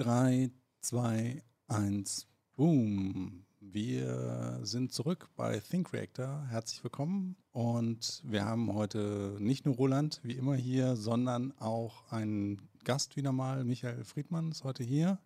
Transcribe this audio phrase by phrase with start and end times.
[0.00, 3.44] 3, 2, 1, boom.
[3.60, 6.46] Wir sind zurück bei Think Reactor.
[6.48, 7.36] Herzlich willkommen.
[7.52, 13.32] Und wir haben heute nicht nur Roland, wie immer hier, sondern auch einen Gast wieder
[13.32, 13.62] mal.
[13.64, 15.18] Michael Friedmann ist heute hier.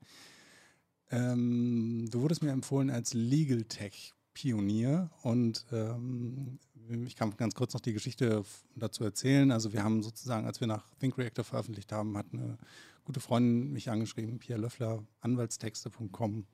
[1.12, 6.59] Ähm, du wurdest mir empfohlen als Legal Tech Pionier und ähm,
[7.06, 8.43] ich kann ganz kurz noch die Geschichte
[8.75, 9.52] dazu erzählen.
[9.52, 12.59] Also wir haben sozusagen, als wir nach Think Reactor veröffentlicht haben, hat eine
[13.05, 16.47] gute Freundin mich angeschrieben, Pierre Löffler, anwaltstexte.com.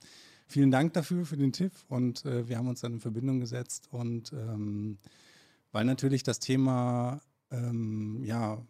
[0.47, 3.89] Vielen Dank dafür, für den Tipp und äh, wir haben uns dann in Verbindung gesetzt
[3.93, 4.99] und ähm,
[5.73, 7.21] weil natürlich das Thema,
[7.53, 8.61] ähm, ja,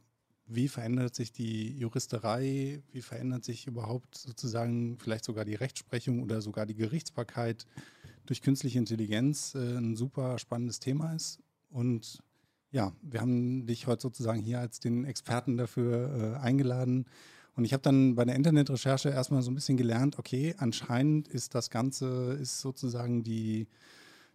[0.47, 6.43] wie verändert sich die Juristerei, wie verändert sich überhaupt sozusagen vielleicht sogar die Rechtsprechung oder
[6.43, 7.67] sogar die Gerichtsbarkeit
[8.27, 11.39] durch künstliche Intelligenz äh, ein super spannendes Thema ist.
[11.71, 12.23] Und
[12.73, 17.07] ja, wir haben dich heute sozusagen hier als den Experten dafür äh, eingeladen.
[17.57, 21.55] Und ich habe dann bei der Internetrecherche erstmal so ein bisschen gelernt, okay, anscheinend ist
[21.55, 23.67] das Ganze, ist sozusagen die,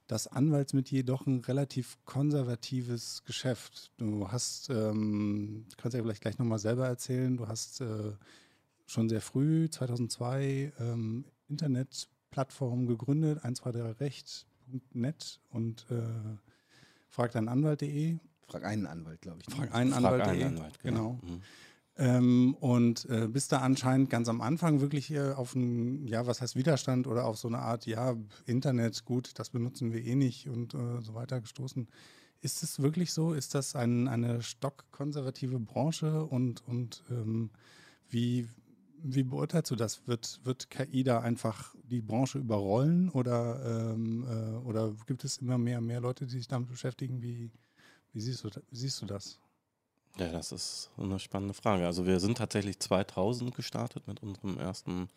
[0.07, 3.91] das Anwaltsmetier doch ein relativ konservatives Geschäft.
[3.97, 8.13] Du hast, ähm, du kannst ja vielleicht gleich nochmal selber erzählen, du hast äh,
[8.85, 16.03] schon sehr früh, 2002, ähm, Internetplattformen gegründet, 123recht.net und äh,
[17.09, 18.17] fragteinanwalt.de.
[18.47, 19.47] Frag einen Anwalt, glaube ich.
[19.49, 19.55] Ne?
[19.55, 20.21] Frag einen Anwalt.
[20.21, 21.19] Frag einen Anwalt, genau.
[21.21, 21.33] genau.
[21.33, 21.41] Mhm.
[21.97, 26.41] Ähm, und äh, bist da anscheinend ganz am Anfang wirklich äh, auf einen, ja, was
[26.41, 28.15] heißt Widerstand oder auf so eine Art, ja,
[28.45, 31.87] Internet, gut, das benutzen wir eh nicht und äh, so weiter gestoßen.
[32.41, 33.33] Ist es wirklich so?
[33.33, 37.49] Ist das ein, eine stockkonservative Branche und, und ähm,
[38.09, 38.49] wie,
[39.01, 40.05] wie beurteilst du das?
[40.05, 45.57] Wird, wird KI da einfach die Branche überrollen oder, ähm, äh, oder gibt es immer
[45.57, 47.21] mehr mehr Leute, die sich damit beschäftigen?
[47.21, 47.51] Wie,
[48.11, 49.39] wie, siehst, du, wie siehst du das?
[50.17, 51.85] Ja, das ist eine spannende Frage.
[51.85, 55.09] Also wir sind tatsächlich 2000 gestartet mit unserem ersten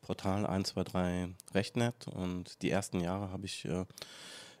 [0.00, 3.84] Portal 123 Rechtnet und die ersten Jahre habe ich äh,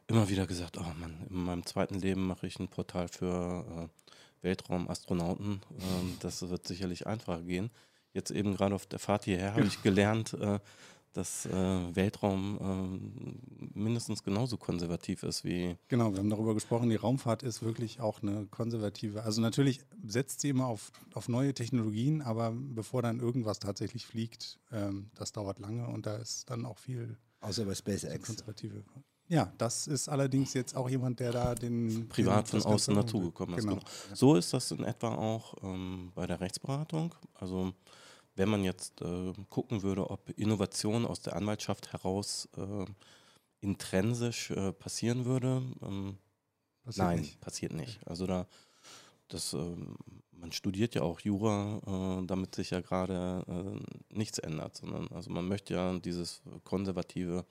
[0.06, 4.44] immer wieder gesagt, oh Mann, in meinem zweiten Leben mache ich ein Portal für äh,
[4.46, 5.62] Weltraumastronauten.
[5.78, 7.70] Äh, das wird sicherlich einfacher gehen.
[8.12, 10.58] Jetzt eben gerade auf der Fahrt hierher habe ich gelernt, äh,
[11.12, 15.76] dass äh, Weltraum äh, mindestens genauso konservativ ist wie.
[15.88, 19.22] Genau, wir haben darüber gesprochen, die Raumfahrt ist wirklich auch eine konservative.
[19.22, 24.58] Also natürlich setzt sie immer auf, auf neue Technologien, aber bevor dann irgendwas tatsächlich fliegt,
[24.72, 27.16] ähm, das dauert lange und da ist dann auch viel.
[27.40, 28.26] Außer bei SpaceX.
[28.26, 28.82] Konservative.
[29.28, 32.08] Ja, das ist allerdings jetzt auch jemand, der da den.
[32.08, 33.64] Privat den, von außen dazugekommen ist.
[33.64, 33.76] Genau.
[33.76, 33.86] genau.
[34.14, 37.14] So ist das in etwa auch ähm, bei der Rechtsberatung.
[37.34, 37.72] Also
[38.38, 42.86] wenn man jetzt äh, gucken würde, ob Innovation aus der Anwaltschaft heraus äh,
[43.60, 46.16] intrinsisch äh, passieren würde, ähm,
[46.84, 47.40] passiert nein, nicht.
[47.40, 48.06] passiert nicht.
[48.06, 48.46] Also da,
[49.26, 49.96] das, ähm,
[50.30, 55.30] man studiert ja auch Jura, äh, damit sich ja gerade äh, nichts ändert, sondern also
[55.30, 57.44] man möchte ja dieses konservative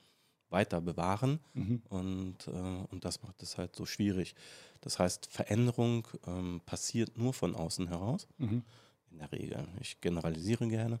[0.48, 1.82] weiter bewahren mhm.
[1.90, 4.34] und, äh, und das macht es halt so schwierig.
[4.80, 8.26] Das heißt, Veränderung ähm, passiert nur von außen heraus.
[8.38, 8.62] Mhm
[9.10, 9.66] in der Regel.
[9.80, 11.00] Ich generalisiere gerne,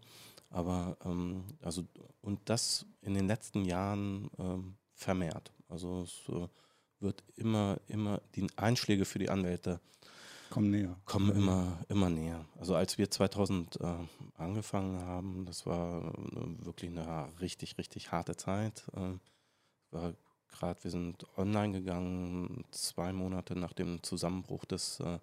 [0.50, 1.84] aber ähm, also
[2.20, 5.52] und das in den letzten Jahren ähm, vermehrt.
[5.68, 6.48] Also es äh,
[7.00, 9.80] wird immer, immer die Einschläge für die Anwälte
[10.50, 10.96] kommen näher.
[11.04, 12.44] Kommen immer, immer näher.
[12.58, 13.94] Also als wir 2000 äh,
[14.36, 18.84] angefangen haben, das war äh, wirklich eine richtig, richtig harte Zeit.
[18.94, 19.18] Äh,
[19.90, 20.14] war
[20.48, 25.18] gerade, wir sind online gegangen, zwei Monate nach dem Zusammenbruch des äh,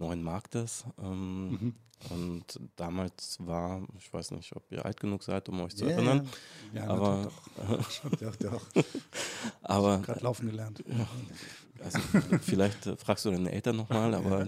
[0.00, 0.84] neuen Marktes.
[0.98, 1.74] Ähm, mhm.
[2.08, 5.94] Und damals war, ich weiß nicht, ob ihr alt genug seid, um euch zu yeah.
[5.94, 6.28] erinnern.
[6.72, 7.30] Ja, aber
[8.18, 8.36] doch, doch.
[8.40, 8.66] doch.
[9.62, 10.82] aber gerade laufen gelernt.
[11.78, 11.98] Also,
[12.40, 14.46] vielleicht äh, fragst du deine Eltern nochmal, aber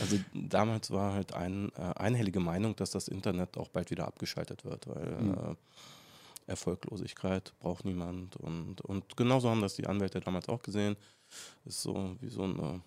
[0.00, 4.64] also damals war halt ein, äh, einhellige Meinung, dass das Internet auch bald wieder abgeschaltet
[4.64, 5.32] wird, weil mhm.
[5.34, 5.54] äh,
[6.46, 10.96] Erfolglosigkeit braucht niemand und, und genauso haben das die Anwälte damals auch gesehen.
[11.64, 12.80] Ist so wie so eine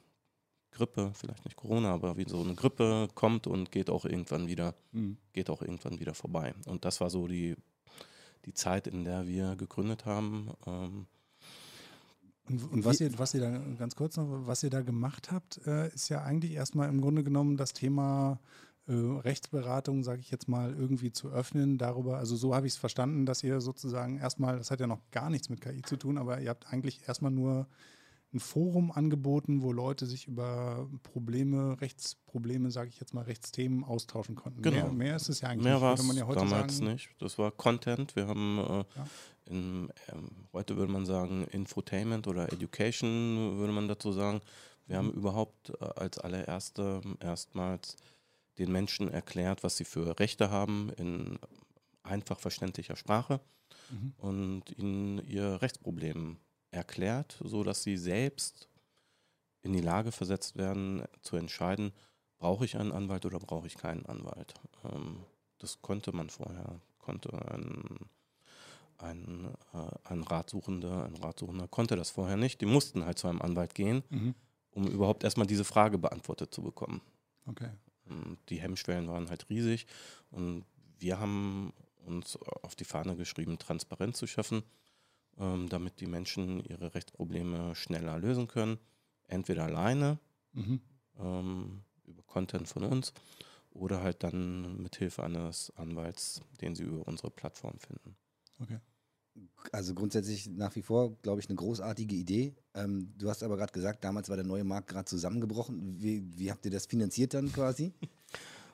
[0.72, 4.76] Grippe, vielleicht nicht Corona, aber wie so eine Grippe kommt und geht auch irgendwann wieder,
[4.92, 5.18] mhm.
[5.34, 6.54] geht auch irgendwann wieder vorbei.
[6.66, 7.56] Und das war so die,
[8.46, 10.52] die Zeit, in der wir gegründet haben.
[10.66, 11.08] Ähm,
[12.50, 15.66] und, und was, ihr, was ihr da ganz kurz noch, was ihr da gemacht habt,
[15.68, 18.40] äh, ist ja eigentlich erstmal im Grunde genommen das Thema
[18.88, 21.78] äh, Rechtsberatung, sage ich jetzt mal, irgendwie zu öffnen.
[21.78, 25.02] Darüber, also so habe ich es verstanden, dass ihr sozusagen erstmal, das hat ja noch
[25.12, 27.68] gar nichts mit KI zu tun, aber ihr habt eigentlich erstmal nur
[28.34, 34.36] ein Forum angeboten, wo Leute sich über Probleme, Rechtsprobleme, sage ich jetzt mal, Rechtsthemen austauschen
[34.36, 34.62] konnten.
[34.62, 34.86] Genau.
[34.86, 36.92] Mehr, mehr ist es ja eigentlich mehr war es ja damals sagen.
[36.92, 37.10] nicht.
[37.20, 38.16] Das war Content.
[38.16, 39.08] Wir haben äh, ja.
[39.46, 44.40] in, ähm, heute würde man sagen Infotainment oder Education würde man dazu sagen.
[44.88, 45.18] Wir haben mhm.
[45.18, 47.98] überhaupt äh, als allererste erstmals
[48.60, 51.38] den Menschen erklärt, was sie für Rechte haben in
[52.04, 53.42] einfach verständlicher Sprache
[53.90, 54.14] mhm.
[54.18, 56.38] und ihnen ihr Rechtsproblem
[56.72, 58.68] erklärt, sodass sie selbst
[59.62, 61.92] in die Lage versetzt werden, zu entscheiden,
[62.40, 64.56] brauche ich einen Anwalt oder brauche ich keinen Anwalt.
[64.84, 65.24] Ähm,
[65.60, 68.00] das konnte man vorher, konnte ein,
[68.98, 72.62] ein, äh, ein Ratsuchender, ein Ratsuchender konnte das vorher nicht.
[72.62, 74.34] Die mussten halt zu einem Anwalt gehen, mhm.
[74.72, 77.02] um überhaupt erstmal diese Frage beantwortet zu bekommen.
[77.46, 77.70] Okay.
[78.06, 79.86] Und die Hemmschwellen waren halt riesig
[80.32, 80.66] und
[80.98, 81.74] wir haben
[82.06, 84.72] uns auf die Fahne geschrieben, Transparenz zu schaffen, ähm,
[85.38, 88.78] damit die Menschen ihre Rechtsprobleme schneller lösen können.
[89.28, 90.20] Entweder alleine,
[90.54, 90.82] mhm.
[91.18, 93.14] ähm, über Content von uns,
[93.72, 98.16] oder halt dann mit Hilfe eines Anwalts, den sie über unsere Plattform finden.
[98.60, 98.80] Okay.
[99.72, 102.54] Also grundsätzlich nach wie vor, glaube ich, eine großartige Idee.
[102.74, 106.02] Ähm, du hast aber gerade gesagt, damals war der neue Markt gerade zusammengebrochen.
[106.02, 107.94] Wie, wie habt ihr das finanziert dann quasi?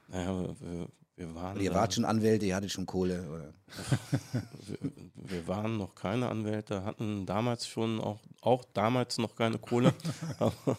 [0.09, 0.87] Naja, wir,
[1.17, 1.59] wir waren.
[1.59, 3.53] ihr wart schon Anwälte, ihr hattet schon Kohle.
[4.67, 4.77] wir,
[5.15, 9.95] wir, waren noch keine Anwälte, hatten damals schon auch, auch damals noch keine Kohle.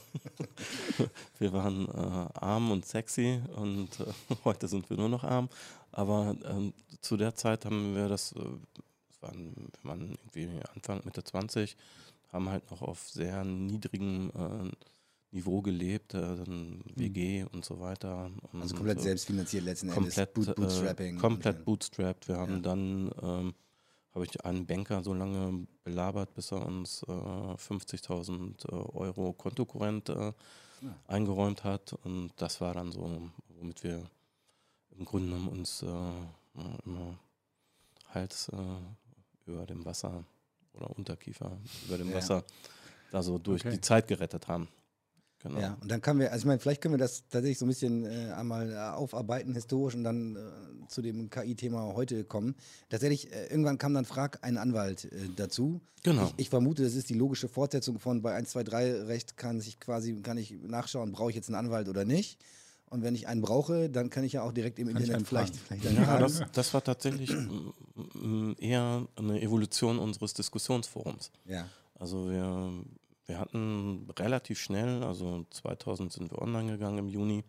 [1.40, 4.04] wir waren äh, arm und sexy und äh,
[4.44, 5.48] heute sind wir nur noch arm.
[5.90, 11.00] Aber äh, zu der Zeit haben wir das, äh, das waren, wir waren irgendwie Anfang,
[11.04, 11.76] Mitte 20,
[12.32, 14.70] haben halt noch auf sehr niedrigen äh,
[15.30, 17.48] Niveau gelebt, äh, dann WG mhm.
[17.48, 18.30] und so weiter.
[18.52, 21.16] Und also komplett selbstfinanziert letzten komplett, Endes, Boot, Bootstrapping.
[21.16, 22.28] Äh, komplett bootstrapped.
[22.28, 22.60] Wir haben ja.
[22.60, 23.54] dann, ähm,
[24.14, 30.08] habe ich einen Banker so lange belabert, bis er uns äh, 50.000 äh, Euro Kontokorrent
[30.08, 30.34] äh, ja.
[31.06, 31.92] eingeräumt hat.
[32.04, 34.02] Und das war dann so, womit wir
[34.96, 35.86] im Grunde genommen uns äh,
[36.86, 37.18] immer
[38.14, 38.50] Hals
[39.44, 40.24] über dem Wasser
[40.72, 42.16] oder Unterkiefer über dem ja.
[42.16, 42.42] Wasser
[43.10, 43.74] da so durch okay.
[43.74, 44.68] die Zeit gerettet haben.
[45.42, 45.60] Genau.
[45.60, 47.68] Ja, und dann können wir, also ich meine, vielleicht können wir das tatsächlich so ein
[47.68, 52.56] bisschen äh, einmal äh, aufarbeiten, historisch und dann äh, zu dem KI-Thema heute kommen.
[52.88, 55.80] Tatsächlich, äh, irgendwann kam dann Frag einen Anwalt äh, dazu.
[56.02, 56.24] Genau.
[56.24, 59.60] Ich, ich, vermute, das ist die logische Fortsetzung von bei 1, 2, 3 Recht kann
[59.60, 62.38] sich quasi, kann ich nachschauen, brauche ich jetzt einen Anwalt oder nicht.
[62.90, 65.54] Und wenn ich einen brauche, dann kann ich ja auch direkt im kann Internet vielleicht,
[65.54, 67.30] vielleicht Ja, das, das, war tatsächlich
[68.58, 71.30] eher eine Evolution unseres Diskussionsforums.
[71.44, 71.68] Ja.
[71.94, 72.72] Also wir
[73.28, 77.44] wir hatten relativ schnell, also 2000 sind wir online gegangen im Juni,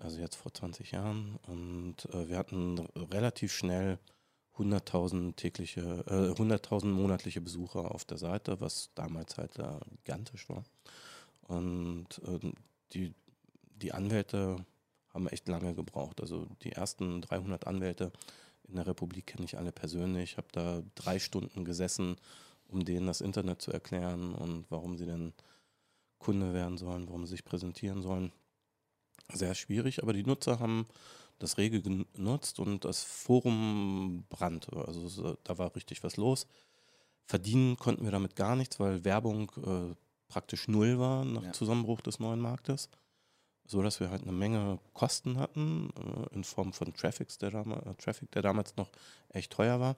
[0.00, 3.98] also jetzt vor 20 Jahren, und äh, wir hatten relativ schnell
[4.58, 10.64] 100.000 tägliche, äh, 100.000 monatliche Besucher auf der Seite, was damals halt äh, gigantisch war.
[11.48, 12.52] Und äh,
[12.92, 13.14] die,
[13.76, 14.56] die Anwälte
[15.12, 16.20] haben echt lange gebraucht.
[16.20, 18.12] Also die ersten 300 Anwälte
[18.68, 20.32] in der Republik kenne ich alle persönlich.
[20.32, 22.16] Ich habe da drei Stunden gesessen
[22.74, 25.32] um denen das Internet zu erklären und warum sie denn
[26.18, 28.32] Kunde werden sollen, warum sie sich präsentieren sollen.
[29.32, 30.86] Sehr schwierig, aber die Nutzer haben
[31.38, 34.76] das rege genutzt und das Forum brannte.
[34.86, 36.46] Also da war richtig was los.
[37.26, 39.94] Verdienen konnten wir damit gar nichts, weil Werbung äh,
[40.28, 41.52] praktisch null war nach ja.
[41.52, 42.90] Zusammenbruch des neuen Marktes.
[43.66, 47.94] So dass wir halt eine Menge Kosten hatten äh, in Form von Traffics, der äh,
[47.94, 48.90] Traffic, der damals noch
[49.30, 49.96] echt teuer war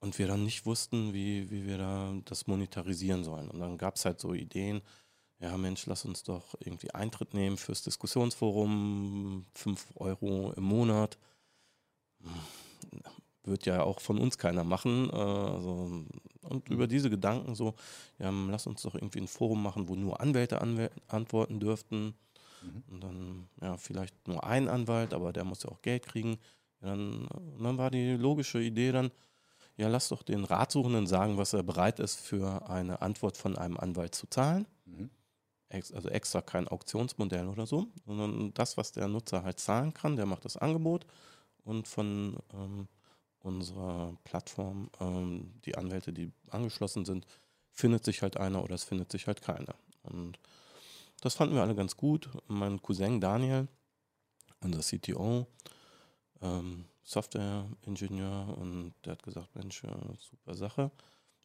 [0.00, 3.48] und wir dann nicht wussten, wie, wie wir da das monetarisieren sollen.
[3.50, 4.80] Und dann gab es halt so Ideen,
[5.40, 11.18] ja Mensch, lass uns doch irgendwie Eintritt nehmen fürs Diskussionsforum, 5 Euro im Monat.
[13.44, 15.10] Wird ja auch von uns keiner machen.
[15.10, 16.04] Äh, also,
[16.42, 17.74] und über diese Gedanken so,
[18.18, 22.14] ja, lass uns doch irgendwie ein Forum machen, wo nur Anwälte anw antworten dürften.
[22.62, 22.82] Mhm.
[22.90, 26.38] Und dann, ja, vielleicht nur ein Anwalt, aber der muss ja auch Geld kriegen.
[26.82, 29.10] Ja, dann, und dann war die logische Idee dann,
[29.80, 33.78] ja, lass doch den Ratsuchenden sagen, was er bereit ist, für eine Antwort von einem
[33.78, 34.66] Anwalt zu zahlen.
[34.84, 35.08] Mhm.
[35.70, 40.26] Also extra kein Auktionsmodell oder so, sondern das, was der Nutzer halt zahlen kann, der
[40.26, 41.06] macht das Angebot
[41.64, 42.88] und von ähm,
[43.38, 47.26] unserer Plattform, ähm, die Anwälte, die angeschlossen sind,
[47.72, 49.74] findet sich halt einer oder es findet sich halt keiner.
[50.02, 50.38] Und
[51.22, 52.28] das fanden wir alle ganz gut.
[52.48, 53.66] Mein Cousin Daniel,
[54.60, 55.46] unser CTO,
[56.42, 59.82] ähm, Software-Ingenieur und der hat gesagt, Mensch,
[60.18, 60.90] super Sache.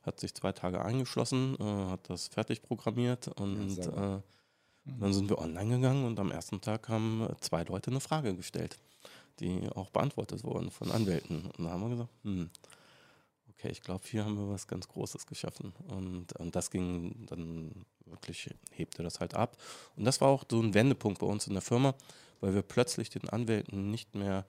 [0.03, 4.22] Hat sich zwei Tage eingeschlossen, äh, hat das fertig programmiert und ja, äh,
[4.86, 8.77] dann sind wir online gegangen und am ersten Tag haben zwei Leute eine Frage gestellt,
[9.39, 11.50] die auch beantwortet wurden von Anwälten.
[11.57, 12.51] Und da haben wir gesagt, hm,
[13.50, 15.74] okay, ich glaube, hier haben wir was ganz Großes geschaffen.
[15.88, 17.72] Und, und das ging dann
[18.05, 19.57] wirklich, hebte das halt ab.
[19.95, 21.95] Und das war auch so ein Wendepunkt bei uns in der Firma,
[22.39, 24.45] weil wir plötzlich den Anwälten nicht mehr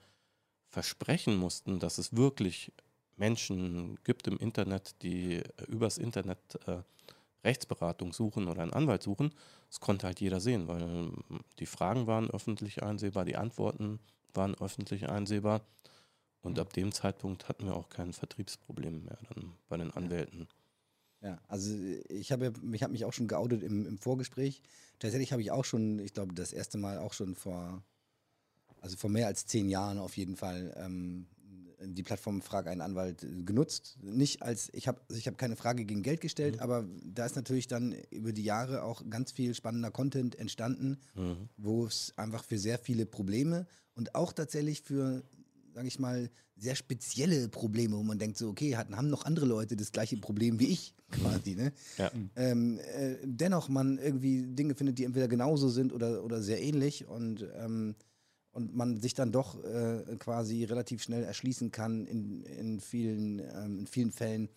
[0.67, 2.71] versprechen mussten, dass es wirklich
[3.15, 6.81] Menschen gibt im Internet, die äh, übers Internet äh,
[7.43, 9.31] Rechtsberatung suchen oder einen Anwalt suchen,
[9.69, 11.23] das konnte halt jeder sehen, weil ähm,
[11.59, 13.99] die Fragen waren öffentlich einsehbar, die Antworten
[14.33, 15.61] waren öffentlich einsehbar.
[16.41, 20.47] Und ab dem Zeitpunkt hatten wir auch kein Vertriebsproblem mehr dann bei den Anwälten.
[21.21, 21.75] Ja, also
[22.09, 24.61] ich habe ich hab mich auch schon geoutet im, im Vorgespräch.
[24.99, 27.83] Tatsächlich habe ich auch schon, ich glaube, das erste Mal auch schon vor,
[28.81, 31.27] also vor mehr als zehn Jahren auf jeden Fall ähm,
[31.79, 33.97] die Plattform Frag einen Anwalt genutzt.
[34.01, 36.61] Nicht als, ich habe also ich hab keine Frage gegen Geld gestellt, mhm.
[36.61, 41.49] aber da ist natürlich dann über die Jahre auch ganz viel spannender Content entstanden, mhm.
[41.57, 45.23] wo es einfach für sehr viele Probleme und auch tatsächlich für
[45.77, 49.45] sage ich mal, sehr spezielle Probleme, wo man denkt so, okay, hatten, haben noch andere
[49.45, 51.53] Leute das gleiche Problem wie ich quasi.
[51.53, 51.71] Ne?
[51.99, 52.11] Ja.
[52.35, 57.07] Ähm, äh, dennoch man irgendwie Dinge findet, die entweder genauso sind oder, oder sehr ähnlich
[57.07, 57.93] und, ähm,
[58.57, 63.79] und man sich dann doch äh, quasi relativ schnell erschließen kann in, in, vielen, ähm,
[63.79, 64.49] in vielen Fällen,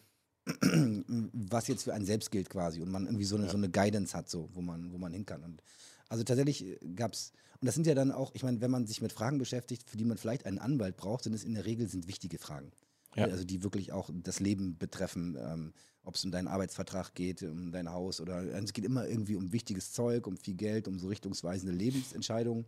[1.32, 3.50] was jetzt für einen selbst gilt quasi und man irgendwie so eine, ja.
[3.50, 5.44] so eine Guidance hat, so, wo man, wo man hin kann.
[5.44, 5.62] Und
[6.08, 9.02] also tatsächlich gab es und das sind ja dann auch, ich meine, wenn man sich
[9.02, 11.86] mit Fragen beschäftigt, für die man vielleicht einen Anwalt braucht, sind es in der Regel
[11.88, 12.70] sind wichtige Fragen.
[13.14, 13.26] Ja.
[13.26, 17.70] Also die wirklich auch das Leben betreffen, ähm, ob es um deinen Arbeitsvertrag geht, um
[17.70, 20.98] dein Haus oder also es geht immer irgendwie um wichtiges Zeug, um viel Geld, um
[20.98, 22.64] so richtungsweisende Lebensentscheidungen.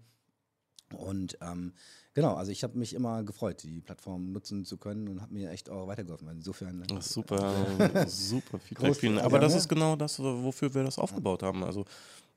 [0.94, 1.72] Und ähm,
[2.14, 5.50] genau, also ich habe mich immer gefreut, die Plattform nutzen zu können und habe mir
[5.50, 6.28] echt auch weitergeholfen.
[6.28, 6.84] Insofern.
[6.87, 9.22] Das ist super, super Feedback.
[9.25, 11.64] Aber das ist genau das, wofür wir das aufgebaut haben.
[11.64, 11.84] Also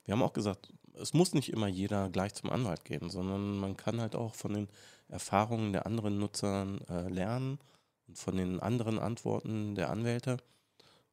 [0.05, 3.75] wir haben auch gesagt, es muss nicht immer jeder gleich zum Anwalt gehen, sondern man
[3.75, 4.67] kann halt auch von den
[5.09, 7.59] Erfahrungen der anderen Nutzer äh, lernen
[8.07, 10.38] und von den anderen Antworten der Anwälte.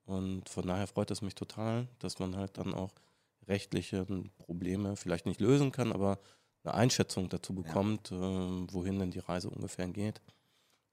[0.05, 2.91] Und von daher freut es mich total, dass man halt dann auch
[3.49, 4.07] rechtliche
[4.39, 6.19] Probleme vielleicht nicht lösen kann, aber
[6.65, 8.17] eine Einschätzung dazu bekommt, ja.
[8.17, 10.21] äh, wohin denn die Reise ungefähr geht.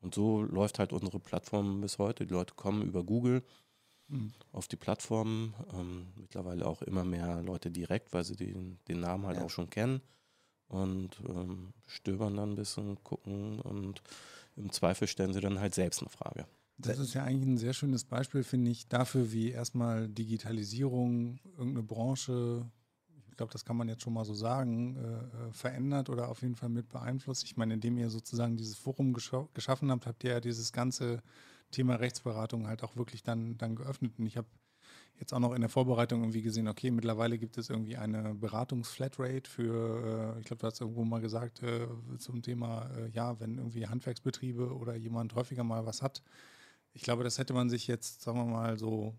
[0.02, 2.26] Und so läuft halt unsere Plattform bis heute.
[2.26, 3.44] Die Leute kommen über Google
[4.08, 4.34] mhm.
[4.52, 5.54] auf die Plattform.
[5.74, 9.46] Ähm, mittlerweile auch immer mehr Leute direkt, weil sie den, den Namen halt ja.
[9.46, 10.02] auch schon kennen
[10.70, 14.02] und ähm, stöbern dann ein bisschen, gucken und
[14.56, 16.46] im Zweifel stellen sie dann halt selbst eine Frage.
[16.78, 21.84] Das ist ja eigentlich ein sehr schönes Beispiel, finde ich, dafür, wie erstmal Digitalisierung irgendeine
[21.84, 22.66] Branche,
[23.40, 26.56] glaube, das kann man jetzt schon mal so sagen, äh, äh, verändert oder auf jeden
[26.56, 27.46] Fall mit beeinflusst.
[27.46, 31.24] Ich meine, indem ihr sozusagen dieses Forum geschaffen habt, habt ihr ja dieses ganze
[31.72, 34.14] Thema Rechtsberatung halt auch wirklich dann, dann geöffnet.
[34.18, 34.48] Und ich habe
[35.20, 39.50] jetzt auch noch in der Vorbereitung irgendwie gesehen, okay, mittlerweile gibt es irgendwie eine Beratungsflatrate
[39.50, 43.58] für, äh, ich glaube, du hast irgendwo mal gesagt, äh, zum Thema, äh, ja, wenn
[43.58, 46.24] irgendwie Handwerksbetriebe oder jemand häufiger mal was hat.
[46.94, 49.16] Ich glaube, das hätte man sich jetzt, sagen wir mal, so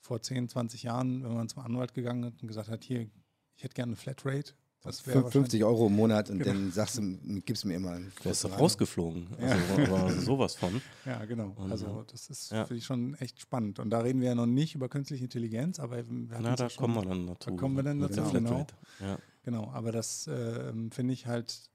[0.00, 3.08] vor 10, 20 Jahren, wenn man zum Anwalt gegangen ist und gesagt hat, hier,
[3.56, 6.52] ich hätte gerne eine Flatrate, das 50 Euro im Monat und genau.
[6.52, 7.98] dann sagst du, gibst du mir immer.
[7.98, 9.26] Du bist rausgeflogen.
[9.36, 9.88] Also, ja.
[9.88, 10.80] aber sowas von.
[11.04, 11.52] Ja, genau.
[11.56, 12.64] Und, also das ist ja.
[12.64, 13.80] finde ich schon echt spannend.
[13.80, 16.94] Und da reden wir ja noch nicht über künstliche Intelligenz, aber Na, da schon, kommen
[16.94, 17.50] wir dann dazu.
[17.50, 18.30] Da kommen wir dann dazu, genau.
[18.30, 18.66] Genau.
[19.00, 19.18] Ja.
[19.42, 19.70] genau.
[19.72, 21.70] Aber das äh, finde ich halt,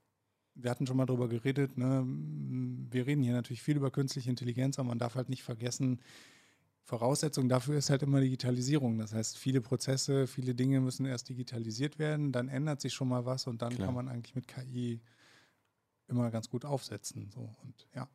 [0.54, 2.04] wir hatten schon mal drüber geredet, ne?
[2.06, 6.00] wir reden hier natürlich viel über künstliche Intelligenz, aber man darf halt nicht vergessen,
[6.84, 8.98] Voraussetzung dafür ist halt immer Digitalisierung.
[8.98, 13.24] Das heißt, viele Prozesse, viele Dinge müssen erst digitalisiert werden, dann ändert sich schon mal
[13.24, 13.86] was und dann Klar.
[13.86, 15.00] kann man eigentlich mit KI
[16.08, 17.30] immer ganz gut aufsetzen.
[17.32, 18.08] So und ja.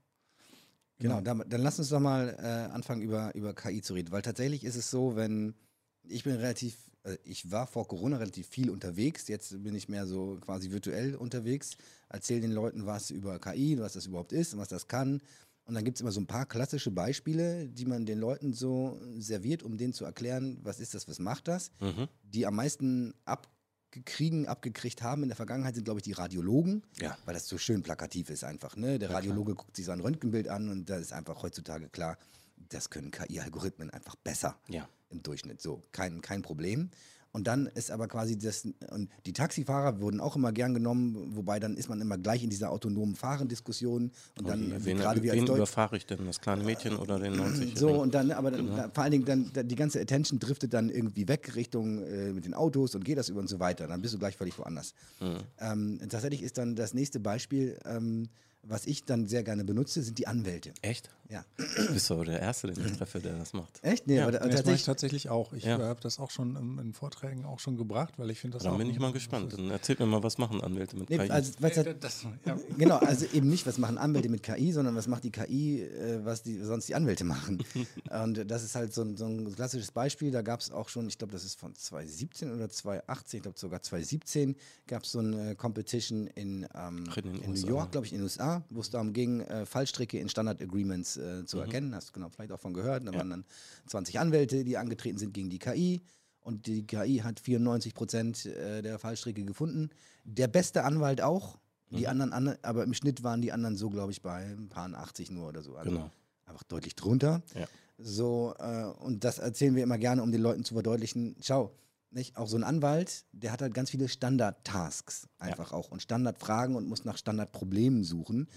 [0.99, 4.11] Genau, genau dann, dann lass uns doch mal äh, anfangen, über, über KI zu reden.
[4.11, 5.55] Weil tatsächlich ist es so, wenn
[6.03, 10.05] ich bin relativ, äh, ich war vor Corona relativ viel unterwegs, jetzt bin ich mehr
[10.05, 11.75] so quasi virtuell unterwegs,
[12.09, 15.21] erzähle den Leuten was über KI, was das überhaupt ist und was das kann
[15.69, 18.99] und dann gibt es immer so ein paar klassische Beispiele, die man den Leuten so
[19.19, 21.69] serviert, um denen zu erklären, was ist das, was macht das.
[21.79, 22.07] Mhm.
[22.23, 27.15] Die am meisten abgekriegen, abgekriegt haben in der Vergangenheit sind, glaube ich, die Radiologen, ja.
[27.25, 28.77] weil das so schön plakativ ist einfach.
[28.77, 28.97] Ne?
[28.97, 29.63] Der Radiologe klar.
[29.63, 32.17] guckt sich so ein Röntgenbild an und da ist einfach heutzutage klar,
[32.57, 34.89] das können KI-Algorithmen einfach besser ja.
[35.11, 35.61] im Durchschnitt.
[35.61, 36.89] So, kein, kein Problem.
[37.31, 41.59] Und dann ist aber quasi das, und die Taxifahrer wurden auch immer gern genommen, wobei
[41.59, 44.85] dann ist man immer gleich in dieser autonomen Fahrendiskussion und dann okay.
[44.85, 48.15] wen, gerade wie wen überfahre ich denn, das kleine Mädchen oder den 90 So und
[48.15, 48.89] dann, aber dann, genau.
[48.91, 52.45] vor allen Dingen dann, dann, die ganze Attention driftet dann irgendwie weg Richtung äh, mit
[52.45, 53.87] den Autos und geht das über und so weiter.
[53.87, 54.95] Dann bist du gleich völlig woanders.
[55.19, 55.37] Mhm.
[55.59, 58.29] Ähm, tatsächlich ist dann das nächste Beispiel, ähm,
[58.63, 60.73] was ich dann sehr gerne benutze, sind die Anwälte.
[60.81, 61.09] Echt?
[61.29, 61.45] Ja.
[61.57, 63.79] Du bist aber der Erste, den ich treffe, der das macht.
[63.83, 64.07] Echt?
[64.07, 64.23] Nee, ja.
[64.23, 65.53] aber da, das tatsächlich, ich tatsächlich auch.
[65.53, 65.77] Ich ja.
[65.77, 68.77] habe das auch schon in, Vorträgen auch schon gebracht, weil ich finde das Dann auch
[68.79, 69.53] bin ich mal gespannt.
[69.53, 71.29] Dann erzählt mir mal, was machen Anwälte mit nee, KI?
[71.29, 72.57] Also, halt, das, ja.
[72.75, 76.25] Genau, also eben nicht, was machen Anwälte mit KI, sondern was macht die KI, äh,
[76.25, 77.63] was die sonst die Anwälte machen.
[78.23, 80.31] Und das ist halt so ein, so ein klassisches Beispiel.
[80.31, 83.59] Da gab es auch schon, ich glaube, das ist von 2017 oder 2018, ich glaube
[83.59, 84.55] sogar 2017,
[84.87, 88.23] gab es so eine Competition in, ähm, in, in New York, glaube ich, in den
[88.23, 91.63] USA, wo es darum ging, äh, Fallstricke in Standard Agreements äh, zu mhm.
[91.63, 91.95] erkennen.
[91.95, 93.05] Hast du genau vielleicht auch von gehört.
[93.05, 93.17] Da ja.
[93.17, 93.45] waren dann
[93.87, 96.01] 20 Anwälte, die angetreten sind gegen die KI.
[96.41, 99.89] Und die KI hat 94 Prozent äh, der Fallstricke gefunden.
[100.23, 101.59] Der beste Anwalt auch.
[101.91, 102.21] Die mhm.
[102.21, 105.49] anderen, aber im Schnitt waren die anderen so, glaube ich, bei ein paar 80 nur
[105.49, 105.75] oder so.
[105.75, 106.11] Also genau.
[106.45, 107.41] Einfach deutlich drunter.
[107.55, 107.67] Ja.
[107.97, 111.35] So, äh, und das erzählen wir immer gerne, um den Leuten zu verdeutlichen.
[111.41, 111.71] Schau,
[112.11, 112.37] nicht?
[112.37, 115.77] Auch so ein Anwalt, der hat halt ganz viele Standard-Tasks einfach ja.
[115.77, 118.39] auch und Standardfragen und muss nach Standardproblemen suchen.
[118.39, 118.47] Mhm.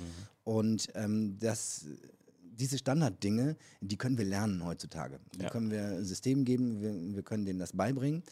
[0.44, 1.86] Und ähm, das,
[2.40, 5.20] diese Standarddinge, die können wir lernen heutzutage.
[5.34, 5.50] Die ja.
[5.50, 8.22] können wir ein System geben, wir, wir können denen das beibringen.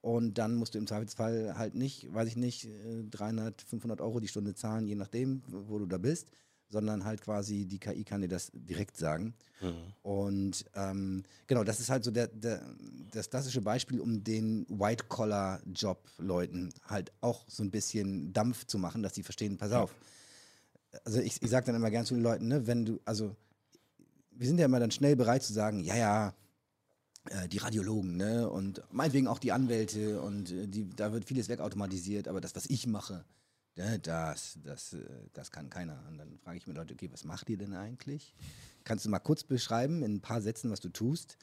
[0.00, 2.68] Und dann musst du im Zweifelsfall halt nicht, weiß ich nicht,
[3.10, 6.28] 300, äh, 500 Euro die Stunde zahlen, je nachdem, wo du da bist,
[6.68, 9.34] sondern halt quasi die KI kann dir das direkt sagen.
[9.60, 9.92] Mhm.
[10.02, 12.62] Und ähm, genau, das ist halt so der, der,
[13.12, 19.14] das klassische Beispiel, um den White-Collar-Job-Leuten halt auch so ein bisschen Dampf zu machen, dass
[19.14, 19.94] die verstehen, pass auf.
[21.04, 23.34] Also ich, ich sage dann immer gern zu den Leuten, ne, wenn du, also
[24.30, 26.34] wir sind ja immer dann schnell bereit zu sagen, ja, ja,
[27.30, 28.48] äh, die Radiologen, ne?
[28.48, 32.66] Und meinetwegen auch die Anwälte und äh, die, da wird vieles wegautomatisiert, aber das, was
[32.66, 33.24] ich mache,
[33.78, 34.98] das, das, äh,
[35.32, 36.02] das kann keiner.
[36.08, 38.34] Und dann frage ich mir Leute, okay, was macht ihr denn eigentlich?
[38.84, 41.36] Kannst du mal kurz beschreiben in ein paar Sätzen, was du tust?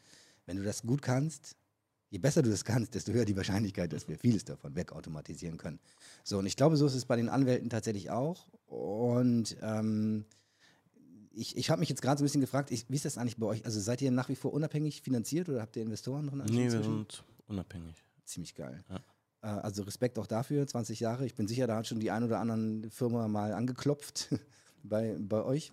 [0.46, 1.56] Wenn du das gut kannst,
[2.10, 5.80] je besser du das kannst, desto höher die Wahrscheinlichkeit, dass wir vieles davon wegautomatisieren können.
[6.24, 8.48] So, und ich glaube, so ist es bei den Anwälten tatsächlich auch.
[8.68, 10.25] Und ähm,
[11.32, 13.38] ich, ich habe mich jetzt gerade so ein bisschen gefragt, ich, wie ist das eigentlich
[13.38, 13.65] bei euch?
[13.65, 16.44] Also seid ihr nach wie vor unabhängig finanziert oder habt ihr Investoren drin?
[16.50, 17.96] Nee, wir sind unabhängig.
[18.24, 18.84] Ziemlich geil.
[18.89, 19.00] Ja.
[19.46, 21.25] Äh, also Respekt auch dafür, 20 Jahre.
[21.25, 24.30] Ich bin sicher, da hat schon die ein oder anderen Firma mal angeklopft
[24.84, 25.72] bei, bei euch.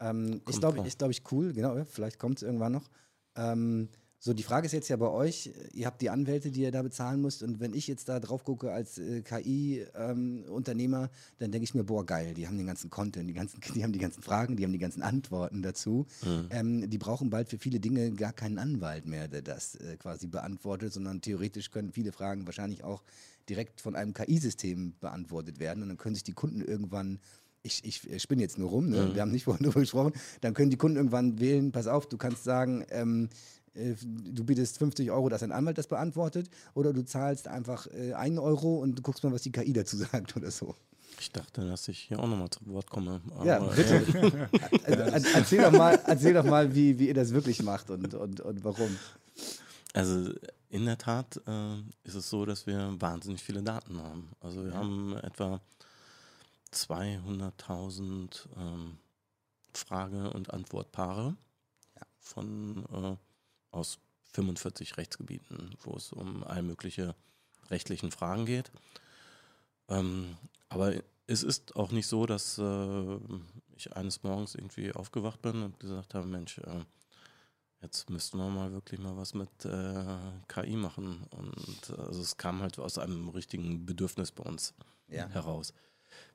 [0.00, 2.90] Ähm, ist, glaube ich, glaub ich, cool, genau, vielleicht kommt es irgendwann noch.
[3.36, 3.88] Ähm,
[4.24, 6.80] so, die Frage ist jetzt ja bei euch, ihr habt die Anwälte, die ihr da
[6.80, 11.08] bezahlen müsst und wenn ich jetzt da drauf gucke als äh, KI-Unternehmer, ähm,
[11.40, 13.92] dann denke ich mir, boah, geil, die haben den ganzen Content, die, ganzen, die haben
[13.92, 16.06] die ganzen Fragen, die haben die ganzen Antworten dazu.
[16.24, 16.46] Mhm.
[16.48, 20.26] Ähm, die brauchen bald für viele Dinge gar keinen Anwalt mehr, der das äh, quasi
[20.26, 23.02] beantwortet, sondern theoretisch können viele Fragen wahrscheinlich auch
[23.50, 27.18] direkt von einem KI-System beantwortet werden und dann können sich die Kunden irgendwann
[27.66, 29.06] ich, ich spinne jetzt nur rum, ne?
[29.06, 29.14] mhm.
[29.14, 30.12] wir haben nicht vorhin darüber gesprochen,
[30.42, 34.78] dann können die Kunden irgendwann wählen, pass auf, du kannst sagen, ähm, äh, du bietest
[34.78, 39.02] 50 Euro, dass ein Anwalt das beantwortet, oder du zahlst einfach äh, einen Euro und
[39.02, 40.74] guckst mal, was die KI dazu sagt oder so.
[41.20, 43.20] Ich dachte, dass ich hier auch nochmal zu Wort komme.
[43.44, 44.48] ja, bitte.
[45.12, 48.40] also, erzähl doch mal, erzähl doch mal wie, wie ihr das wirklich macht und, und,
[48.40, 48.96] und warum.
[49.92, 50.32] Also
[50.70, 54.30] in der Tat äh, ist es so, dass wir wahnsinnig viele Daten haben.
[54.40, 54.76] Also wir ja.
[54.76, 55.60] haben etwa
[56.72, 58.98] 200.000 ähm,
[59.72, 61.36] Frage- und Antwortpaare
[61.94, 62.02] ja.
[62.18, 63.16] von äh,
[63.74, 63.98] aus
[64.32, 67.14] 45 Rechtsgebieten, wo es um all mögliche
[67.70, 68.70] rechtlichen Fragen geht.
[69.88, 70.36] Ähm,
[70.68, 70.94] aber
[71.26, 73.18] es ist auch nicht so, dass äh,
[73.76, 76.84] ich eines Morgens irgendwie aufgewacht bin und gesagt habe, Mensch, äh,
[77.80, 80.16] jetzt müssten wir mal wirklich mal was mit äh,
[80.48, 81.26] KI machen.
[81.30, 84.74] Und also es kam halt aus einem richtigen Bedürfnis bei uns
[85.08, 85.28] ja.
[85.28, 85.72] heraus.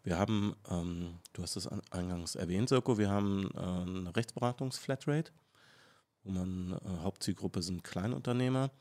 [0.03, 5.31] Wir haben, ähm, du hast es eingangs erwähnt, Sirko, wir haben äh, eine Rechtsberatungs-Flatrate
[6.23, 8.71] wo man äh, Hauptzielgruppe sind Kleinunternehmer,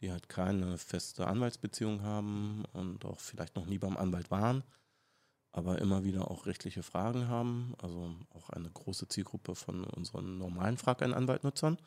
[0.00, 4.64] die halt keine feste Anwaltsbeziehung haben und auch vielleicht noch nie beim Anwalt waren,
[5.52, 7.74] aber immer wieder auch rechtliche Fragen haben.
[7.80, 11.78] Also auch eine große Zielgruppe von unseren normalen Frag einen Anwalt-Nutzern.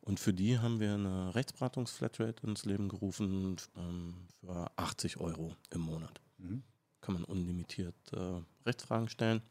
[0.00, 5.80] Und für die haben wir eine Rechtsberatungsflatrate ins Leben gerufen ähm, für 80 Euro im
[5.80, 6.20] Monat.
[6.38, 6.64] Mhm.
[7.00, 9.42] Kann man unlimitiert äh, Rechtsfragen stellen.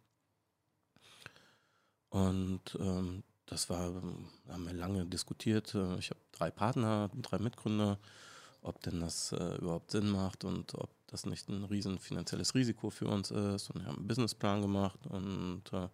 [2.10, 3.80] Und ähm, das war,
[4.50, 5.76] haben wir lange diskutiert.
[5.76, 8.00] Äh, ich habe drei Partner, drei Mitgründer,
[8.62, 12.90] ob denn das äh, überhaupt Sinn macht und ob das nicht ein riesen finanzielles Risiko
[12.90, 13.70] für uns ist.
[13.70, 15.90] Und wir haben einen Businessplan gemacht und äh,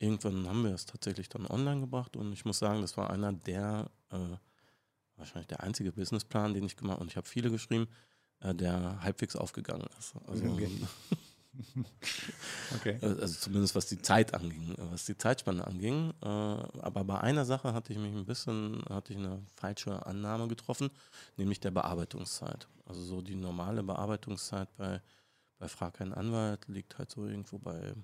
[0.00, 3.32] irgendwann haben wir es tatsächlich dann online gebracht und ich muss sagen, das war einer
[3.32, 4.36] der, äh,
[5.16, 7.86] wahrscheinlich der einzige Businessplan, den ich gemacht habe und ich habe viele geschrieben,
[8.40, 10.14] äh, der halbwegs aufgegangen ist.
[10.26, 10.70] Also, okay.
[12.76, 12.98] okay.
[13.00, 16.12] Äh, also zumindest was die Zeit anging, was die Zeitspanne anging.
[16.22, 20.48] Äh, aber bei einer Sache hatte ich mich ein bisschen, hatte ich eine falsche Annahme
[20.48, 20.90] getroffen,
[21.36, 22.68] nämlich der Bearbeitungszeit.
[22.84, 25.00] Also so die normale Bearbeitungszeit bei,
[25.58, 27.94] bei Frag einen Anwalt liegt halt so irgendwo bei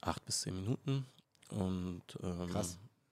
[0.00, 1.06] acht bis zehn Minuten.
[1.50, 2.50] Und ähm,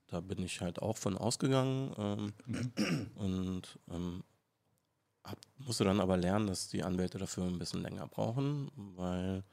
[0.07, 1.93] da bin ich halt auch von ausgegangen.
[1.97, 3.11] Ähm, mhm.
[3.15, 4.23] und ähm,
[5.27, 9.43] hab, musste dann aber lernen, dass die Anwälte dafür ein bisschen länger brauchen, weil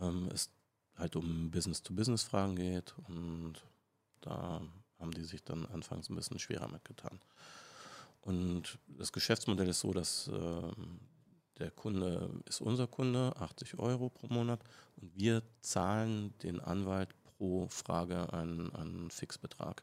[0.00, 0.50] ähm, es
[0.96, 3.54] halt um Business-to-Business-Fragen geht und
[4.20, 4.60] da
[4.98, 7.20] haben die sich dann anfangs ein bisschen schwerer mitgetan.
[8.20, 10.72] Und das Geschäftsmodell ist so, dass äh,
[11.58, 14.60] der Kunde ist unser Kunde, 80 Euro pro Monat
[14.96, 19.82] und wir zahlen den Anwalt pro Frage einen, einen Fixbetrag.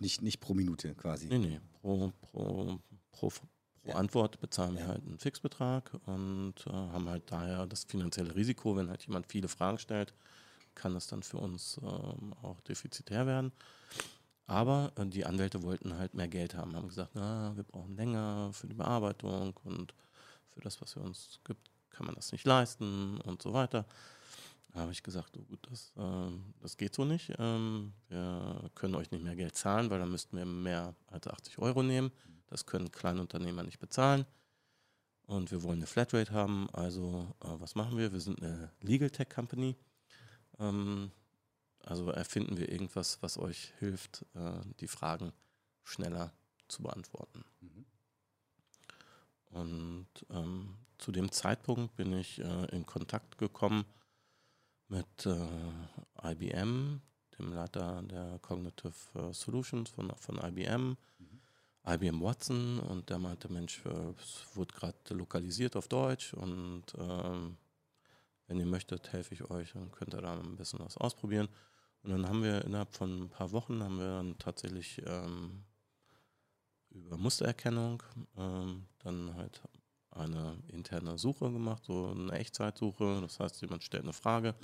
[0.00, 1.28] Nicht, nicht pro Minute quasi.
[1.28, 2.78] Nee, nee, pro, pro,
[3.10, 3.32] pro,
[3.88, 8.76] Pro Antwort bezahlen wir halt einen Fixbetrag und äh, haben halt daher das finanzielle Risiko,
[8.76, 10.12] wenn halt jemand viele Fragen stellt,
[10.74, 13.50] kann es dann für uns ähm, auch defizitär werden.
[14.46, 18.50] Aber äh, die Anwälte wollten halt mehr Geld haben, haben gesagt, na, wir brauchen länger
[18.52, 19.94] für die Bearbeitung und
[20.50, 23.86] für das, was wir uns gibt, kann man das nicht leisten und so weiter.
[24.74, 27.32] Da habe ich gesagt, oh gut, das, äh, das geht so nicht.
[27.38, 31.58] Ähm, wir können euch nicht mehr Geld zahlen, weil dann müssten wir mehr als 80
[31.58, 32.12] Euro nehmen.
[32.48, 34.26] Das können Kleinunternehmer nicht bezahlen.
[35.26, 36.68] Und wir wollen eine Flatrate haben.
[36.72, 38.12] Also äh, was machen wir?
[38.12, 39.76] Wir sind eine Legal Tech Company.
[40.58, 41.10] Ähm,
[41.84, 45.32] also erfinden wir irgendwas, was euch hilft, äh, die Fragen
[45.84, 46.32] schneller
[46.68, 47.44] zu beantworten.
[47.60, 47.86] Mhm.
[49.50, 53.84] Und ähm, zu dem Zeitpunkt bin ich äh, in Kontakt gekommen
[54.88, 57.00] mit äh, IBM,
[57.38, 60.96] dem Leiter der Cognitive äh, Solutions von, von IBM, mhm.
[61.88, 63.82] IBM Watson und der meinte, Mensch,
[64.20, 67.56] es wurde gerade lokalisiert auf Deutsch und ähm,
[68.46, 71.48] wenn ihr möchtet, helfe ich euch und könnt ihr da ein bisschen was ausprobieren.
[72.02, 75.64] Und dann haben wir innerhalb von ein paar Wochen haben wir dann tatsächlich ähm,
[76.90, 78.02] über Mustererkennung
[78.36, 79.62] ähm, dann halt
[80.10, 83.20] eine interne Suche gemacht, so eine Echtzeitsuche.
[83.20, 84.54] Das heißt, jemand stellt eine Frage,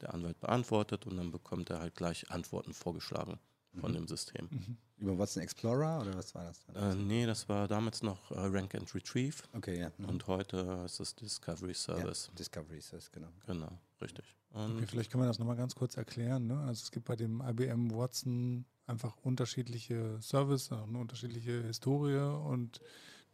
[0.00, 3.38] der Anwalt beantwortet und dann bekommt er halt gleich Antworten vorgeschlagen
[3.80, 3.96] von mhm.
[3.96, 4.48] dem System.
[4.50, 4.76] Mhm.
[4.98, 6.64] Über Watson Explorer oder was war das?
[6.74, 9.36] Äh, nee, das war damals noch äh, Rank and Retrieve.
[9.52, 9.90] Okay, ja.
[9.98, 10.04] Mhm.
[10.06, 12.28] Und heute ist es Discovery Service.
[12.28, 13.28] Ja, Discovery Service, genau.
[13.46, 14.36] Genau, richtig.
[14.54, 16.46] Okay, vielleicht können wir das nochmal ganz kurz erklären.
[16.46, 16.58] Ne?
[16.60, 22.80] Also es gibt bei dem IBM Watson einfach unterschiedliche Service, eine unterschiedliche Historie und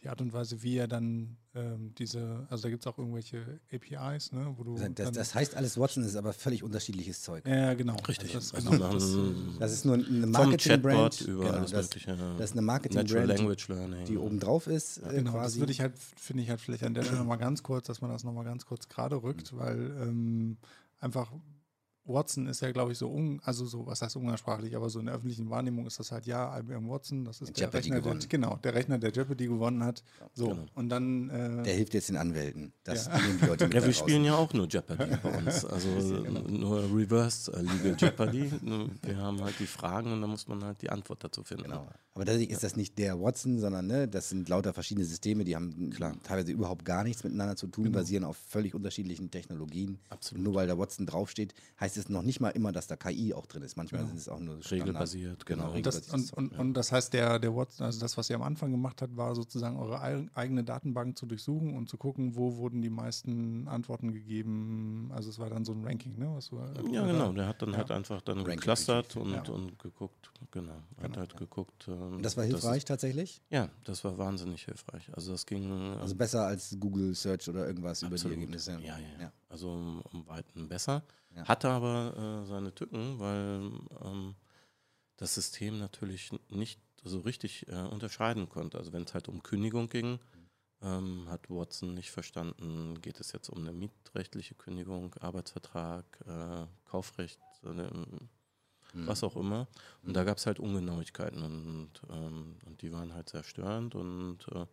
[0.03, 3.61] die Art und Weise, wie er dann ähm, diese, also da gibt es auch irgendwelche
[3.73, 4.77] APIs, ne, wo du.
[4.95, 7.47] Das, das, heißt alles Watson ist aber völlig unterschiedliches Zeug.
[7.47, 7.97] Ja, genau.
[8.07, 8.35] Richtig.
[8.35, 9.17] Also das, genau, das,
[9.59, 11.21] das, ist nur eine Marketing-Brand.
[11.23, 14.99] Über genau, das, mögliche, das ist eine Marketing-Brand, die, die oben drauf ist.
[14.99, 15.57] Äh, genau, quasi.
[15.57, 18.01] das würde ich halt, finde ich halt vielleicht an der Stelle nochmal ganz kurz, dass
[18.01, 19.59] man das nochmal ganz kurz gerade rückt, mhm.
[19.59, 20.57] weil ähm,
[21.01, 21.33] einfach
[22.09, 25.07] Watson ist ja, glaube ich, so, un, also so, was heißt umgangssprachlich, aber so in
[25.07, 28.29] der öffentlichen Wahrnehmung ist das halt, ja, IBM Watson, das ist der Jeopardy Rechner, der,
[28.29, 30.03] genau, der Rechner, der Jeopardy gewonnen hat.
[30.35, 30.67] So, genau.
[30.75, 31.31] und dann.
[31.31, 32.73] Äh, der hilft jetzt den Anwälten.
[32.85, 33.19] Das ja.
[33.19, 35.65] die Leute ja, wir spielen ja auch nur Jeopardy bei uns.
[35.65, 35.89] Also
[36.23, 36.41] genau.
[36.41, 38.53] nur Reverse äh, Legal Jeopardy.
[39.03, 41.65] wir haben halt die Fragen und dann muss man halt die Antwort dazu finden.
[41.65, 41.89] Genau.
[42.19, 45.55] Aber tatsächlich ist das nicht der Watson, sondern ne, das sind lauter verschiedene Systeme, die
[45.55, 46.17] haben Klar.
[46.25, 47.99] teilweise überhaupt gar nichts miteinander zu tun, genau.
[47.99, 50.01] basieren auf völlig unterschiedlichen Technologien.
[50.09, 50.43] Absolut.
[50.45, 53.47] nur weil da Watson draufsteht, heißt es noch nicht mal immer, dass da KI auch
[53.47, 53.77] drin ist.
[53.77, 54.15] Manchmal genau.
[54.15, 55.45] ist es auch nur regelbasiert.
[55.47, 55.73] Genau.
[55.73, 58.43] Und das, und, und, und das, heißt, der, der Watson, also das, was ihr am
[58.43, 60.01] Anfang gemacht habt, war sozusagen eure
[60.35, 65.11] eigene Datenbank zu durchsuchen und zu gucken, wo wurden die meisten Antworten gegeben.
[65.15, 66.31] Also es war dann so ein Ranking, ne?
[66.35, 67.33] Was war, ja, genau.
[67.33, 67.79] Der hat dann ja.
[67.79, 69.43] halt einfach dann geclustert und, ja.
[69.53, 70.73] und geguckt, genau.
[70.73, 71.89] Hat genau, halt geguckt.
[71.89, 73.43] Äh, und das war hilfreich das tatsächlich?
[73.51, 75.11] Ja, das war wahnsinnig hilfreich.
[75.13, 75.71] Also das ging.
[76.01, 78.21] Also besser als Google Search oder irgendwas absolut.
[78.21, 78.73] über die Ergebnisse.
[78.83, 79.33] Ja, ja, ja.
[79.49, 81.03] Also um, um Weiten besser.
[81.39, 81.45] Ja.
[81.47, 83.71] Hatte aber äh, seine Tücken, weil
[84.05, 84.35] ähm,
[85.17, 88.79] das System natürlich nicht so richtig äh, unterscheiden konnte.
[88.79, 90.19] Also wenn es halt um Kündigung ging,
[90.83, 97.41] ähm, hat Watson nicht verstanden, geht es jetzt um eine mietrechtliche Kündigung, Arbeitsvertrag, äh, Kaufrecht,
[97.65, 98.29] äh, mhm.
[98.93, 99.69] was auch immer.
[100.03, 100.15] Und mhm.
[100.15, 104.67] da gab es halt Ungenauigkeiten und, ähm, und die waren halt sehr störend und äh,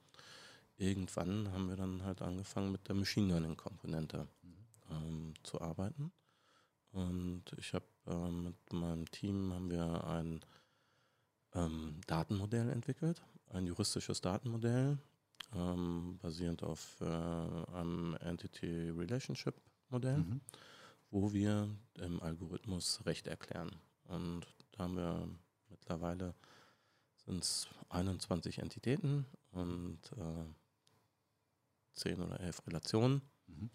[0.77, 4.55] irgendwann haben wir dann halt angefangen mit der Machine Learning Komponente mhm.
[4.91, 6.11] ähm, zu arbeiten.
[6.95, 10.39] Und ich habe äh, mit meinem Team haben wir ein
[11.53, 14.97] ähm, Datenmodell entwickelt, ein juristisches Datenmodell,
[15.53, 19.55] ähm, basierend auf äh, einem Entity Relationship
[19.89, 20.39] Modell, mhm.
[21.11, 23.75] wo wir im Algorithmus Recht erklären.
[24.05, 25.27] Und da haben wir
[25.69, 26.33] mittlerweile
[27.25, 30.45] sind es 21 Entitäten und äh,
[31.95, 33.21] 10 oder 11 Relationen.
[33.47, 33.69] Mhm.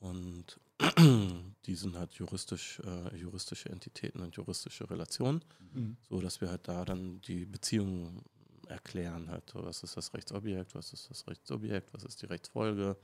[0.00, 0.60] Und
[1.66, 5.96] die sind halt juristisch, äh, juristische Entitäten und juristische Relationen, mhm.
[6.08, 8.22] so dass wir halt da dann die Beziehungen
[8.68, 12.96] erklären halt, was ist das Rechtsobjekt, was ist das Rechtsobjekt, was ist die Rechtsfolge,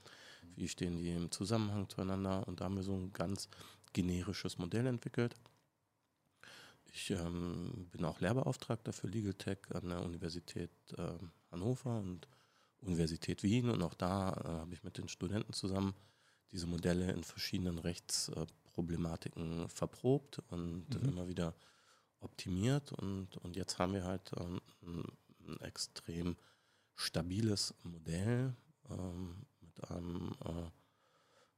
[0.57, 3.49] wie stehen die im Zusammenhang zueinander und da haben wir so ein ganz
[3.93, 5.35] generisches Modell entwickelt.
[6.93, 11.15] Ich ähm, bin auch Lehrbeauftragter für Legal Tech an der Universität äh,
[11.51, 12.29] Hannover und
[12.83, 15.95] Universität Wien und auch da äh, habe ich mit den Studenten zusammen
[16.55, 21.09] diese Modelle in verschiedenen Rechtsproblematiken verprobt und mhm.
[21.09, 21.55] immer wieder
[22.21, 22.93] optimiert.
[22.93, 25.05] Und, und jetzt haben wir halt ähm, ein,
[25.49, 26.37] ein, extrem
[26.95, 28.55] stabiles Modell
[28.89, 30.71] ähm, mit einem äh,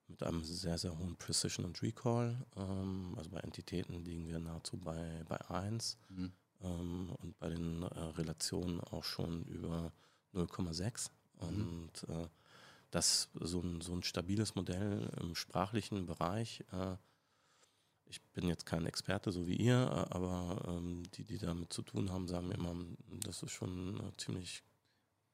[0.08, 2.36] mit einem sehr, sehr hohen Precision und Recall.
[2.56, 6.32] Ähm, also bei Entitäten liegen wir nahezu bei, bei 1 mhm.
[6.62, 9.92] ähm, und bei den äh, Relationen auch schon über
[10.32, 11.10] 0,6.
[11.38, 12.14] Und mhm.
[12.14, 12.28] äh,
[12.96, 16.64] das so ein, so ein stabiles Modell im sprachlichen Bereich.
[16.72, 16.96] Äh,
[18.06, 21.82] ich bin jetzt kein Experte, so wie ihr, äh, aber ähm, die, die damit zu
[21.82, 22.74] tun haben, sagen mir immer,
[23.26, 24.64] das ist schon äh, ziemlich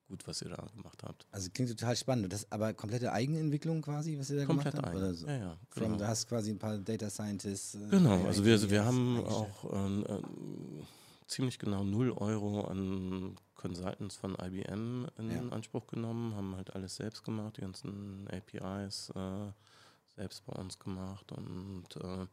[0.08, 1.24] gut, was ihr da gemacht habt.
[1.30, 2.32] Also klingt total spannend.
[2.32, 4.96] Das aber komplette Eigenentwicklung quasi, was ihr da Komplett gemacht habt?
[4.96, 5.14] Eigen.
[5.14, 5.26] So?
[5.28, 5.58] Ja, ja.
[5.70, 5.86] Genau.
[5.86, 7.76] From, du hast quasi ein paar Data Scientists.
[7.76, 10.22] Äh, genau, also wir, wir haben auch äh, äh,
[11.32, 15.48] ziemlich genau 0 Euro an Consultants von IBM in ja.
[15.50, 19.52] Anspruch genommen, haben halt alles selbst gemacht, die ganzen APIs äh,
[20.16, 22.26] selbst bei uns gemacht und äh,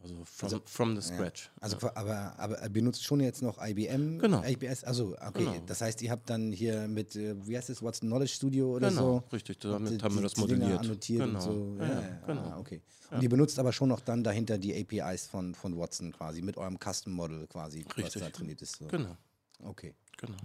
[0.00, 1.46] also from, also, from the scratch.
[1.46, 1.62] Ja.
[1.62, 1.96] Also ja.
[1.96, 4.44] aber, aber er benutzt schon jetzt noch IBM, genau.
[4.44, 5.44] IBS, also okay.
[5.44, 5.56] Genau.
[5.66, 8.90] Das heißt, ihr habt dann hier mit, äh, wie heißt es, What's Knowledge Studio oder
[8.90, 9.24] genau, so?
[9.32, 10.80] Richtig, damit haben wir das modelliert.
[10.80, 11.38] annotiert genau.
[11.38, 11.76] und so.
[11.80, 12.42] Ja, ja, genau.
[12.42, 12.80] Ah, okay.
[13.10, 16.56] Und ihr benutzt aber schon noch dann dahinter die APIs von, von Watson quasi, mit
[16.56, 18.04] eurem Custom Model quasi, Richtig.
[18.04, 18.76] was da trainiert ist.
[18.76, 18.86] So.
[18.86, 19.16] Genau.
[19.64, 19.94] Okay.
[20.18, 20.36] Genau.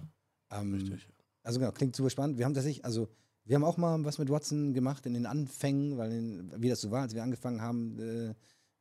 [0.50, 1.08] Ähm, Richtig.
[1.44, 2.38] Also genau, klingt super spannend.
[2.38, 3.08] Wir haben tatsächlich, also
[3.44, 6.80] wir haben auch mal was mit Watson gemacht in den Anfängen, weil in, wie das
[6.80, 8.34] so war, als wir angefangen haben, äh,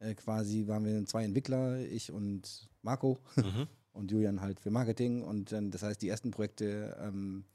[0.03, 3.67] äh, quasi waren wir zwei Entwickler, ich und Marco mhm.
[3.93, 5.23] und Julian halt für Marketing.
[5.23, 7.45] Und dann, das heißt, die ersten Projekte ähm,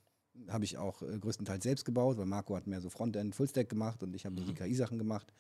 [0.49, 4.03] habe ich auch äh, größtenteils selbst gebaut, weil Marco hat mehr so Frontend, Fullstack gemacht
[4.03, 4.47] und ich habe mhm.
[4.47, 5.33] die KI-Sachen gemacht.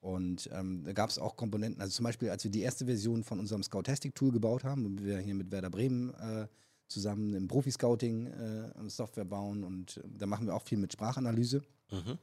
[0.00, 3.22] Und ähm, da gab es auch Komponenten, also zum Beispiel, als wir die erste Version
[3.22, 6.48] von unserem Scoutastic-Tool gebaut haben, wir hier mit Werder Bremen äh,
[6.88, 11.62] zusammen im Profi-Scouting äh, Software bauen und äh, da machen wir auch viel mit Sprachanalyse.
[11.92, 12.18] Mhm.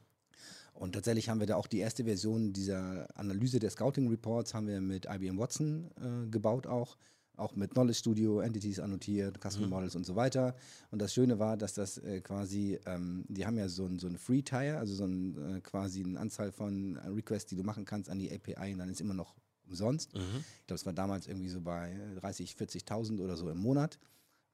[0.80, 4.66] Und tatsächlich haben wir da auch die erste Version dieser Analyse der Scouting Reports haben
[4.66, 6.96] wir mit IBM Watson äh, gebaut auch.
[7.36, 9.68] Auch mit Knowledge Studio, Entities annotiert, Custom mhm.
[9.68, 10.54] Models und so weiter.
[10.90, 14.06] Und das Schöne war, dass das äh, quasi, ähm, die haben ja so ein, so
[14.06, 17.62] ein Free Tire, also so ein äh, quasi eine Anzahl von äh, Requests, die du
[17.62, 19.34] machen kannst an die API und dann ist immer noch
[19.68, 20.14] umsonst.
[20.14, 20.22] Mhm.
[20.60, 23.98] Ich glaube, es war damals irgendwie so bei 30, 40.000 oder so im Monat.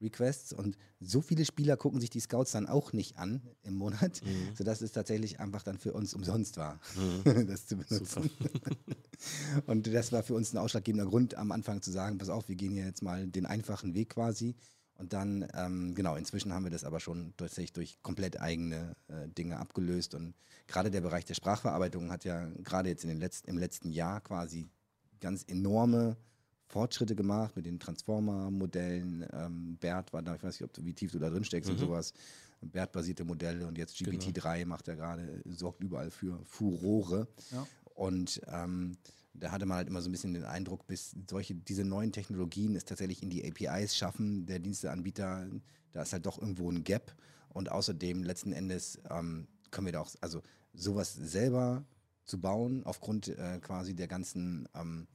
[0.01, 4.21] Requests und so viele Spieler gucken sich die Scouts dann auch nicht an im Monat,
[4.23, 4.55] mhm.
[4.55, 7.47] sodass es tatsächlich einfach dann für uns umsonst war, mhm.
[7.47, 8.29] das zu benutzen.
[9.65, 12.55] und das war für uns ein ausschlaggebender Grund, am Anfang zu sagen, pass auf, wir
[12.55, 14.55] gehen hier jetzt mal den einfachen Weg quasi.
[14.97, 19.27] Und dann, ähm, genau, inzwischen haben wir das aber schon tatsächlich durch komplett eigene äh,
[19.29, 20.15] Dinge abgelöst.
[20.15, 20.33] Und
[20.65, 24.21] gerade der Bereich der Sprachverarbeitung hat ja gerade jetzt in den letzten, im letzten Jahr
[24.21, 24.67] quasi
[25.19, 26.17] ganz enorme
[26.67, 29.25] Fortschritte gemacht mit den Transformer-Modellen.
[29.31, 31.69] Ähm, BERT war da, ich weiß nicht, ob du, wie tief du da drin steckst
[31.69, 31.75] mhm.
[31.75, 32.13] und sowas.
[32.61, 34.69] BERT-basierte Modelle und jetzt GPT-3 genau.
[34.69, 37.27] macht er gerade, sorgt überall für Furore.
[37.51, 37.67] Ja.
[37.93, 38.97] Und ähm,
[39.33, 42.75] da hatte man halt immer so ein bisschen den Eindruck, bis solche, diese neuen Technologien
[42.75, 45.47] es tatsächlich in die APIs schaffen, der Diensteanbieter,
[45.93, 47.15] da ist halt doch irgendwo ein Gap.
[47.49, 50.41] Und außerdem letzten Endes ähm, können wir da auch, also
[50.73, 51.85] sowas selber
[52.25, 55.07] zu bauen, aufgrund äh, quasi der ganzen ähm,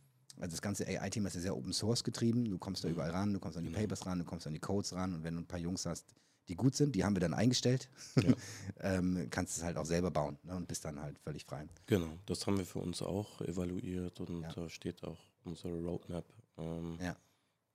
[0.43, 2.51] also das ganze AI-Thema ist ja sehr Open Source getrieben.
[2.51, 2.95] Du kommst da mhm.
[2.95, 3.83] überall ran, du kommst an die genau.
[3.83, 6.05] Papers ran, du kommst an die Codes ran und wenn du ein paar Jungs hast,
[6.49, 7.89] die gut sind, die haben wir dann eingestellt,
[8.21, 8.35] ja.
[8.81, 11.69] ähm, kannst es halt auch selber bauen ne, und bist dann halt völlig frei.
[11.87, 14.53] Genau, das haben wir für uns auch evaluiert und ja.
[14.53, 16.25] da steht auch unsere Roadmap.
[16.59, 17.17] Ähm, ja,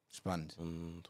[0.09, 0.57] spannend.
[0.57, 1.03] Und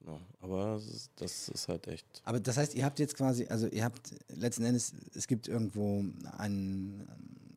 [0.00, 0.80] genau, aber
[1.16, 2.06] das ist halt echt.
[2.24, 6.02] Aber das heißt, ihr habt jetzt quasi, also ihr habt letzten Endes, es gibt irgendwo
[6.38, 7.06] einen,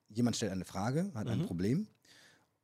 [0.09, 1.31] jemand stellt eine Frage, hat mhm.
[1.31, 1.87] ein Problem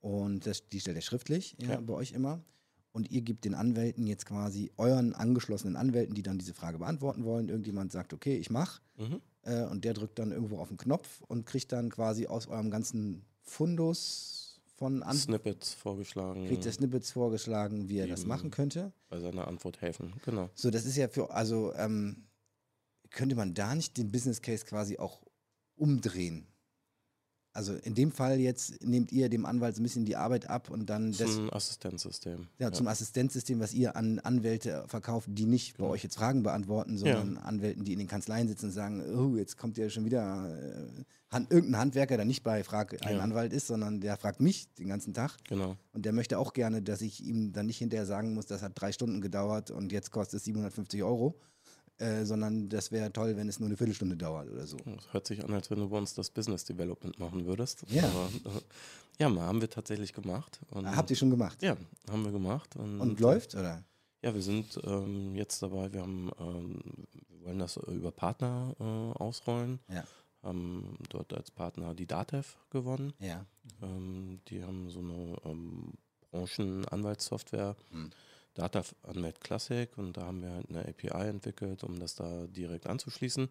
[0.01, 1.81] und das, die stellt er schriftlich ja, ja.
[1.81, 2.43] bei euch immer.
[2.91, 7.23] Und ihr gebt den Anwälten jetzt quasi euren angeschlossenen Anwälten, die dann diese Frage beantworten
[7.23, 7.47] wollen.
[7.47, 8.81] Irgendjemand sagt, okay, ich mach.
[8.97, 9.21] Mhm.
[9.43, 12.69] Äh, und der drückt dann irgendwo auf den Knopf und kriegt dann quasi aus eurem
[12.69, 16.47] ganzen Fundus von An Snippets vorgeschlagen.
[16.47, 18.91] Kriegt der Snippets vorgeschlagen, wie er das machen könnte.
[19.09, 20.49] Bei seiner Antwort helfen, genau.
[20.55, 22.25] So, das ist ja für, also ähm,
[23.11, 25.21] könnte man da nicht den Business Case quasi auch
[25.75, 26.47] umdrehen?
[27.53, 30.69] Also in dem Fall jetzt nehmt ihr dem Anwalt so ein bisschen die Arbeit ab
[30.69, 32.47] und dann zum Assistenzsystem.
[32.59, 35.89] Ja, ja, zum Assistenzsystem, was ihr an Anwälte verkauft, die nicht genau.
[35.89, 37.41] bei euch jetzt Fragen beantworten, sondern ja.
[37.41, 41.03] Anwälten, die in den Kanzleien sitzen und sagen, oh, jetzt kommt ja schon wieder äh,
[41.29, 43.21] Hand, irgendein Handwerker, der nicht bei Frag ein ja.
[43.21, 45.37] Anwalt ist, sondern der fragt mich den ganzen Tag.
[45.49, 45.75] Genau.
[45.93, 48.73] Und der möchte auch gerne, dass ich ihm dann nicht hinterher sagen muss, das hat
[48.75, 51.39] drei Stunden gedauert und jetzt kostet es 750 Euro.
[52.01, 54.77] Äh, sondern das wäre toll, wenn es nur eine Viertelstunde dauert oder so.
[54.77, 57.83] Das hört sich an, als wenn du bei uns das Business Development machen würdest.
[57.89, 58.05] Ja.
[58.05, 58.61] Aber, äh,
[59.19, 60.59] ja, mal haben wir tatsächlich gemacht.
[60.71, 61.61] Und, Habt ihr schon gemacht?
[61.61, 61.77] Ja,
[62.09, 62.75] haben wir gemacht.
[62.75, 63.83] Und, und läuft, oder?
[64.23, 66.79] Ja, wir sind ähm, jetzt dabei, wir haben, ähm,
[67.29, 69.79] wir wollen das über Partner äh, ausrollen.
[69.87, 70.03] Ja.
[70.41, 73.13] Haben dort als Partner die DATEV gewonnen.
[73.19, 73.45] Ja.
[73.83, 75.93] Ähm, die haben so eine ähm,
[76.31, 77.75] Branchenanwaltssoftware.
[77.91, 78.09] Hm
[78.53, 82.87] Data Anmeld Classic und da haben wir halt eine API entwickelt, um das da direkt
[82.87, 83.49] anzuschließen.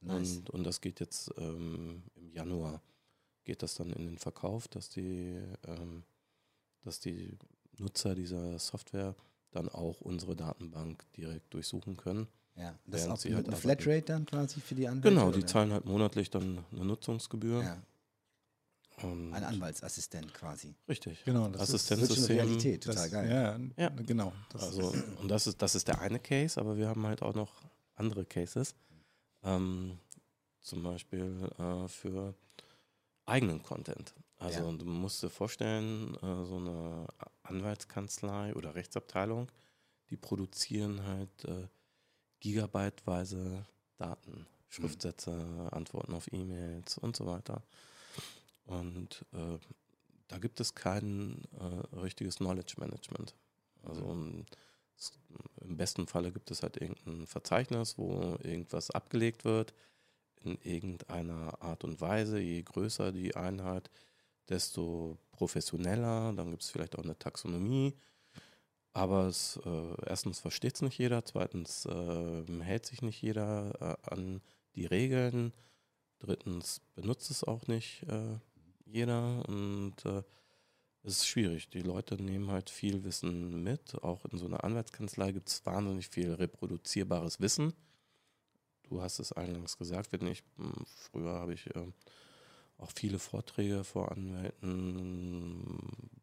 [0.00, 0.36] Nice.
[0.38, 2.82] Und, und das geht jetzt ähm, im Januar,
[3.44, 6.04] geht das dann in den Verkauf, dass die, ähm,
[6.82, 7.36] dass die
[7.78, 9.14] Nutzer dieser Software
[9.50, 12.28] dann auch unsere Datenbank direkt durchsuchen können.
[12.56, 15.10] Ja, das ist auch mit halt einer Flatrate dann quasi für die Anwälte?
[15.10, 15.46] Genau, die oder?
[15.46, 17.62] zahlen halt monatlich dann eine Nutzungsgebühr.
[17.62, 17.82] Ja.
[19.02, 20.74] Und Ein Anwaltsassistent quasi.
[20.88, 21.22] Richtig.
[21.24, 22.22] Genau, das Assistenzsystem.
[22.22, 23.70] Ist Realität, total das, geil.
[23.76, 24.32] Ja, ja, genau.
[24.50, 27.34] Das also, und das ist, das ist der eine Case, aber wir haben halt auch
[27.34, 27.52] noch
[27.94, 28.74] andere Cases.
[29.42, 29.98] Ähm,
[30.60, 32.34] zum Beispiel äh, für
[33.26, 34.14] eigenen Content.
[34.38, 34.76] Also ja.
[34.76, 37.06] du musst dir vorstellen, äh, so eine
[37.42, 39.48] Anwaltskanzlei oder Rechtsabteilung,
[40.10, 41.68] die produzieren halt äh,
[42.40, 44.46] gigabyteweise Daten, mhm.
[44.68, 45.68] Schriftsätze, mhm.
[45.70, 47.62] Antworten auf E-Mails und so weiter.
[48.66, 49.58] Und äh,
[50.28, 53.34] da gibt es kein äh, richtiges Knowledge Management.
[53.82, 54.44] Also mhm.
[55.60, 59.72] im besten Falle gibt es halt irgendein Verzeichnis, wo irgendwas abgelegt wird
[60.42, 62.40] in irgendeiner Art und Weise.
[62.40, 63.90] Je größer die Einheit,
[64.48, 66.32] desto professioneller.
[66.32, 67.94] Dann gibt es vielleicht auch eine Taxonomie.
[68.92, 74.10] Aber es, äh, erstens versteht es nicht jeder, zweitens äh, hält sich nicht jeder äh,
[74.10, 74.40] an
[74.74, 75.52] die Regeln,
[76.18, 78.38] drittens benutzt es auch nicht äh,
[78.86, 80.22] jeder und äh,
[81.02, 81.68] es ist schwierig.
[81.70, 83.94] Die Leute nehmen halt viel Wissen mit.
[84.02, 87.74] Auch in so einer Anwaltskanzlei gibt es wahnsinnig viel reproduzierbares Wissen.
[88.82, 91.92] Du hast es eingangs gesagt, wenn ich, hm, früher habe ich äh,
[92.78, 95.78] auch viele Vorträge vor Anwälten,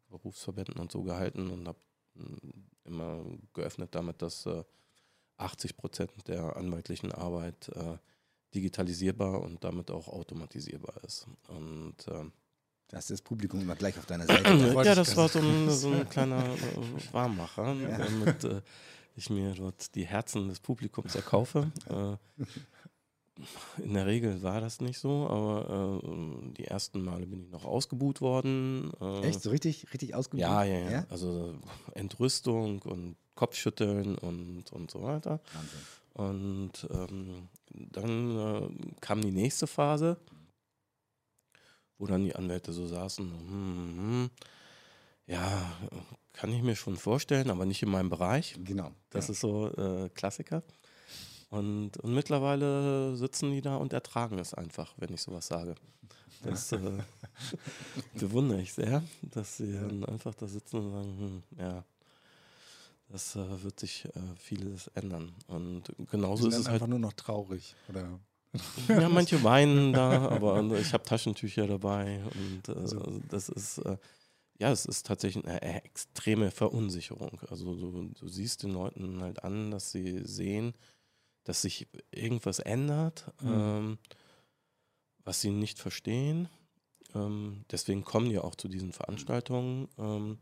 [0.08, 1.78] Berufsverbänden und so gehalten und habe
[2.16, 3.24] hm, immer
[3.54, 4.64] geöffnet damit, dass äh,
[5.38, 7.98] 80 Prozent der anwaltlichen Arbeit äh,
[8.54, 11.26] digitalisierbar und damit auch automatisierbar ist.
[11.48, 12.24] Und äh,
[12.88, 14.50] da ist das Publikum immer gleich auf deiner Seite.
[14.84, 17.98] ja, das war so ein, so ein kleiner äh, Warmmacher, ja.
[17.98, 18.60] damit äh,
[19.16, 21.70] ich mir dort die Herzen des Publikums erkaufe.
[21.88, 22.16] Äh,
[23.82, 27.64] in der Regel war das nicht so, aber äh, die ersten Male bin ich noch
[27.64, 28.92] ausgebuht worden.
[29.00, 29.42] Äh, Echt?
[29.42, 30.40] So richtig, richtig ausgebuht?
[30.40, 31.06] Ja, ja, ja, ja.
[31.10, 31.54] Also
[31.94, 35.40] Entrüstung und Kopfschütteln und, und so weiter.
[35.52, 35.80] Wahnsinn.
[36.14, 38.68] Und ähm, dann äh,
[39.00, 40.16] kam die nächste Phase,
[41.98, 44.30] wo dann die Anwälte so saßen, hm, hm,
[45.26, 45.72] ja,
[46.32, 48.56] kann ich mir schon vorstellen, aber nicht in meinem Bereich.
[48.64, 48.90] Genau.
[49.10, 49.32] Das ja.
[49.32, 50.62] ist so äh, Klassiker.
[51.50, 55.76] Und, und mittlerweile sitzen die da und ertragen es einfach, wenn ich sowas sage.
[56.42, 56.98] Das äh,
[58.14, 61.84] bewundere ich sehr, dass sie dann einfach da sitzen und sagen, hm, ja,
[63.08, 65.32] das äh, wird sich äh, vieles ändern.
[65.46, 68.18] Und genauso ist es halt einfach nur noch traurig, oder?
[68.88, 73.20] Ja, manche weinen da, aber ich habe Taschentücher dabei und äh, also.
[73.28, 73.96] das ist äh,
[74.58, 77.40] ja, es ist tatsächlich eine extreme Verunsicherung.
[77.50, 80.74] Also du, du siehst den Leuten halt an, dass sie sehen,
[81.42, 83.52] dass sich irgendwas ändert, mhm.
[83.52, 83.98] ähm,
[85.24, 86.48] was sie nicht verstehen.
[87.14, 89.88] Ähm, deswegen kommen die auch zu diesen Veranstaltungen.
[89.98, 90.38] Ähm,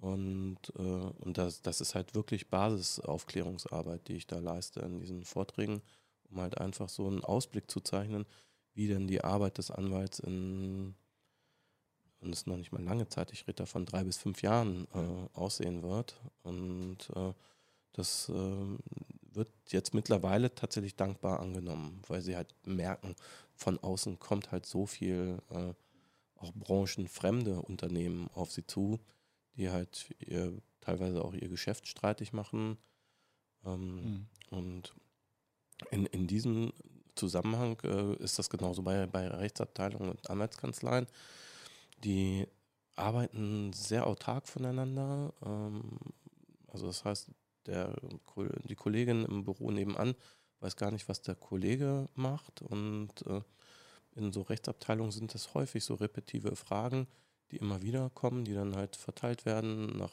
[0.00, 5.24] und äh, und das, das ist halt wirklich Basisaufklärungsarbeit, die ich da leiste in diesen
[5.24, 5.82] Vorträgen,
[6.32, 8.26] um halt einfach so einen Ausblick zu zeichnen,
[8.74, 10.94] wie denn die Arbeit des Anwalts in,
[12.20, 14.42] und es ist noch nicht mal lange Zeit, ich rede da von drei bis fünf
[14.42, 16.20] Jahren, äh, aussehen wird.
[16.42, 17.32] Und äh,
[17.92, 18.78] das äh,
[19.34, 23.14] wird jetzt mittlerweile tatsächlich dankbar angenommen, weil sie halt merken,
[23.54, 25.74] von außen kommt halt so viel äh,
[26.36, 29.00] auch branchenfremde Unternehmen auf sie zu,
[29.56, 32.78] die halt ihr, teilweise auch ihr Geschäft streitig machen.
[33.64, 34.26] Ähm, mhm.
[34.50, 34.94] Und
[35.90, 36.72] in, in diesem
[37.14, 41.06] Zusammenhang äh, ist das genauso bei, bei Rechtsabteilungen und Anwaltskanzleien.
[42.04, 42.46] Die
[42.96, 45.32] arbeiten sehr autark voneinander.
[45.44, 45.98] Ähm,
[46.68, 47.30] also das heißt,
[47.66, 47.94] der,
[48.64, 50.14] die Kollegin im Büro nebenan
[50.60, 52.62] weiß gar nicht, was der Kollege macht.
[52.62, 53.42] Und äh,
[54.14, 57.06] in so Rechtsabteilungen sind das häufig so repetitive Fragen,
[57.50, 60.12] die immer wieder kommen, die dann halt verteilt werden nach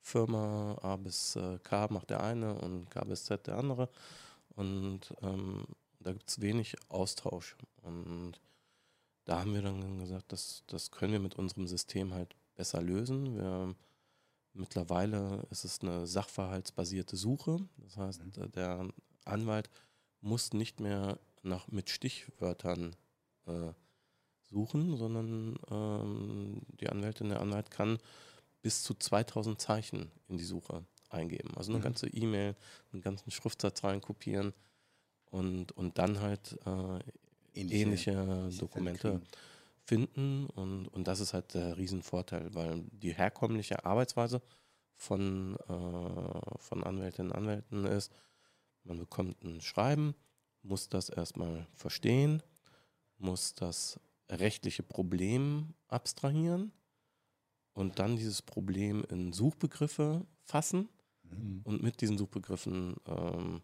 [0.00, 3.88] Firma A bis äh, K macht der eine und K bis Z der andere.
[4.56, 5.64] Und ähm,
[6.00, 7.56] da gibt es wenig Austausch.
[7.82, 8.40] Und
[9.24, 13.36] da haben wir dann gesagt, das, das können wir mit unserem System halt besser lösen.
[13.36, 13.76] Wir
[14.56, 17.58] Mittlerweile ist es eine sachverhaltsbasierte Suche.
[17.76, 18.52] Das heißt, mhm.
[18.52, 18.88] der
[19.26, 19.68] Anwalt
[20.22, 22.96] muss nicht mehr nach, mit Stichwörtern
[23.46, 23.72] äh,
[24.44, 27.98] suchen, sondern ähm, die Anwältin, der Anwalt kann
[28.62, 31.56] bis zu 2000 Zeichen in die Suche eingeben.
[31.56, 31.84] Also eine mhm.
[31.84, 32.56] ganze E-Mail,
[32.92, 34.52] einen ganzen Schriftsatz reinkopieren
[35.30, 36.98] und, und dann halt äh,
[37.54, 39.20] ähnliche, ähnliche Dokumente
[39.84, 44.42] finden und, und das ist halt der Riesenvorteil, weil die herkömmliche Arbeitsweise
[44.96, 48.12] von, äh, von Anwältinnen und Anwälten ist,
[48.82, 50.14] man bekommt ein Schreiben,
[50.62, 52.42] muss das erstmal verstehen,
[53.18, 56.72] muss das rechtliche Problem abstrahieren
[57.74, 60.88] und dann dieses Problem in Suchbegriffe fassen
[61.30, 61.60] mhm.
[61.64, 63.62] und mit diesen Suchbegriffen ähm,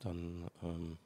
[0.00, 0.98] dann ähm,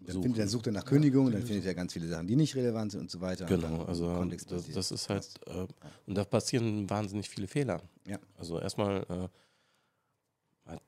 [0.00, 2.54] dann, findet, dann sucht er nach Kündigung, dann findet er ganz viele Sachen, die nicht
[2.54, 3.46] relevant sind und so weiter.
[3.46, 5.66] Genau, also das, das, ist halt, äh,
[6.06, 7.82] und da passieren wahnsinnig viele Fehler.
[8.06, 8.18] Ja.
[8.36, 10.82] Also erstmal äh, hat,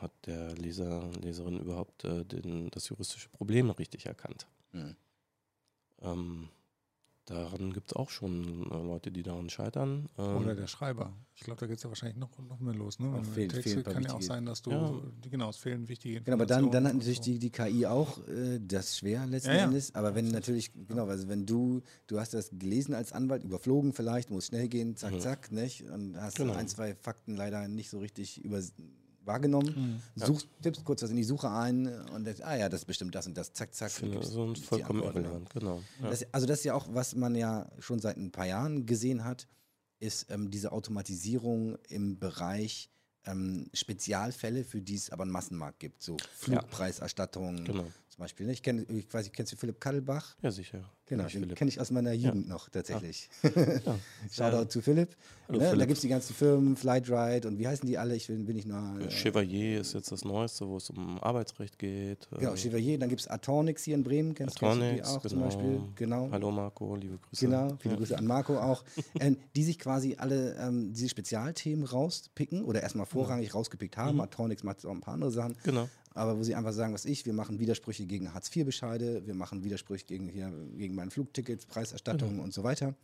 [0.00, 4.46] hat, der Leser, Leserin überhaupt äh, den, das juristische Problem richtig erkannt.
[4.72, 4.96] Mhm.
[6.02, 6.48] Ähm,
[7.26, 10.08] Daran gibt es auch schon äh, Leute, die daran scheitern.
[10.16, 11.12] Ähm Oder der Schreiber.
[11.34, 13.00] Ich glaube, da geht es ja wahrscheinlich noch, noch mehr los.
[13.00, 13.20] Ne?
[13.34, 14.92] Fehlt, Texte kann ja auch sein, dass du, ja.
[15.28, 16.46] genau, es fehlen wichtige Informationen.
[16.48, 17.24] Genau, aber dann, dann hat natürlich so.
[17.24, 19.92] die, die KI auch äh, das schwer letzten ja, Endes.
[19.96, 24.30] Aber wenn natürlich, genau, also wenn du, du hast das gelesen als Anwalt, überflogen vielleicht,
[24.30, 25.20] muss schnell gehen, zack, mhm.
[25.20, 25.82] zack, nicht?
[25.90, 26.54] Und hast genau.
[26.54, 28.62] ein, zwei Fakten leider nicht so richtig über
[29.26, 30.24] wahrgenommen, mhm.
[30.24, 33.14] suchst, tippst kurz was in die Suche ein und denkst, ah ja, das ist bestimmt
[33.14, 33.90] das und das, zack, zack.
[33.90, 35.82] Finde so vollkommen irrelevant, genau.
[36.02, 36.10] Ja.
[36.10, 39.24] Das, also das ist ja auch, was man ja schon seit ein paar Jahren gesehen
[39.24, 39.46] hat,
[39.98, 42.90] ist ähm, diese Automatisierung im Bereich
[43.24, 47.86] ähm, Spezialfälle, für die es aber einen Massenmarkt gibt, so Flugpreiserstattungen, genau
[48.16, 48.46] zum Beispiel.
[48.46, 48.52] Ne?
[48.52, 50.36] Ich, kenn, ich weiß, kennst du Philipp Kaddelbach?
[50.40, 50.90] Ja, sicher.
[51.04, 52.54] Genau, den kenne ich aus meiner Jugend ja.
[52.54, 53.28] noch tatsächlich.
[53.42, 53.48] Ah.
[53.86, 53.98] Ja.
[54.32, 54.68] Shoutout ja.
[54.68, 55.16] zu Philipp.
[55.48, 55.66] Hallo, ne?
[55.66, 55.80] Philipp.
[55.80, 58.16] Da gibt es die ganzen Firmen, Flightride und wie heißen die alle?
[58.16, 59.00] Ich bin, bin ich nur.
[59.00, 62.28] Äh, Chevalier ist jetzt das Neueste, wo es um Arbeitsrecht geht.
[62.30, 62.98] Genau, äh, Chevalier.
[62.98, 65.28] Dann gibt es Atonix hier in Bremen, kennst, Atonix, kennst du die auch genau.
[65.28, 65.80] zum Beispiel?
[65.94, 66.28] Genau.
[66.32, 67.46] Hallo Marco, liebe Grüße.
[67.46, 68.82] Genau, viele Grüße an Marco auch.
[69.20, 74.16] ähm, die sich quasi alle ähm, diese Spezialthemen rauspicken oder erstmal vorrangig rausgepickt haben.
[74.16, 74.22] Mhm.
[74.22, 75.56] Atonix macht auch ein paar andere Sachen.
[75.62, 79.64] Genau aber wo sie einfach sagen, was ich, wir machen Widersprüche gegen Hartz-IV-Bescheide, wir machen
[79.64, 82.42] Widersprüche gegen, hier, gegen meine Flugtickets, Preiserstattungen mhm.
[82.42, 82.94] und so weiter.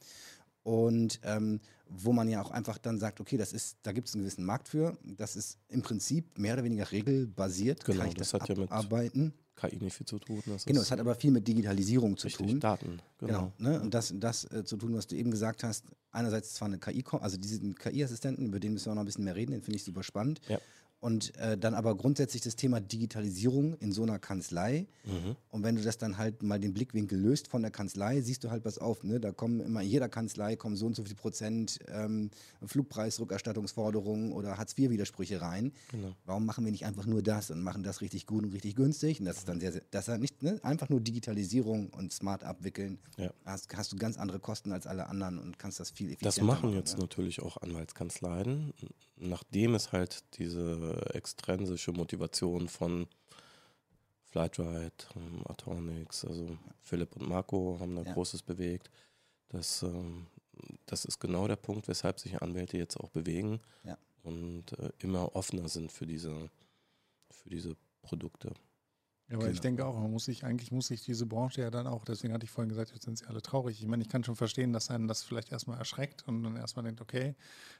[0.62, 4.14] Und ähm, wo man ja auch einfach dann sagt, okay, das ist, da gibt es
[4.14, 8.14] einen gewissen Markt für, das ist im Prinzip mehr oder weniger regelbasiert, genau, kann ich
[8.14, 9.24] das, das hat abarbeiten.
[9.24, 10.42] Ja mit KI nicht viel zu tun.
[10.66, 12.60] genau, es hat aber viel mit Digitalisierung zu richtig, tun.
[12.60, 13.52] Daten, genau.
[13.58, 13.80] genau ne?
[13.80, 17.04] Und das, das äh, zu tun, was du eben gesagt hast, einerseits zwar eine KI,
[17.20, 19.84] also diesen KI-Assistenten, über den müssen wir noch ein bisschen mehr reden, den finde ich
[19.84, 20.40] super spannend.
[20.48, 20.58] Ja.
[21.02, 24.86] Und äh, dann aber grundsätzlich das Thema Digitalisierung in so einer Kanzlei.
[25.04, 25.34] Mhm.
[25.50, 28.52] Und wenn du das dann halt mal den Blickwinkel löst von der Kanzlei, siehst du
[28.52, 29.02] halt was auf.
[29.02, 29.18] Ne?
[29.18, 32.30] Da kommen immer in jeder Kanzlei kommen so und so viel Prozent ähm,
[32.64, 35.72] Flugpreisrückerstattungsforderungen oder Hartz-IV-Widersprüche rein.
[35.90, 36.14] Genau.
[36.24, 39.18] Warum machen wir nicht einfach nur das und machen das richtig gut und richtig günstig?
[39.18, 40.60] Und das ist dann sehr, sehr das ist nicht ne?
[40.62, 43.00] einfach nur Digitalisierung und smart abwickeln.
[43.16, 43.32] Ja.
[43.44, 46.40] Hast, hast du ganz andere Kosten als alle anderen und kannst das viel effizienter Das
[46.46, 47.00] machen, machen jetzt ja?
[47.00, 48.72] natürlich auch Anwaltskanzleien,
[49.16, 53.06] nachdem es halt diese extrinsische Motivation von
[54.24, 58.12] Flightride, ähm, Atonix, also Philipp und Marco haben da ja.
[58.12, 58.90] Großes bewegt.
[59.48, 60.26] Das, ähm,
[60.86, 63.98] das ist genau der Punkt, weshalb sich Anwälte jetzt auch bewegen ja.
[64.22, 66.50] und äh, immer offener sind für diese,
[67.30, 68.54] für diese Produkte.
[69.32, 69.54] Ja, aber genau.
[69.54, 72.34] ich denke auch, man muss sich, eigentlich muss sich diese Branche ja dann auch, deswegen
[72.34, 73.80] hatte ich vorhin gesagt, jetzt sind sie alle traurig.
[73.80, 76.84] Ich meine, ich kann schon verstehen, dass einen das vielleicht erstmal erschreckt und dann erstmal
[76.84, 77.34] denkt, okay,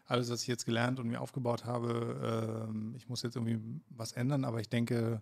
[0.07, 4.13] alles, was ich jetzt gelernt und mir aufgebaut habe, äh, ich muss jetzt irgendwie was
[4.13, 5.21] ändern, aber ich denke,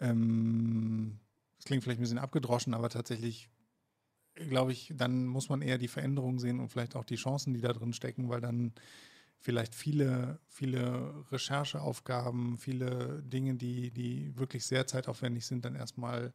[0.00, 1.20] ähm,
[1.56, 3.48] das klingt vielleicht ein bisschen abgedroschen, aber tatsächlich
[4.34, 7.60] glaube ich, dann muss man eher die Veränderungen sehen und vielleicht auch die Chancen, die
[7.60, 8.72] da drin stecken, weil dann
[9.40, 16.32] vielleicht viele, viele Rechercheaufgaben, viele Dinge, die, die wirklich sehr zeitaufwendig sind, dann erstmal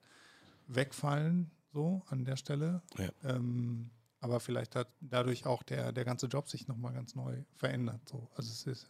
[0.68, 2.82] wegfallen, so an der Stelle.
[2.97, 3.10] Ja.
[3.24, 8.08] Ähm, aber vielleicht hat dadurch auch der, der ganze Job sich nochmal ganz neu verändert.
[8.08, 8.30] So.
[8.36, 8.88] Also es ist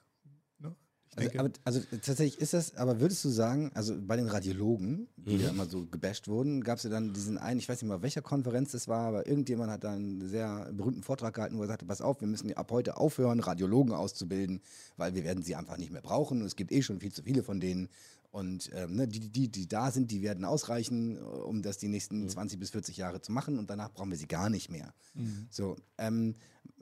[1.16, 5.36] also, aber, also, tatsächlich ist das, aber würdest du sagen, also bei den Radiologen, die
[5.36, 5.42] mhm.
[5.42, 8.02] ja immer so gebasht wurden, gab es ja dann diesen einen, ich weiß nicht mal,
[8.02, 11.68] welcher Konferenz das war, aber irgendjemand hat dann einen sehr berühmten Vortrag gehalten, wo er
[11.68, 14.62] sagte, pass auf, wir müssen ab heute aufhören, Radiologen auszubilden,
[14.98, 16.42] weil wir werden sie einfach nicht mehr brauchen.
[16.42, 17.90] Es gibt eh schon viel zu viele von denen.
[18.34, 22.24] Und ähm, ne, die, die, die da sind, die werden ausreichen, um das die nächsten
[22.24, 22.30] mhm.
[22.30, 24.92] 20 bis 40 Jahre zu machen und danach brauchen wir sie gar nicht mehr.
[25.14, 25.46] Mhm.
[25.52, 26.34] So, ähm,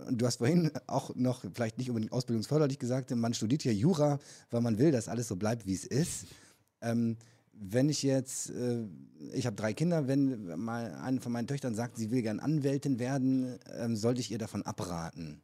[0.10, 4.62] du hast vorhin auch noch, vielleicht nicht unbedingt ausbildungsförderlich gesagt, man studiert hier Jura, weil
[4.62, 6.28] man will, dass alles so bleibt, wie es ist.
[6.80, 7.18] Ähm,
[7.52, 8.86] wenn ich jetzt, äh,
[9.34, 12.98] ich habe drei Kinder, wenn mal eine von meinen Töchtern sagt, sie will gern Anwältin
[12.98, 15.42] werden, ähm, sollte ich ihr davon abraten?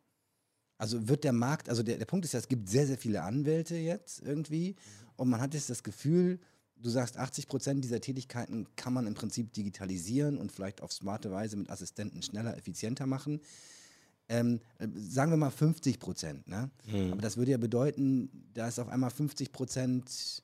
[0.78, 3.24] Also wird der Markt, also der, der Punkt ist ja, es gibt sehr, sehr viele
[3.24, 4.78] Anwälte jetzt irgendwie
[5.18, 6.40] und man hat jetzt das Gefühl,
[6.82, 11.32] du sagst, 80 Prozent dieser Tätigkeiten kann man im Prinzip digitalisieren und vielleicht auf smarte
[11.32, 13.42] Weise mit Assistenten schneller, effizienter machen.
[14.30, 14.60] Ähm,
[14.94, 16.48] sagen wir mal 50 Prozent.
[16.48, 16.70] Ne?
[16.86, 17.14] Mhm.
[17.14, 20.44] Aber das würde ja bedeuten, da ist auf einmal 50 Prozent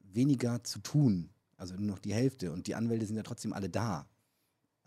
[0.00, 1.30] weniger zu tun.
[1.56, 2.52] Also nur noch die Hälfte.
[2.52, 4.06] Und die Anwälte sind ja trotzdem alle da.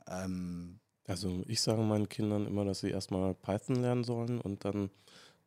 [0.08, 4.90] Ähm, also ich sage meinen Kindern immer, dass sie erstmal Python lernen sollen und dann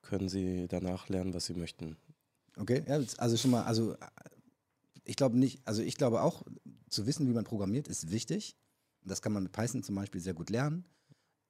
[0.03, 1.97] können sie danach lernen, was sie möchten.
[2.57, 3.96] Okay, ja, also schon mal, also
[5.05, 6.42] ich glaube nicht, also ich glaube auch,
[6.88, 8.57] zu wissen, wie man programmiert, ist wichtig.
[9.05, 10.84] Das kann man mit Python zum Beispiel sehr gut lernen.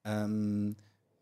[0.05, 0.77] Ähm,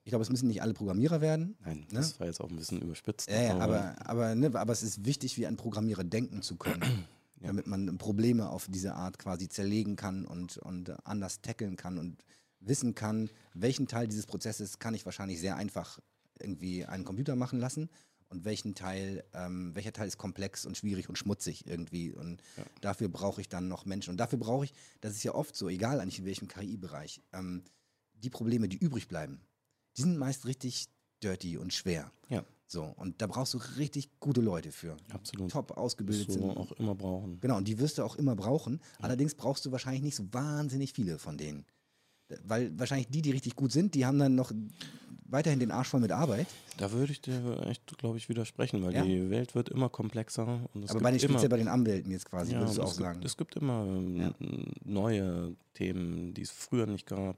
[0.04, 1.56] ich glaube, es müssen nicht alle Programmierer werden.
[1.64, 1.86] Nein, ne?
[1.94, 3.30] das war jetzt auch ein bisschen überspitzt.
[3.30, 7.06] Ja, ja aber, aber, ne, aber es ist wichtig, wie ein Programmierer denken zu können.
[7.40, 7.48] ja.
[7.48, 12.22] damit man Probleme auf diese Art quasi zerlegen kann und, und anders tackeln kann und
[12.60, 15.98] wissen kann, welchen Teil dieses Prozesses kann ich wahrscheinlich sehr einfach
[16.38, 17.88] irgendwie einen Computer machen lassen
[18.30, 22.12] und welchen Teil, ähm, welcher Teil ist komplex und schwierig und schmutzig irgendwie.
[22.12, 22.64] Und ja.
[22.80, 24.12] dafür brauche ich dann noch Menschen.
[24.12, 27.64] Und dafür brauche ich, das ist ja oft so, egal eigentlich in welchem KI-Bereich, ähm,
[28.14, 29.40] die Probleme, die übrig bleiben,
[29.96, 30.88] die sind meist richtig
[31.22, 32.12] dirty und schwer.
[32.28, 32.44] Ja.
[32.66, 34.96] So, und da brauchst du richtig gute Leute für.
[35.08, 35.50] Absolut.
[35.50, 36.42] Top ausgebildet sind.
[36.42, 37.40] Du auch immer brauchen.
[37.40, 38.80] Genau, und die wirst du auch immer brauchen.
[38.98, 39.06] Ja.
[39.06, 41.64] Allerdings brauchst du wahrscheinlich nicht so wahnsinnig viele von denen.
[42.44, 44.52] Weil wahrscheinlich die, die richtig gut sind, die haben dann noch
[45.30, 46.46] weiterhin den Arsch voll mit Arbeit.
[46.76, 49.02] Da würde ich dir echt, glaube ich, widersprechen, weil ja.
[49.02, 50.60] die Welt wird immer komplexer.
[50.88, 53.20] Aber bei den, speziell bei den Anwälten jetzt quasi, ja, würdest du auch es sagen.
[53.20, 54.32] Gibt, es gibt immer ja.
[54.84, 57.36] neue Themen, die es früher nicht gab.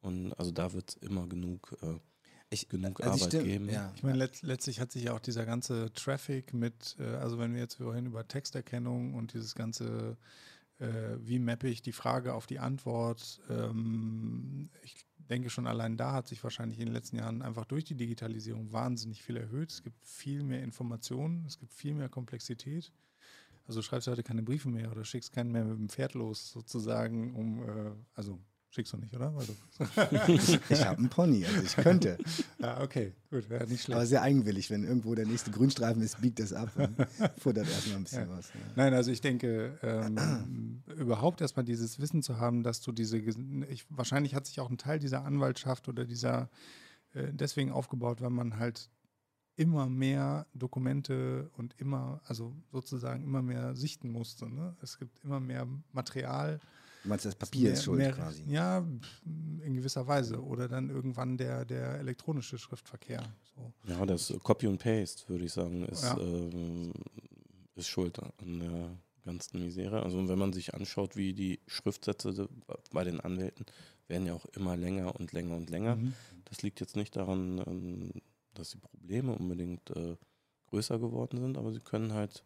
[0.00, 1.98] Und also da wird es immer genug äh,
[2.50, 3.68] ich, genug also Arbeit geben.
[3.68, 3.92] Ja.
[3.94, 7.52] Ich meine, letzt, letztlich hat sich ja auch dieser ganze Traffic mit, äh, also wenn
[7.52, 10.16] wir jetzt vorhin über Texterkennung und dieses ganze,
[10.78, 10.86] äh,
[11.20, 16.28] wie mappe ich die Frage auf die Antwort, ähm, ich denke schon allein da hat
[16.28, 19.70] sich wahrscheinlich in den letzten Jahren einfach durch die Digitalisierung wahnsinnig viel erhöht.
[19.70, 22.92] Es gibt viel mehr Informationen, es gibt viel mehr Komplexität.
[23.66, 26.50] Also schreibst du heute keine Briefe mehr oder schickst keinen mehr mit dem Pferd los,
[26.50, 28.40] sozusagen, um, äh, also
[28.70, 29.32] Schickst du nicht, oder?
[29.34, 29.54] Also.
[30.68, 32.18] ich habe einen Pony, also ich könnte.
[32.58, 33.96] Ja, okay, gut, wäre nicht schlecht.
[33.96, 36.94] Aber sehr eigenwillig, wenn irgendwo der nächste Grünstreifen ist, biegt das ab und
[37.38, 38.36] futtert erstmal ein bisschen ja.
[38.36, 38.48] was.
[38.48, 38.60] Ja.
[38.76, 43.86] Nein, also ich denke, ähm, überhaupt erstmal dieses Wissen zu haben, dass du diese, ich,
[43.88, 46.50] wahrscheinlich hat sich auch ein Teil dieser Anwaltschaft oder dieser
[47.14, 48.90] äh, deswegen aufgebaut, weil man halt
[49.56, 54.48] immer mehr Dokumente und immer, also sozusagen immer mehr sichten musste.
[54.48, 54.76] Ne?
[54.82, 56.60] Es gibt immer mehr Material
[57.02, 58.42] Du meinst, das Papier mehr, ist schuld mehr, quasi?
[58.48, 58.84] Ja,
[59.24, 60.42] in gewisser Weise.
[60.42, 63.22] Oder dann irgendwann der, der elektronische Schriftverkehr.
[63.54, 63.72] So.
[63.86, 66.18] Ja, das Copy und Paste, würde ich sagen, ist, ja.
[66.18, 66.92] ähm,
[67.76, 68.90] ist schuld an der
[69.24, 70.02] ganzen Misere.
[70.02, 72.48] Also wenn man sich anschaut, wie die Schriftsätze
[72.92, 73.66] bei den Anwälten
[74.08, 75.96] werden ja auch immer länger und länger und länger.
[75.96, 76.14] Mhm.
[76.46, 78.10] Das liegt jetzt nicht daran, ähm,
[78.54, 80.16] dass die Probleme unbedingt äh,
[80.66, 82.44] größer geworden sind, aber sie können halt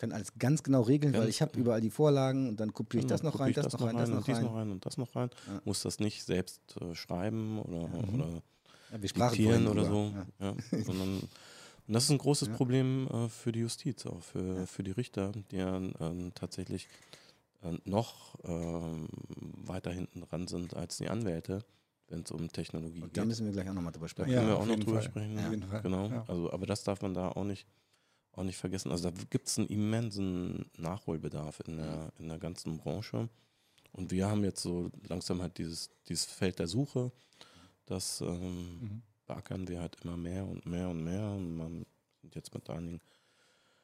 [0.00, 3.00] können alles ganz genau regeln, ganz weil ich habe überall die Vorlagen und dann kopiere
[3.00, 4.42] ich genau, das noch rein, das, das noch rein, das noch rein.
[4.42, 5.28] noch rein und das noch rein.
[5.46, 5.60] Ja.
[5.64, 8.14] Muss das nicht selbst äh, schreiben oder, mhm.
[8.14, 8.42] oder
[8.92, 10.12] ja, diktieren oder so.
[10.40, 10.54] Ja.
[10.84, 14.92] Sondern, und das ist ein großes Problem äh, für die Justiz, auch für, für die
[14.92, 16.88] Richter, die ja äh, tatsächlich
[17.84, 19.06] noch ähm,
[19.66, 21.62] weiter hinten dran sind als die Anwälte
[22.08, 23.18] wenn es um Technologie und geht.
[23.18, 24.32] Da müssen wir gleich auch nochmal drüber sprechen.
[24.32, 25.02] Da können wir auch noch drüber Fall.
[25.02, 25.38] sprechen.
[25.38, 25.78] Ja.
[25.78, 26.24] Genau.
[26.26, 27.68] Also, aber das darf man da auch nicht
[28.32, 28.90] auch nicht vergessen.
[28.90, 33.28] Also da gibt es einen immensen Nachholbedarf in der, in der ganzen Branche.
[33.92, 37.10] Und wir haben jetzt so langsam halt dieses, dieses Feld der Suche,
[37.86, 39.02] das ähm, mhm.
[39.26, 41.28] beackern wir halt immer mehr und mehr und mehr.
[41.30, 41.86] Und man
[42.20, 43.00] sind jetzt mit einigen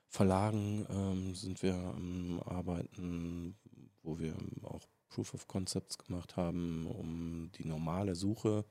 [0.08, 3.56] Verlagen ähm, sind wir am Arbeiten,
[4.02, 8.64] wo wir auch Proof of Concepts gemacht haben, um die normale Suche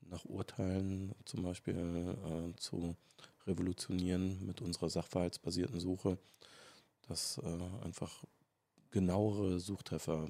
[0.00, 2.96] nach Urteilen zum Beispiel äh, zu
[3.46, 6.18] revolutionieren mit unserer sachverhaltsbasierten Suche,
[7.08, 8.24] dass äh, einfach
[8.90, 10.28] genauere Suchtreffer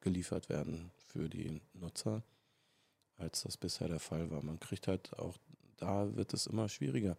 [0.00, 2.22] geliefert werden für die Nutzer,
[3.16, 4.42] als das bisher der Fall war.
[4.42, 5.36] Man kriegt halt auch,
[5.76, 7.16] da wird es immer schwieriger.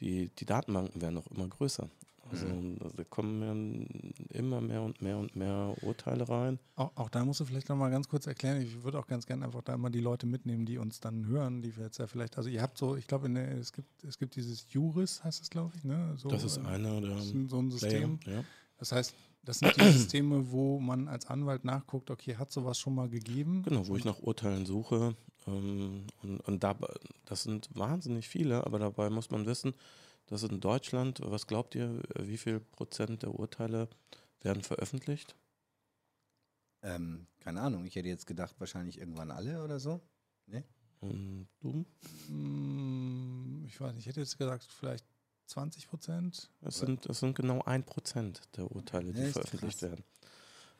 [0.00, 1.88] Die, die Datenbanken werden auch immer größer.
[2.30, 2.78] Also mhm.
[2.96, 6.58] da kommen immer mehr und mehr und mehr Urteile rein.
[6.76, 8.60] Auch, auch da musst du vielleicht nochmal ganz kurz erklären.
[8.60, 11.62] Ich würde auch ganz gerne einfach da immer die Leute mitnehmen, die uns dann hören,
[11.62, 14.36] die wir jetzt ja vielleicht, also ihr habt so, ich glaube, es gibt, es gibt
[14.36, 16.14] dieses Juris, heißt es, glaube ich, ne?
[16.16, 18.18] So, das ist einer der so ein System.
[18.18, 18.44] Player, ja.
[18.78, 19.14] Das heißt,
[19.44, 23.62] das sind die Systeme, wo man als Anwalt nachguckt, okay, hat sowas schon mal gegeben?
[23.62, 25.16] Genau, wo ich nach Urteilen suche.
[25.46, 26.76] Ähm, und, und da,
[27.24, 29.74] das sind wahnsinnig viele, aber dabei muss man wissen,
[30.28, 33.88] das ist in Deutschland, was glaubt ihr, wie viel Prozent der Urteile
[34.40, 35.34] werden veröffentlicht?
[36.82, 40.00] Ähm, keine Ahnung, ich hätte jetzt gedacht, wahrscheinlich irgendwann alle oder so.
[40.46, 40.64] Ne?
[41.00, 41.84] Und du?
[42.26, 45.04] Hm, ich weiß nicht, ich hätte jetzt gesagt, vielleicht
[45.46, 46.50] 20 Prozent.
[46.60, 49.90] Es sind, es sind genau ein Prozent der Urteile, die ja, veröffentlicht krass.
[49.90, 50.04] werden.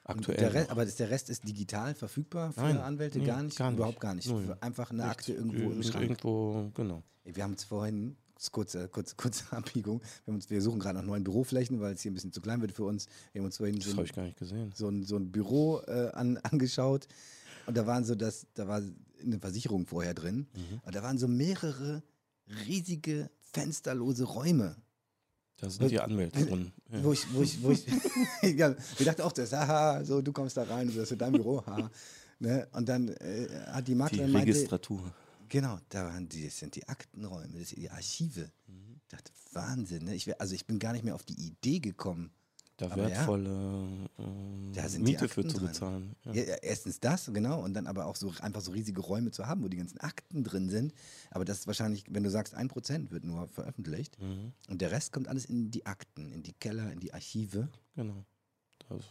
[0.05, 0.66] Aktuell.
[0.70, 3.18] aber der Rest ist digital verfügbar für Nein, Anwälte?
[3.18, 3.59] Nee, gar, nicht?
[3.59, 3.78] gar nicht?
[3.78, 4.28] Überhaupt gar nicht.
[4.28, 4.57] Null.
[4.61, 6.03] Einfach eine Akte irgendwo im Schrank.
[6.03, 7.03] Irgendwo, genau.
[7.24, 8.16] Wir haben es vorhin
[8.51, 10.01] kurze, kurze, kurze Abbiegung.
[10.24, 12.61] Wir, uns, wir suchen gerade nach neuen Büroflächen, weil es hier ein bisschen zu klein
[12.61, 13.07] wird für uns.
[13.32, 17.07] Wir haben uns vorhin so, ein, so, ein, so ein Büro äh, an, angeschaut
[17.66, 18.82] und da waren so das, da war
[19.22, 20.47] eine Versicherung vorher drin.
[20.55, 20.80] Mhm.
[20.84, 22.03] Und da waren so mehrere
[22.66, 24.76] riesige fensterlose Räume.
[25.61, 26.72] Da sind die Anwälte drin.
[26.91, 27.05] Ja.
[27.05, 27.84] Wo ich, wo ich, wo ich,
[28.57, 31.62] ja, wir dachten auch, das, haha, so, du kommst da rein, das ist dein Büro,
[31.66, 31.91] haha.
[32.39, 32.66] Ne?
[32.72, 35.03] Und dann äh, hat die Maklerin die Registratur.
[35.03, 35.14] Meinte,
[35.49, 38.51] Genau, da waren die, das sind die Aktenräume, das sind die Archive.
[38.66, 39.01] Mhm.
[39.03, 40.14] Ich dachte, Wahnsinn, ne?
[40.14, 42.30] ich wär, also ich bin gar nicht mehr auf die Idee gekommen,
[42.78, 44.09] da wertvolle
[44.72, 46.14] ja, äh, Miete für zu bezahlen.
[46.24, 46.32] Ja.
[46.32, 49.64] Ja, erstens das, genau, und dann aber auch so einfach so riesige Räume zu haben,
[49.64, 50.94] wo die ganzen Akten drin sind.
[51.30, 54.53] Aber das ist wahrscheinlich, wenn du sagst, ein Prozent wird nur veröffentlicht mhm.
[54.68, 57.68] und der Rest kommt alles in die Akten, in die Keller, in die Archive.
[57.96, 58.24] Genau.
[58.89, 59.05] Das,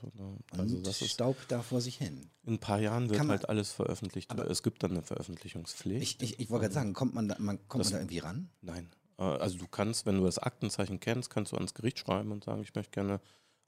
[0.58, 2.30] also das Staub da vor sich hin.
[2.44, 4.34] In ein paar Jahren wird halt alles veröffentlicht.
[4.34, 6.22] es gibt dann eine Veröffentlichungspflicht.
[6.22, 8.20] Ich, ich, ich wollte gerade sagen, kommt man da, man, kommt das, man da irgendwie
[8.20, 8.50] ran?
[8.62, 8.90] Nein.
[9.18, 12.44] Äh, also du kannst, wenn du das Aktenzeichen kennst, kannst du ans Gericht schreiben und
[12.44, 13.20] sagen, ich möchte gerne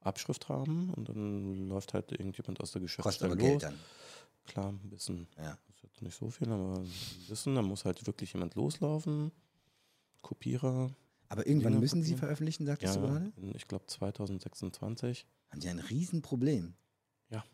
[0.02, 3.44] Abschrift haben und dann läuft halt irgendjemand aus der Geschäftsstelle los.
[3.44, 3.80] Geld dann.
[4.46, 5.28] Klar, ein bisschen.
[5.38, 5.58] Ja.
[5.68, 6.92] Das ist jetzt nicht so viel, aber ein
[7.28, 7.56] bisschen.
[7.56, 9.32] Da muss halt wirklich jemand loslaufen.
[10.22, 10.90] Kopierer.
[11.30, 13.32] Aber irgendwann Dinge müssen Sie veröffentlichen, sagtest ja, du gerade?
[13.54, 15.28] Ich glaube 2026.
[15.52, 16.74] Haben Sie ein Riesenproblem.
[17.30, 17.46] Ja.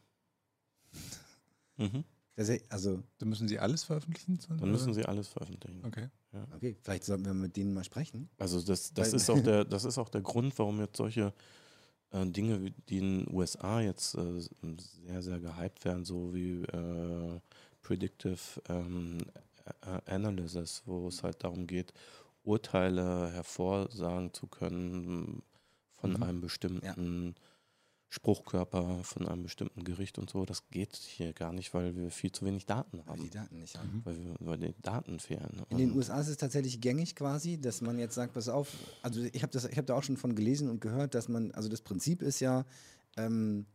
[1.77, 2.05] mhm.
[2.69, 4.39] also, dann müssen Sie alles veröffentlichen?
[4.47, 5.83] Dann müssen Sie alles veröffentlichen.
[5.85, 6.07] Okay.
[6.31, 6.47] Ja.
[6.55, 8.29] Okay, vielleicht sollten wir mit denen mal sprechen.
[8.37, 11.33] Also das, das, ist, auch der, das ist auch der Grund, warum jetzt solche
[12.11, 14.39] äh, Dinge, die in den USA jetzt äh,
[15.05, 17.39] sehr, sehr gehypt werden, so wie äh,
[17.81, 19.17] Predictive ähm,
[20.05, 21.93] Analysis, wo es halt darum geht,
[22.45, 25.43] Urteile hervorsagen zu können
[25.91, 26.23] von mhm.
[26.23, 27.41] einem bestimmten ja.
[28.07, 30.45] Spruchkörper, von einem bestimmten Gericht und so.
[30.45, 33.19] Das geht hier gar nicht, weil wir viel zu wenig Daten haben.
[33.19, 34.01] Weil die Daten nicht haben.
[34.05, 35.63] Weil, wir, weil die Daten fehlen.
[35.69, 38.71] In den USA ist es tatsächlich gängig quasi, dass man jetzt sagt, pass auf,
[39.01, 41.81] also ich habe hab da auch schon von gelesen und gehört, dass man, also das
[41.81, 42.65] Prinzip ist ja,
[43.17, 43.65] ähm,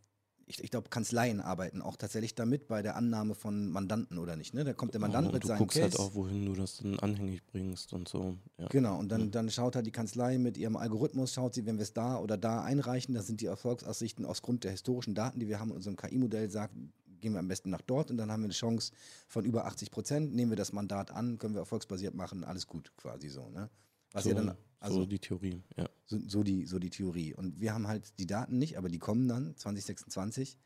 [0.51, 4.53] ich, ich glaube, Kanzleien arbeiten auch tatsächlich damit bei der Annahme von Mandanten oder nicht.
[4.53, 4.65] Ne?
[4.65, 5.81] Da kommt der Mandant oh, mit seinem Case.
[5.81, 8.37] Du guckst halt auch, wohin du das dann anhängig bringst und so.
[8.59, 8.67] Ja.
[8.69, 11.85] Genau, und dann, dann schaut halt die Kanzlei mit ihrem Algorithmus, schaut sie, wenn wir
[11.85, 15.49] es da oder da einreichen, das sind die Erfolgsaussichten aus Grund der historischen Daten, die
[15.49, 16.75] wir haben in unserem KI-Modell, sagt,
[17.21, 18.93] gehen wir am besten nach dort und dann haben wir eine Chance
[19.29, 22.93] von über 80 Prozent, nehmen wir das Mandat an, können wir erfolgsbasiert machen, alles gut
[22.97, 23.49] quasi so.
[23.51, 23.71] Ne?
[24.13, 25.89] Was so, ja dann, also, so die Theorie, ja.
[26.07, 27.35] So, so, die, so die Theorie.
[27.35, 30.59] Und wir haben halt die Daten nicht, aber die kommen dann 2026.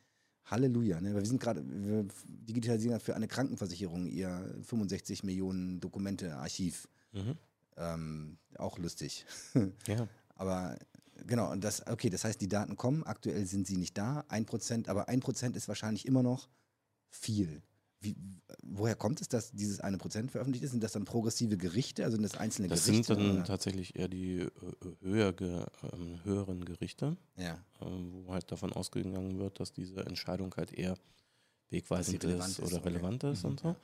[0.46, 1.00] Halleluja.
[1.00, 1.14] Ne?
[1.14, 6.88] Wir sind gerade, wir digitalisieren für eine Krankenversicherung ihr 65 Millionen Dokumente-Archiv.
[7.12, 7.36] Mhm.
[7.76, 9.24] Ähm, auch lustig.
[9.88, 10.06] ja.
[10.36, 10.78] Aber
[11.26, 14.44] genau, und das, okay, das heißt, die Daten kommen, aktuell sind sie nicht da, ein
[14.44, 16.48] Prozent, aber ein Prozent ist wahrscheinlich immer noch
[17.08, 17.62] viel.
[18.04, 18.16] Wie,
[18.62, 20.70] woher kommt es, dass dieses eine Prozent veröffentlicht ist?
[20.72, 23.14] Sind das dann progressive Gerichte, also sind das einzelne das Gerichte?
[23.14, 23.44] Das sind dann oder?
[23.44, 24.50] tatsächlich eher die äh,
[25.00, 27.54] höher ge, äh, höheren Gerichte, ja.
[27.80, 30.96] äh, wo halt davon ausgegangen wird, dass diese Entscheidung halt eher
[31.70, 32.88] wegweisend ist, oder okay.
[32.88, 33.50] relevant ist mhm.
[33.50, 33.76] und so.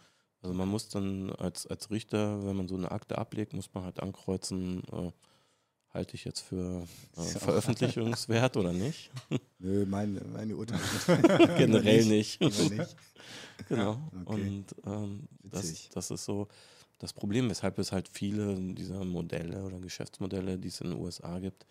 [0.43, 3.85] Also man muss dann als, als Richter, wenn man so eine Akte ablegt, muss man
[3.85, 5.13] halt ankreuzen, äh,
[5.93, 6.87] halte ich jetzt für
[7.17, 9.11] äh, veröffentlichungswert oder nicht?
[9.59, 10.81] Nö, meine, meine Urteile.
[11.59, 12.41] Generell nicht.
[12.41, 12.97] nicht.
[13.69, 13.99] genau.
[14.25, 14.25] Okay.
[14.25, 16.49] Und ähm, das, das ist so
[16.99, 21.39] das Problem, weshalb es halt viele dieser Modelle oder Geschäftsmodelle, die es in den USA
[21.39, 21.67] gibt,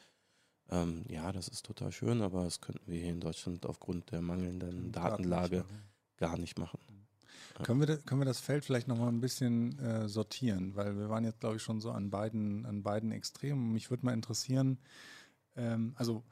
[0.72, 4.22] ähm, ja, das ist total schön, aber das könnten wir hier in Deutschland aufgrund der
[4.22, 5.66] mangelnden Datenlage
[6.18, 6.80] gar nicht machen.
[7.64, 10.76] Können wir, können wir das Feld vielleicht nochmal ein bisschen äh, sortieren?
[10.76, 13.74] Weil wir waren jetzt, glaube ich, schon so an beiden, an beiden Extremen.
[13.74, 14.80] Mich würde mal interessieren,
[15.56, 16.24] ähm, also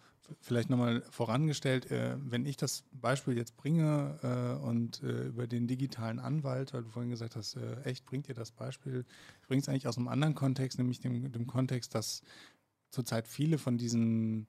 [0.41, 5.67] vielleicht nochmal vorangestellt, äh, wenn ich das Beispiel jetzt bringe äh, und äh, über den
[5.67, 9.05] digitalen Anwalt, weil du vorhin gesagt hast, äh, echt bringt ihr das Beispiel,
[9.41, 12.21] ich bringe es eigentlich aus einem anderen Kontext, nämlich dem, dem Kontext, dass
[12.89, 14.47] zurzeit viele von diesen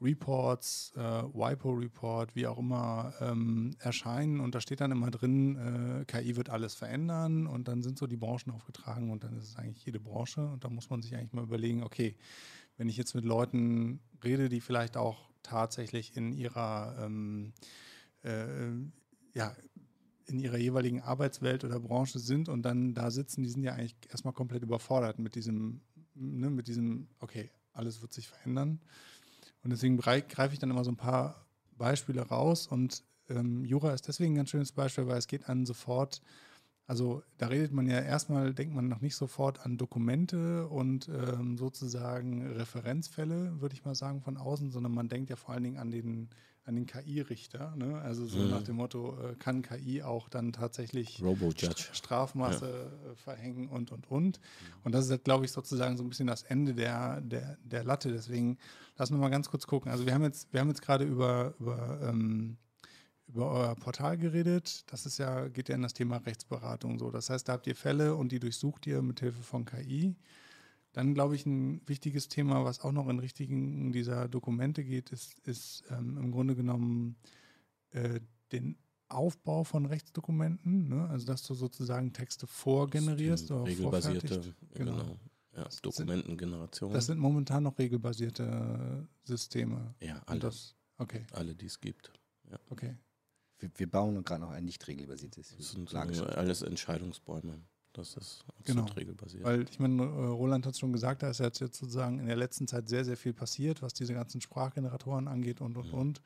[0.00, 6.04] Reports, äh, WIPO-Report, wie auch immer, ähm, erscheinen und da steht dann immer drin, äh,
[6.04, 9.56] KI wird alles verändern und dann sind so die Branchen aufgetragen und dann ist es
[9.56, 12.16] eigentlich jede Branche und da muss man sich eigentlich mal überlegen, okay,
[12.76, 17.52] wenn ich jetzt mit Leuten rede, die vielleicht auch tatsächlich in ihrer ähm,
[18.22, 18.70] äh,
[19.34, 19.54] ja,
[20.26, 23.96] in ihrer jeweiligen Arbeitswelt oder Branche sind und dann da sitzen, die sind ja eigentlich
[24.10, 25.80] erstmal komplett überfordert mit diesem,
[26.14, 28.80] ne, mit diesem, okay, alles wird sich verändern.
[29.68, 31.44] Und deswegen greife ich dann immer so ein paar
[31.76, 32.66] Beispiele raus.
[32.66, 36.22] Und ähm, Jura ist deswegen ein ganz schönes Beispiel, weil es geht an sofort,
[36.86, 41.58] also da redet man ja erstmal, denkt man noch nicht sofort an Dokumente und ähm,
[41.58, 45.76] sozusagen Referenzfälle, würde ich mal sagen, von außen, sondern man denkt ja vor allen Dingen
[45.76, 46.30] an den
[46.68, 47.74] an den KI-Richter.
[47.76, 47.98] Ne?
[48.02, 48.50] Also so mhm.
[48.50, 51.22] nach dem Motto, äh, kann KI auch dann tatsächlich
[51.72, 53.10] St Strafmaße ja.
[53.10, 54.38] Äh, verhängen und, und, und.
[54.84, 58.12] Und das ist, glaube ich, sozusagen so ein bisschen das Ende der, der, der Latte.
[58.12, 58.58] Deswegen
[58.98, 59.90] lassen wir mal ganz kurz gucken.
[59.90, 62.58] Also wir haben jetzt, wir haben jetzt gerade über, über, ähm,
[63.28, 64.84] über euer Portal geredet.
[64.92, 67.10] Das ist ja, geht ja in das Thema Rechtsberatung so.
[67.10, 70.14] Das heißt, da habt ihr Fälle und die durchsucht ihr mit Hilfe von KI.
[70.98, 75.38] Dann glaube ich, ein wichtiges Thema, was auch noch in Richtigen dieser Dokumente geht, ist,
[75.46, 77.14] ist ähm, im Grunde genommen
[77.90, 78.18] äh,
[78.50, 78.76] den
[79.06, 81.08] Aufbau von Rechtsdokumenten, ne?
[81.08, 84.96] also dass du sozusagen Texte vorgenerierst oder regelbasierte, genau.
[84.96, 85.18] genau.
[85.56, 86.92] Ja, Dokumentengeneration.
[86.92, 89.94] Das sind momentan noch regelbasierte Systeme.
[90.00, 90.42] Ja, alles.
[90.42, 91.24] Das, Okay.
[91.30, 92.12] Alle, die es gibt.
[92.50, 92.58] Ja.
[92.70, 92.96] Okay.
[93.60, 97.62] Wir, wir bauen gerade noch ein nicht regelbasiertes Das sind so alles Entscheidungsbäume.
[97.98, 98.82] Das ist Genau.
[98.82, 99.44] absolut regelbasiert.
[99.44, 102.36] Weil ich meine, äh, Roland hat es schon gesagt, da ist jetzt sozusagen in der
[102.36, 105.98] letzten Zeit sehr, sehr viel passiert, was diese ganzen Sprachgeneratoren angeht und und Mhm.
[105.98, 106.22] und.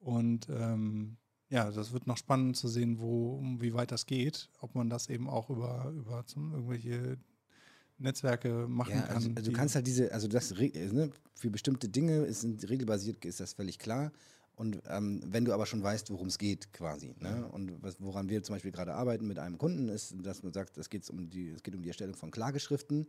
[0.00, 1.16] Und ähm,
[1.50, 5.08] ja, das wird noch spannend zu sehen, wo, wie weit das geht, ob man das
[5.08, 7.18] eben auch über, über zum, irgendwelche
[7.98, 9.16] Netzwerke machen Ja, kann.
[9.16, 12.44] also, also die- du kannst halt diese, also das äh, ne, für bestimmte Dinge ist
[12.68, 14.12] regelbasiert ist das völlig klar.
[14.60, 17.48] Und ähm, wenn du aber schon weißt, worum es geht, quasi, ne?
[17.50, 20.76] Und was, woran wir zum Beispiel gerade arbeiten mit einem Kunden, ist, dass man sagt,
[20.76, 23.06] es geht um die, es geht um die Erstellung von Klageschriften.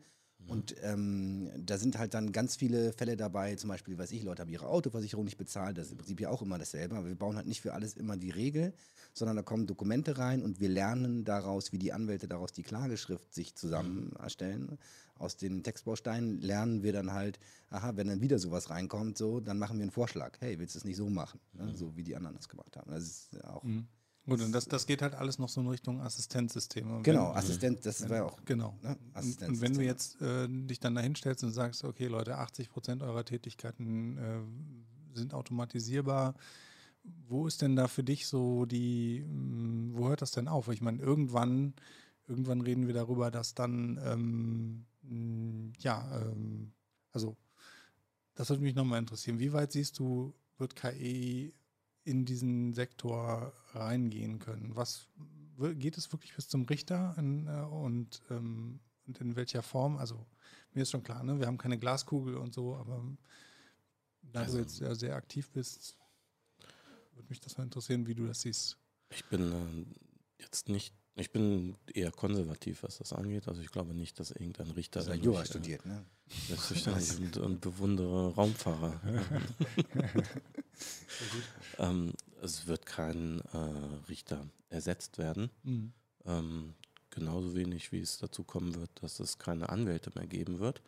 [0.48, 4.42] Und ähm, da sind halt dann ganz viele Fälle dabei, zum Beispiel, weiß ich, Leute
[4.42, 7.16] haben ihre Autoversicherung nicht bezahlt, das ist im Prinzip ja auch immer dasselbe, aber wir
[7.16, 8.74] bauen halt nicht für alles immer die Regel,
[9.14, 13.34] sondern da kommen Dokumente rein und wir lernen daraus, wie die Anwälte daraus die Klageschrift
[13.34, 14.80] sich zusammen erstellen.
[15.22, 19.58] Aus den Textbausteinen lernen wir dann halt, aha, wenn dann wieder sowas reinkommt, so, dann
[19.60, 20.38] machen wir einen Vorschlag.
[20.40, 21.40] Hey, willst du es nicht so machen?
[21.54, 21.74] Ne?
[21.76, 22.92] So wie die anderen das gemacht haben.
[22.92, 23.64] Das ist auch.
[23.64, 23.88] Mhm.
[24.28, 27.02] Gut, und das, das geht halt alles noch so in Richtung Assistenzsysteme.
[27.02, 28.40] Genau, wenn- Assistent, das war ja auch.
[28.46, 28.78] Genau.
[28.84, 28.96] Ne?
[29.16, 33.02] Und, wenn du jetzt äh, dich dann dahin stellst und sagst, okay Leute, 80 Prozent
[33.02, 36.36] eurer Tätigkeiten äh, sind automatisierbar,
[37.28, 40.68] wo ist denn da für dich so die, mh, wo hört das denn auf?
[40.68, 41.74] Ich meine, irgendwann,
[42.28, 44.86] irgendwann reden wir darüber, dass dann, ähm,
[45.80, 46.74] ja, ähm,
[47.12, 47.38] also
[48.36, 49.40] das würde mich nochmal interessieren.
[49.40, 51.54] Wie weit siehst du, wird KI
[52.04, 54.76] in diesen Sektor reingehen können?
[54.76, 55.08] Was
[55.76, 59.98] geht es wirklich bis zum Richter in, äh, und, ähm, und in welcher Form?
[59.98, 60.26] Also
[60.74, 61.40] mir ist schon klar, ne?
[61.40, 63.04] wir haben keine Glaskugel und so, aber
[64.24, 65.98] da Also- du jetzt sehr, sehr aktiv bist,
[67.14, 68.78] würde mich das mal interessieren, wie du das siehst.
[69.10, 73.48] Ich bin äh, jetzt nicht, ich bin eher konservativ, was das angeht.
[73.48, 76.06] Also ich glaube nicht, dass irgendein Richter dadurch, Jura studiert, ne?
[76.48, 79.02] Selbstverständlich und, und bewundere Raumfahrer.
[81.80, 83.58] ähm, es wird kein äh,
[84.08, 85.50] Richter ersetzt werden.
[85.64, 85.92] Mhm.
[86.26, 86.74] Ähm,
[87.10, 90.82] genauso wenig wie es dazu kommen wird, dass es keine Anwälte mehr geben wird.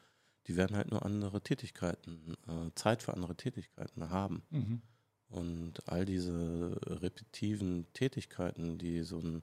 [0.48, 4.44] Die werden halt nur andere Tätigkeiten, äh, Zeit für andere Tätigkeiten haben.
[4.50, 4.82] Mhm.
[5.30, 9.42] Und all diese repetitiven Tätigkeiten, die so ein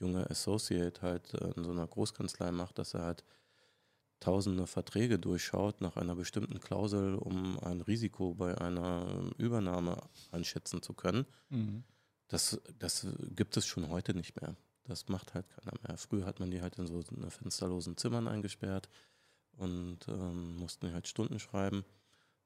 [0.00, 3.24] junger Associate halt äh, in so einer Großkanzlei macht, dass er halt
[4.18, 9.96] tausende Verträge durchschaut nach einer bestimmten Klausel, um ein Risiko bei einer Übernahme
[10.30, 11.84] einschätzen zu können, Mhm.
[12.28, 14.56] das, das gibt es schon heute nicht mehr.
[14.84, 15.96] Das macht halt keiner mehr.
[15.96, 18.88] Früher hat man die halt in so fensterlosen Zimmern eingesperrt
[19.52, 21.84] und ähm, mussten die halt Stunden schreiben.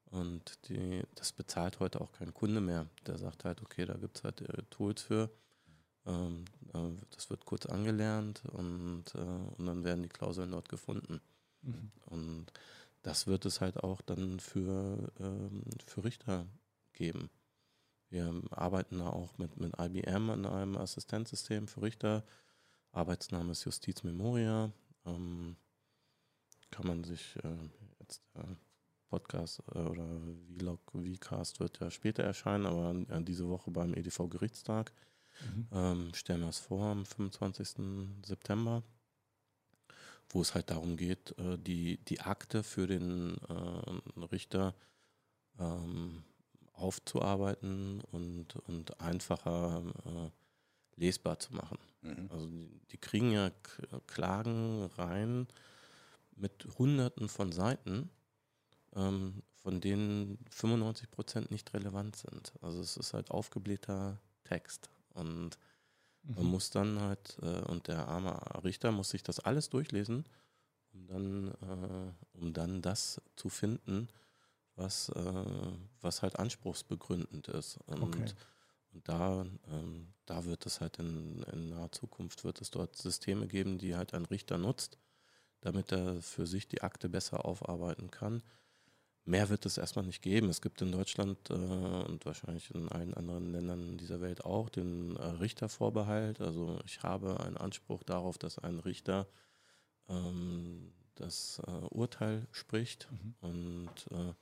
[0.05, 2.87] Und die, das bezahlt heute auch kein Kunde mehr.
[3.07, 5.31] Der sagt halt, okay, da gibt es halt äh, Tools für.
[6.07, 11.21] Ähm, äh, das wird kurz angelernt und, äh, und dann werden die Klauseln dort gefunden.
[11.63, 11.91] Mhm.
[12.07, 12.47] Und
[13.03, 16.47] das wird es halt auch dann für, ähm, für Richter
[16.93, 17.31] geben.
[18.11, 22.25] Wir arbeiten da auch mit, mit IBM an einem Assistenzsystem für Richter.
[22.93, 24.71] Arbeitsname ist Justiz Memoria.
[25.05, 25.57] Ähm,
[26.71, 28.55] kann man sich äh, jetzt äh,
[29.09, 30.07] Podcast äh, oder
[30.59, 34.93] Vlog, Vcast wird ja später erscheinen, aber äh, diese Woche beim EDV Gerichtstag
[35.41, 35.69] Mhm.
[35.73, 38.25] ähm, stellen wir es vor am 25.
[38.25, 38.83] September,
[40.31, 44.75] wo es halt darum geht, äh, die, die Akte für den äh, Richter
[45.59, 46.25] ähm,
[46.73, 50.31] aufzuarbeiten und, und einfacher äh,
[51.01, 51.79] lesbar zu machen.
[52.03, 52.29] Mhm.
[52.31, 53.51] Also die, die kriegen ja
[54.07, 55.47] Klagen rein
[56.37, 58.11] mit Hunderten von Seiten,
[58.95, 62.53] ähm, von denen 95 Prozent nicht relevant sind.
[62.61, 64.91] Also es ist halt aufgeblähter Text.
[65.15, 65.59] Und
[66.35, 66.47] man Mhm.
[66.47, 70.25] muss dann halt, äh, und der arme Richter muss sich das alles durchlesen,
[70.93, 74.09] um dann, äh, um dann das zu finden,
[74.77, 77.79] was, äh, was halt anspruchsbegründend ist.
[77.87, 78.35] Und, Okay.
[78.93, 83.47] und da, ähm, da wird es halt in, in naher Zukunft wird es dort Systeme
[83.49, 84.99] geben, die halt ein Richter nutzt,
[85.61, 88.43] damit er für sich die Akte besser aufarbeiten kann.
[89.27, 90.51] Mehr wird es erstmal nicht geben.
[90.51, 95.17] Es gibt in Deutschland äh, und wahrscheinlich in allen anderen Ländern dieser Welt auch den
[95.17, 96.43] äh, Richtervorbehalt.
[96.43, 99.27] Also ich habe einen Anspruch darauf, dass ein Richter
[100.11, 103.09] ähm, das äh, Urteil spricht.
[103.11, 103.35] Mhm.
[103.41, 104.35] Und äh,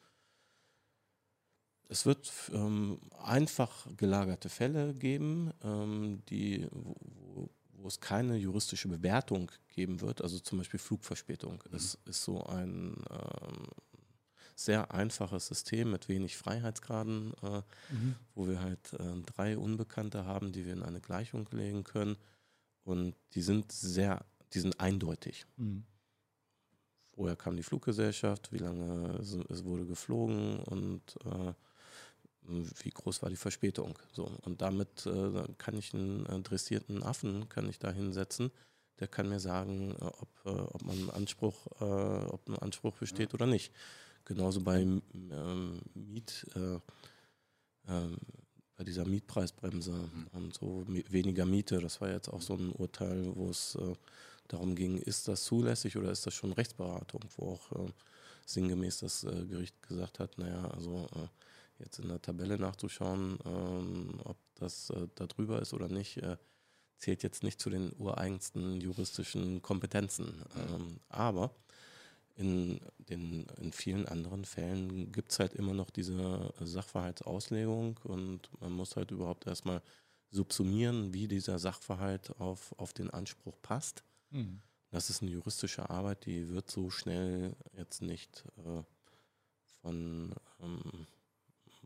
[1.89, 9.53] es wird ähm, einfach gelagerte Fälle geben, ähm, die, wo, wo, es keine juristische Bewertung
[9.69, 10.23] geben wird.
[10.23, 11.63] Also zum Beispiel Flugverspätung.
[11.71, 13.67] Es ist so ein ähm,
[14.55, 18.15] sehr einfaches System mit wenig Freiheitsgraden, äh, Mhm.
[18.35, 22.17] wo wir halt äh, drei Unbekannte haben, die wir in eine Gleichung legen können.
[22.85, 25.47] Und die sind sehr, die sind eindeutig.
[25.57, 25.85] Mhm.
[27.15, 28.53] Woher kam die Fluggesellschaft?
[28.53, 30.61] Wie lange es, es wurde geflogen?
[30.61, 31.53] Und äh,
[32.45, 33.99] wie groß war die Verspätung.
[34.13, 38.51] So, und damit äh, kann ich einen äh, dressierten Affen kann ich da hinsetzen,
[38.99, 43.31] der kann mir sagen, äh, ob, äh, ob man Anspruch, äh, ob ein Anspruch besteht
[43.31, 43.35] ja.
[43.35, 43.73] oder nicht.
[44.25, 46.79] Genauso bei ähm, Miet, äh,
[47.89, 48.17] ähm,
[48.77, 50.27] bei dieser Mietpreisbremse mhm.
[50.33, 51.79] und so weniger Miete.
[51.81, 53.77] Das war jetzt auch so ein Urteil, wo es
[54.49, 57.91] darum ging, ist das zulässig oder ist das schon Rechtsberatung, wo auch
[58.47, 61.07] sinngemäß das Gericht gesagt hat, naja, also
[61.83, 66.37] jetzt in der Tabelle nachzuschauen, ähm, ob das äh, da drüber ist oder nicht, äh,
[66.99, 70.43] zählt jetzt nicht zu den ureigensten juristischen Kompetenzen.
[70.57, 71.55] Ähm, aber
[72.37, 78.73] in, den, in vielen anderen Fällen gibt es halt immer noch diese Sachverhaltsauslegung und man
[78.73, 79.83] muss halt überhaupt erstmal
[80.31, 84.03] subsumieren, wie dieser Sachverhalt auf, auf den Anspruch passt.
[84.31, 84.61] Mhm.
[84.91, 88.83] Das ist eine juristische Arbeit, die wird so schnell jetzt nicht äh,
[89.81, 91.07] von ähm,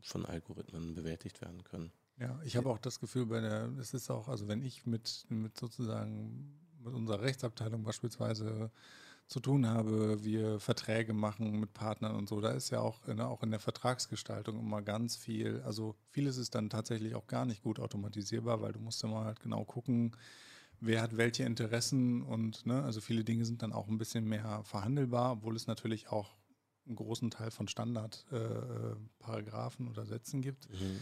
[0.06, 1.92] von Algorithmen bewältigt werden können.
[2.18, 5.26] Ja, ich habe auch das Gefühl, bei der, es ist auch, also wenn ich mit,
[5.28, 8.70] mit sozusagen mit unserer Rechtsabteilung beispielsweise
[9.28, 13.20] zu tun habe, wir Verträge machen mit Partnern und so, da ist ja auch in,
[13.20, 17.62] auch in der Vertragsgestaltung immer ganz viel, also vieles ist dann tatsächlich auch gar nicht
[17.62, 20.12] gut automatisierbar, weil du musst immer halt genau gucken,
[20.80, 24.62] wer hat welche Interessen und ne, also viele Dinge sind dann auch ein bisschen mehr
[24.64, 26.36] verhandelbar, obwohl es natürlich auch
[26.86, 30.70] einen großen Teil von Standardparagraphen äh, oder Sätzen gibt.
[30.70, 31.00] Mhm.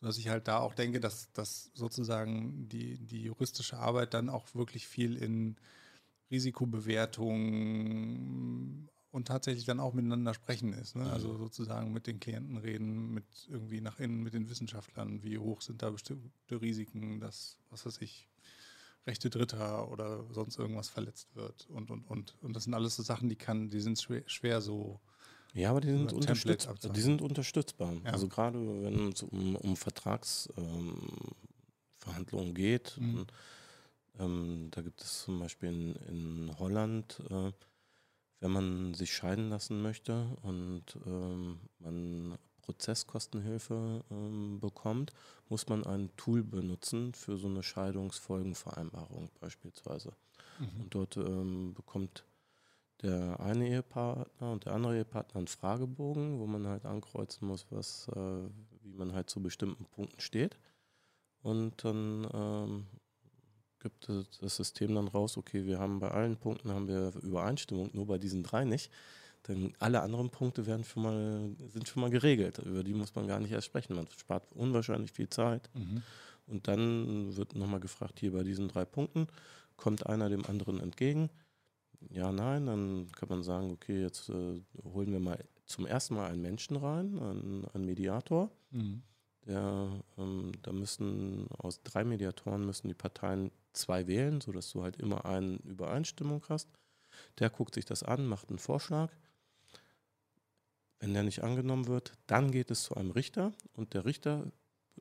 [0.00, 4.54] Sodass ich halt da auch denke, dass, dass sozusagen die, die juristische Arbeit dann auch
[4.54, 5.56] wirklich viel in
[6.30, 10.96] Risikobewertung und tatsächlich dann auch miteinander sprechen ist.
[10.96, 11.10] Ne?
[11.10, 11.38] Also mhm.
[11.38, 15.80] sozusagen mit den Klienten reden, mit irgendwie nach innen, mit den Wissenschaftlern, wie hoch sind
[15.82, 18.28] da bestimmte Risiken, dass, was weiß ich,
[19.06, 22.36] Rechte Dritter oder sonst irgendwas verletzt wird und und und.
[22.42, 25.00] Und das sind alles so Sachen, die kann, die sind schwer, schwer so
[25.54, 27.94] ja, aber die sind, unterstütz die sind unterstützbar.
[28.04, 28.12] Ja.
[28.12, 33.26] Also gerade wenn es um, um Vertragsverhandlungen ähm, geht, mhm.
[34.18, 37.52] Ähm, da gibt es zum Beispiel in, in Holland, äh,
[38.40, 42.38] wenn man sich scheiden lassen möchte und ähm, man
[42.68, 45.12] Prozesskostenhilfe ähm, bekommt,
[45.48, 50.12] muss man ein Tool benutzen für so eine Scheidungsfolgenvereinbarung beispielsweise.
[50.58, 50.80] Mhm.
[50.82, 52.24] Und dort ähm, bekommt
[53.00, 58.08] der eine Ehepartner und der andere Ehepartner einen Fragebogen, wo man halt ankreuzen muss, was,
[58.08, 58.48] äh,
[58.82, 60.58] wie man halt zu bestimmten Punkten steht.
[61.40, 62.86] Und dann ähm,
[63.80, 64.08] gibt
[64.40, 68.18] das System dann raus, okay, wir haben bei allen Punkten haben wir Übereinstimmung, nur bei
[68.18, 68.90] diesen drei nicht.
[69.46, 72.58] Denn alle anderen Punkte werden schon mal, sind schon mal geregelt.
[72.58, 73.94] Über die muss man gar nicht erst sprechen.
[73.94, 75.70] Man spart unwahrscheinlich viel Zeit.
[75.74, 76.02] Mhm.
[76.46, 79.28] Und dann wird nochmal gefragt, hier bei diesen drei Punkten,
[79.76, 81.30] kommt einer dem anderen entgegen?
[82.10, 86.30] ja, nein, dann kann man sagen, okay, jetzt äh, holen wir mal zum ersten Mal
[86.30, 88.50] einen Menschen rein, einen, einen Mediator.
[88.70, 89.02] Mhm.
[89.46, 94.96] Der, ähm, da müssen aus drei Mediatoren müssen die Parteien zwei wählen, sodass du halt
[94.96, 96.68] immer eine Übereinstimmung hast.
[97.38, 99.10] Der guckt sich das an, macht einen Vorschlag.
[101.00, 104.50] Wenn der nicht angenommen wird, dann geht es zu einem Richter und der Richter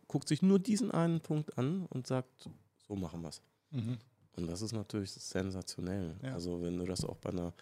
[0.08, 2.50] guckt sich nur diesen einen Punkt an und sagt,
[2.88, 3.42] so machen wir es.
[3.72, 3.98] Mhm.
[4.34, 6.16] Und das ist natürlich sensationell.
[6.22, 6.34] Ja.
[6.34, 7.54] Also wenn du das auch bei einer,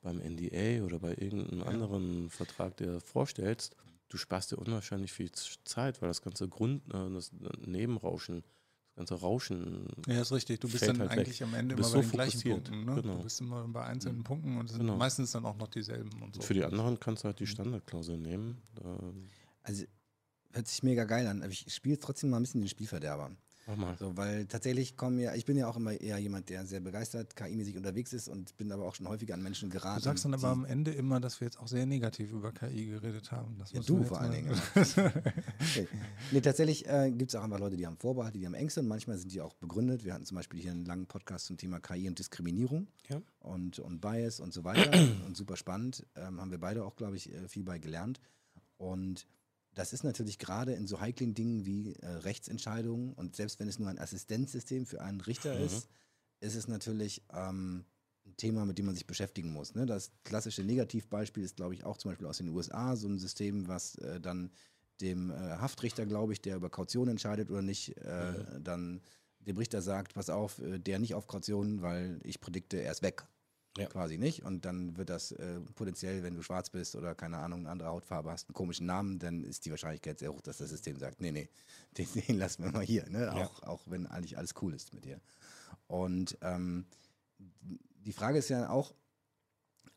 [0.00, 1.66] beim NDA oder bei irgendeinem ja.
[1.66, 3.76] anderen Vertrag dir vorstellst,
[4.08, 7.30] du sparst dir unwahrscheinlich viel Zeit, weil das ganze Grund, äh, das
[7.64, 8.42] Nebenrauschen,
[8.98, 9.86] ganze Rauschen.
[10.06, 10.60] Ja, ist richtig.
[10.60, 11.46] Du bist dann halt eigentlich weg.
[11.46, 12.84] am Ende immer bei so den gleichen Punkten.
[12.84, 12.94] Ne?
[12.96, 13.16] Genau.
[13.16, 14.24] Du bist immer bei einzelnen mhm.
[14.24, 14.96] Punkten und es sind genau.
[14.96, 16.10] meistens dann auch noch dieselben.
[16.22, 16.42] Und so.
[16.42, 17.48] Für die anderen kannst du halt die mhm.
[17.48, 18.58] Standardklausel nehmen.
[19.62, 19.84] Also
[20.52, 23.30] hört sich mega geil an, aber ich spiele trotzdem mal ein bisschen den Spielverderber.
[23.68, 23.96] Mach mal.
[23.98, 27.36] So, weil tatsächlich kommen ja, ich bin ja auch immer eher jemand, der sehr begeistert
[27.36, 29.98] KI-mäßig unterwegs ist und bin aber auch schon häufiger an Menschen geraten.
[29.98, 32.86] Du sagst dann aber am Ende immer, dass wir jetzt auch sehr negativ über KI
[32.86, 33.60] geredet haben.
[33.70, 34.50] Ja, du vor allen Dingen.
[34.74, 35.86] okay.
[36.30, 38.88] Nee, tatsächlich äh, gibt es auch einfach Leute, die haben Vorbehalte, die haben Ängste und
[38.88, 40.02] manchmal sind die auch begründet.
[40.02, 43.20] Wir hatten zum Beispiel hier einen langen Podcast zum Thema KI und Diskriminierung ja.
[43.40, 46.06] und, und Bias und so weiter und super spannend.
[46.16, 48.18] Ähm, haben wir beide auch, glaube ich, äh, viel bei gelernt.
[48.78, 49.26] Und
[49.78, 53.78] das ist natürlich gerade in so heiklen Dingen wie äh, Rechtsentscheidungen und selbst wenn es
[53.78, 55.66] nur ein Assistenzsystem für einen Richter mhm.
[55.66, 55.88] ist,
[56.40, 57.84] ist es natürlich ähm,
[58.26, 59.76] ein Thema, mit dem man sich beschäftigen muss.
[59.76, 59.86] Ne?
[59.86, 63.68] Das klassische Negativbeispiel ist, glaube ich, auch zum Beispiel aus den USA so ein System,
[63.68, 64.50] was äh, dann
[65.00, 68.64] dem äh, Haftrichter, glaube ich, der über Kaution entscheidet oder nicht, äh, mhm.
[68.64, 69.00] dann
[69.38, 73.02] dem Richter sagt, pass auf, äh, der nicht auf Kaution, weil ich predikte, er ist
[73.02, 73.28] weg
[73.76, 73.86] ja.
[73.86, 74.42] quasi nicht.
[74.44, 77.88] Und dann wird das äh, potenziell, wenn du schwarz bist oder keine Ahnung, eine andere
[77.88, 81.20] Hautfarbe hast, einen komischen Namen, dann ist die Wahrscheinlichkeit sehr hoch, dass das System sagt,
[81.20, 81.48] nee, nee,
[81.98, 83.08] den, den lassen wir mal hier.
[83.08, 83.24] Ne?
[83.24, 83.32] Ja.
[83.34, 85.20] Auch, auch wenn eigentlich alles cool ist mit dir.
[85.86, 86.86] Und ähm,
[88.04, 88.94] die Frage ist ja auch,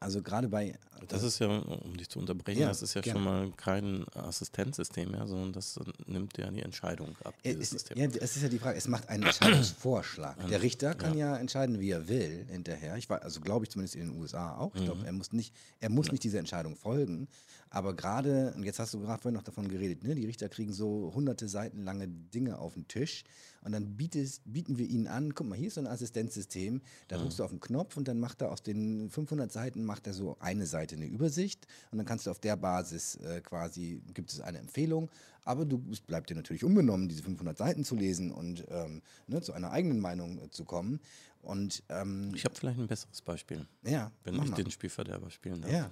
[0.01, 0.73] Also gerade bei.
[1.07, 3.19] Das ist ja, um dich zu unterbrechen, ja, das ist ja gerne.
[3.19, 7.35] schon mal kein Assistenzsystem mehr, sondern das nimmt ja die Entscheidung ab.
[7.43, 10.47] Es, ja, es ist ja die Frage, es macht einen Entscheidungsvorschlag.
[10.47, 11.33] Der Richter kann ja.
[11.33, 11.37] ja.
[11.37, 12.97] entscheiden, wie er will hinterher.
[12.97, 14.73] Ich war, also glaube ich zumindest in den USA auch.
[14.75, 15.05] Ich glaube, mhm.
[15.05, 17.27] er muss nicht, er muss nicht dieser Entscheidung folgen.
[17.73, 20.73] Aber gerade, und jetzt hast du gerade vorhin noch davon geredet, ne, die Richter kriegen
[20.73, 23.23] so hunderte Seiten lange Dinge auf den Tisch
[23.61, 27.17] und dann bietest, bieten wir ihnen an, guck mal, hier ist so ein Assistenzsystem, da
[27.17, 30.13] drückst du auf den Knopf und dann macht er aus den 500 Seiten, macht er
[30.13, 34.33] so eine Seite eine Übersicht und dann kannst du auf der Basis äh, quasi, gibt
[34.33, 35.09] es eine Empfehlung,
[35.45, 39.41] aber du, es bleibt dir natürlich unbenommen, diese 500 Seiten zu lesen und ähm, ne,
[39.41, 40.99] zu einer eigenen Meinung äh, zu kommen.
[41.41, 43.65] Und, ähm, ich habe vielleicht ein besseres Beispiel.
[43.83, 44.11] Ja.
[44.23, 44.55] Wenn ich mal.
[44.57, 45.71] den Spielverderber spielen darf.
[45.71, 45.89] Ja.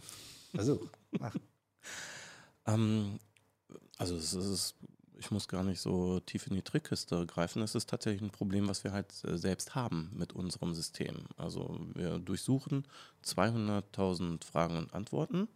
[0.58, 1.36] Also, mach.
[2.66, 3.20] Ähm,
[3.98, 4.76] also es ist,
[5.18, 7.62] ich muss gar nicht so tief in die Trickkiste greifen.
[7.62, 11.26] Es ist tatsächlich ein Problem, was wir halt äh, selbst haben mit unserem System.
[11.38, 12.86] Also wir durchsuchen
[13.26, 15.48] 200.000 Fragen und Antworten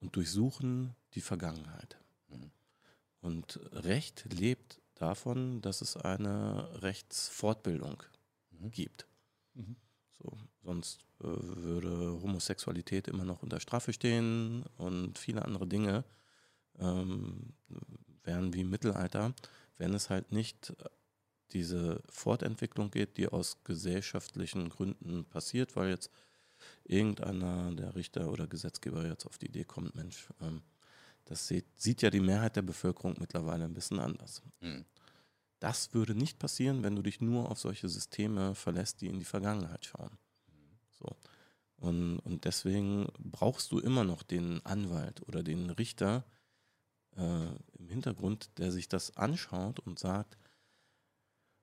[0.00, 1.98] und durchsuchen die Vergangenheit.
[2.28, 2.50] Mhm.
[3.20, 8.02] Und Recht lebt davon, dass es eine Rechtsfortbildung
[8.50, 8.70] mhm.
[8.70, 9.06] gibt.
[9.54, 9.76] Mhm.
[10.22, 16.04] So, sonst äh, würde Homosexualität immer noch unter Strafe stehen und viele andere Dinge
[16.78, 17.54] ähm,
[18.22, 19.34] wären wie im Mittelalter,
[19.78, 20.74] wenn es halt nicht
[21.52, 26.10] diese Fortentwicklung geht, die aus gesellschaftlichen Gründen passiert, weil jetzt
[26.84, 30.62] irgendeiner der Richter oder Gesetzgeber jetzt auf die Idee kommt, Mensch, ähm,
[31.24, 34.42] das sieht, sieht, ja die Mehrheit der Bevölkerung mittlerweile ein bisschen anders.
[34.60, 34.84] Mhm.
[35.62, 39.24] Das würde nicht passieren, wenn du dich nur auf solche Systeme verlässt, die in die
[39.24, 40.18] Vergangenheit schauen.
[40.90, 41.06] So.
[41.76, 46.24] Und, und deswegen brauchst du immer noch den Anwalt oder den Richter
[47.16, 47.46] äh,
[47.78, 50.36] im Hintergrund, der sich das anschaut und sagt,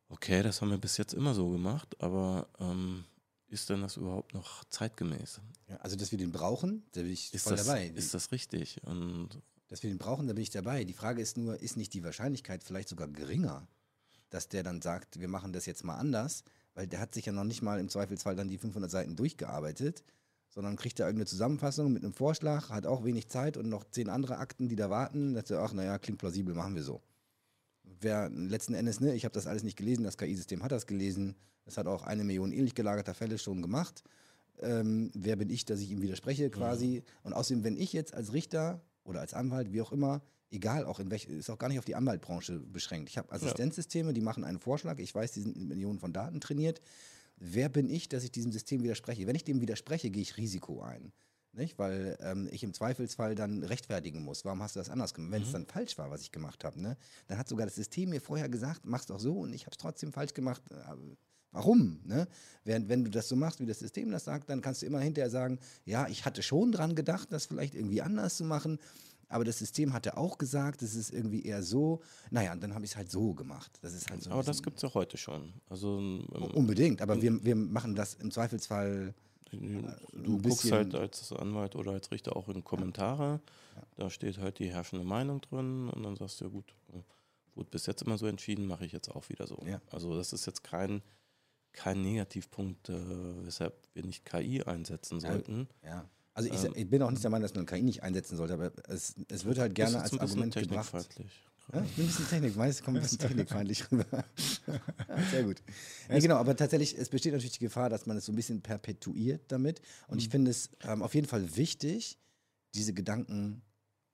[0.08, 3.04] okay, das haben wir bis jetzt immer so gemacht, aber ähm,
[3.48, 5.42] ist denn das überhaupt noch zeitgemäß?
[5.68, 7.88] Ja, also, dass wir den brauchen, da bin ich ist voll das, dabei.
[7.88, 8.82] Ist das richtig?
[8.86, 10.86] Und dass wir den brauchen, da bin ich dabei.
[10.86, 13.68] Die Frage ist nur, ist nicht die Wahrscheinlichkeit vielleicht sogar geringer,
[14.30, 16.44] dass der dann sagt, wir machen das jetzt mal anders,
[16.76, 20.04] weil der hat sich ja noch nicht mal im Zweifelsfall dann die 500 Seiten durchgearbeitet,
[20.50, 24.10] sondern kriegt da irgendeine Zusammenfassung mit einem Vorschlag, hat auch wenig Zeit und noch zehn
[24.10, 25.34] andere Akten, die da warten.
[25.34, 27.02] Da sagt er, ach, naja, klingt plausibel, machen wir so.
[27.84, 31.36] Wer letzten Endes, ne, ich habe das alles nicht gelesen, das KI-System hat das gelesen,
[31.66, 34.04] es hat auch eine Million ähnlich gelagerter Fälle schon gemacht.
[34.62, 37.04] Ähm, wer bin ich, dass ich ihm widerspreche quasi?
[37.04, 37.04] Mhm.
[37.24, 40.22] Und außerdem, wenn ich jetzt als Richter oder als Anwalt, wie auch immer,
[40.52, 43.10] egal auch in welch, ist auch gar nicht auf die Anwaltbranche beschränkt.
[43.10, 46.42] Ich habe Assistenzsysteme, die machen einen Vorschlag, ich weiß, die sind mit Millionen von Daten
[46.42, 46.82] trainiert.
[47.38, 49.26] Wer bin ich, dass ich diesem System widerspreche?
[49.28, 51.14] Wenn ich dem widerspreche, gehe ich Risiko ein.
[51.54, 51.80] Nicht?
[51.80, 54.46] Weil ähm, ich im Zweifelsfall dann rechtfertigen muss.
[54.46, 55.32] Warum hast du das anders gemacht?
[55.32, 55.54] Wenn es mhm.
[55.54, 56.98] dann falsch war, was ich gemacht habe, ne?
[57.28, 59.78] dann hat sogar das System mir vorher gesagt, mach's doch so und ich habe es
[59.78, 60.62] trotzdem falsch gemacht.
[60.70, 60.96] Äh,
[61.52, 62.02] warum?
[62.04, 62.28] Ne?
[62.66, 65.00] Während wenn du das so machst, wie das System das sagt, dann kannst du immer
[65.00, 68.78] hinterher sagen, ja, ich hatte schon dran gedacht, das vielleicht irgendwie anders zu machen
[69.30, 72.02] aber das System hatte auch gesagt, es ist irgendwie eher so.
[72.32, 73.78] Naja, und dann habe ich es halt so gemacht.
[73.82, 75.54] Das ist halt so aber das gibt es ja heute schon.
[75.70, 76.26] Also, ähm,
[76.56, 79.14] unbedingt, aber wir, wir machen das im Zweifelsfall.
[79.52, 79.58] Äh,
[80.14, 83.40] du guckst halt als Anwalt oder als Richter auch in Kommentare.
[83.76, 83.84] Ja.
[83.96, 87.02] Da steht halt die herrschende Meinung drin und dann sagst du, ja gut, äh,
[87.56, 89.62] wurde bis jetzt immer so entschieden, mache ich jetzt auch wieder so.
[89.66, 89.80] Ja.
[89.92, 91.04] Also das ist jetzt kein,
[91.72, 95.68] kein Negativpunkt, äh, weshalb wir nicht KI einsetzen sollten.
[95.84, 96.10] Ja.
[96.40, 98.54] Also ich, ähm, ich, bin auch nicht der Meinung, dass man KI nicht einsetzen sollte,
[98.54, 100.96] aber es, es wird halt gerne als Argument gebracht.
[101.74, 104.06] Ja, ich bin ein bisschen Technik, meistens kommt ein bisschen technikfeindlich rüber.
[105.32, 105.62] Sehr gut.
[106.08, 108.62] Nee, genau, aber tatsächlich, es besteht natürlich die Gefahr, dass man es so ein bisschen
[108.62, 109.82] perpetuiert damit.
[110.08, 110.20] Und mhm.
[110.20, 112.18] ich finde es ähm, auf jeden Fall wichtig,
[112.74, 113.62] diese Gedanken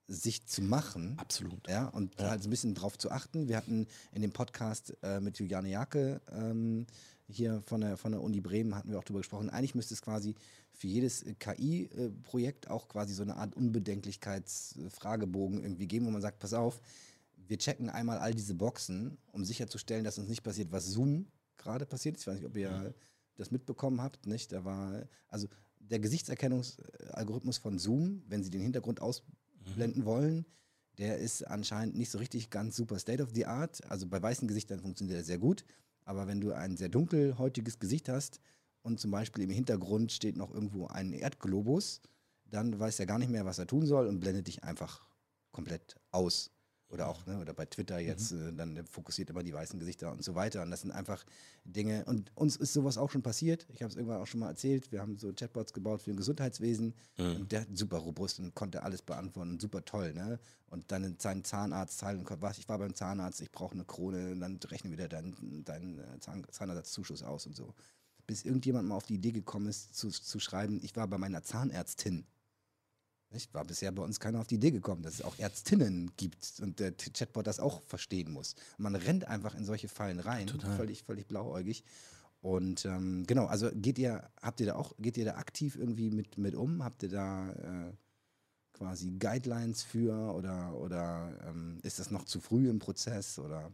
[0.08, 1.14] sich zu machen.
[1.18, 1.68] Absolut.
[1.68, 2.30] Ja, und ja.
[2.30, 3.48] halt so ein bisschen drauf zu achten.
[3.48, 6.86] Wir hatten in dem Podcast äh, mit Juliane Jacke ähm,
[7.28, 9.50] hier von der, von der Uni Bremen hatten wir auch darüber gesprochen.
[9.50, 10.34] Eigentlich müsste es quasi
[10.72, 16.38] für jedes äh, KI-Projekt auch quasi so eine Art Unbedenklichkeitsfragebogen irgendwie geben, wo man sagt,
[16.38, 16.80] pass auf,
[17.48, 21.86] wir checken einmal all diese Boxen, um sicherzustellen, dass uns nicht passiert, was Zoom gerade
[21.86, 22.22] passiert ist.
[22.22, 22.94] Ich weiß nicht, ob ihr mhm.
[23.36, 24.52] das mitbekommen habt, nicht?
[24.52, 25.48] Da war, also
[25.78, 30.06] der Gesichtserkennungsalgorithmus von Zoom, wenn sie den Hintergrund ausblenden mhm.
[30.06, 30.46] wollen,
[30.98, 33.84] der ist anscheinend nicht so richtig ganz super state of the art.
[33.90, 35.64] Also bei weißen Gesichtern funktioniert er sehr gut.
[36.06, 38.40] Aber wenn du ein sehr dunkelhäutiges Gesicht hast
[38.82, 42.00] und zum Beispiel im Hintergrund steht noch irgendwo ein Erdglobus,
[42.44, 45.04] dann weiß er gar nicht mehr, was er tun soll und blendet dich einfach
[45.50, 46.52] komplett aus.
[46.88, 48.48] Oder auch, ne, oder bei Twitter jetzt, mhm.
[48.48, 50.62] äh, dann fokussiert immer die weißen Gesichter und so weiter.
[50.62, 51.24] Und das sind einfach
[51.64, 52.04] Dinge.
[52.04, 53.66] Und uns ist sowas auch schon passiert.
[53.72, 54.92] Ich habe es irgendwann auch schon mal erzählt.
[54.92, 56.94] Wir haben so Chatbots gebaut für ein Gesundheitswesen.
[57.18, 57.36] Mhm.
[57.36, 60.14] Und der hat super robust und konnte alles beantworten und super toll.
[60.14, 60.38] Ne?
[60.70, 64.40] Und dann seinen Zahnarzt zahlen, was, ich war beim Zahnarzt, ich brauche eine Krone, und
[64.40, 67.74] dann rechnen wieder deinen dein äh, Zahn, Zahnersatzzuschuss aus und so.
[68.26, 71.42] bis irgendjemand mal auf die Idee gekommen ist, zu, zu schreiben, ich war bei meiner
[71.42, 72.26] Zahnärztin.
[73.30, 73.52] Nicht?
[73.54, 76.78] War bisher bei uns keiner auf die Idee gekommen, dass es auch Ärztinnen gibt und
[76.78, 78.54] der Chatbot das auch verstehen muss.
[78.78, 80.76] man rennt einfach in solche Fallen rein, Total.
[80.76, 81.84] völlig, völlig blauäugig.
[82.40, 86.10] Und ähm, genau, also geht ihr, habt ihr da auch, geht ihr da aktiv irgendwie
[86.10, 86.84] mit, mit um?
[86.84, 87.92] Habt ihr da äh,
[88.72, 93.72] quasi Guidelines für oder, oder ähm, ist das noch zu früh im Prozess oder?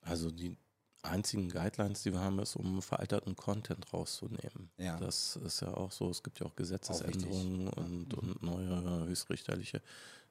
[0.00, 0.56] Also die
[1.02, 4.70] einzigen Guidelines, die wir haben, ist, um veralterten Content rauszunehmen.
[4.78, 4.98] Ja.
[4.98, 6.10] Das ist ja auch so.
[6.10, 8.32] Es gibt ja auch Gesetzesänderungen auch und, mhm.
[8.32, 9.80] und neue höchstrichterliche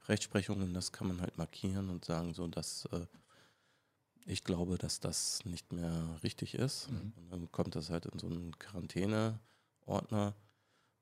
[0.07, 0.73] Rechtsprechungen.
[0.73, 3.05] Das kann man halt markieren und sagen, so dass äh,
[4.25, 6.91] ich glaube, dass das nicht mehr richtig ist.
[6.91, 7.13] Mhm.
[7.15, 10.35] Und dann kommt das halt in so einen Quarantäneordner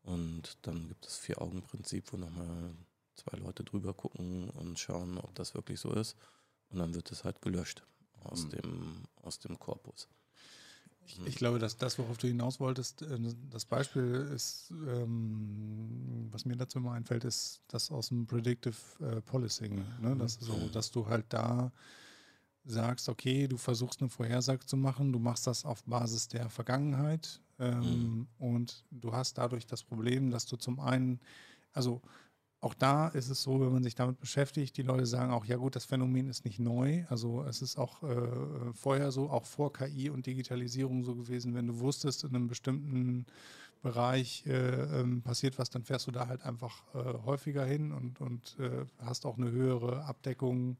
[0.03, 2.75] und dann gibt es Vier-Augen-Prinzip, wo nochmal
[3.15, 6.15] zwei Leute drüber gucken und schauen, ob das wirklich so ist.
[6.69, 7.83] Und dann wird es halt gelöscht
[8.25, 8.49] aus, mhm.
[8.49, 10.07] dem, aus dem Korpus.
[11.07, 13.19] Ich, ich, glaube, dass das, worauf du hinaus wolltest, äh,
[13.51, 19.21] das Beispiel ist, ähm, was mir dazu immer einfällt, ist das aus dem Predictive äh,
[19.21, 19.83] Policing.
[20.01, 20.15] Ne?
[20.17, 20.71] Das so, mhm.
[20.71, 21.71] dass du halt da
[22.65, 27.39] sagst, okay, du versuchst eine Vorhersage zu machen, du machst das auf Basis der Vergangenheit
[27.59, 28.27] ähm, mhm.
[28.39, 31.19] und du hast dadurch das Problem, dass du zum einen,
[31.73, 32.01] also
[32.65, 35.55] auch da ist es so, wenn man sich damit beschäftigt, die Leute sagen auch, ja
[35.55, 37.05] gut, das Phänomen ist nicht neu.
[37.09, 41.67] Also es ist auch äh, vorher so, auch vor KI und Digitalisierung so gewesen, wenn
[41.67, 43.27] du wusstest, in einem bestimmten
[43.83, 48.19] Bereich äh, ähm, passiert was, dann fährst du da halt einfach äh, häufiger hin und,
[48.19, 50.77] und äh, hast auch eine höhere Abdeckung,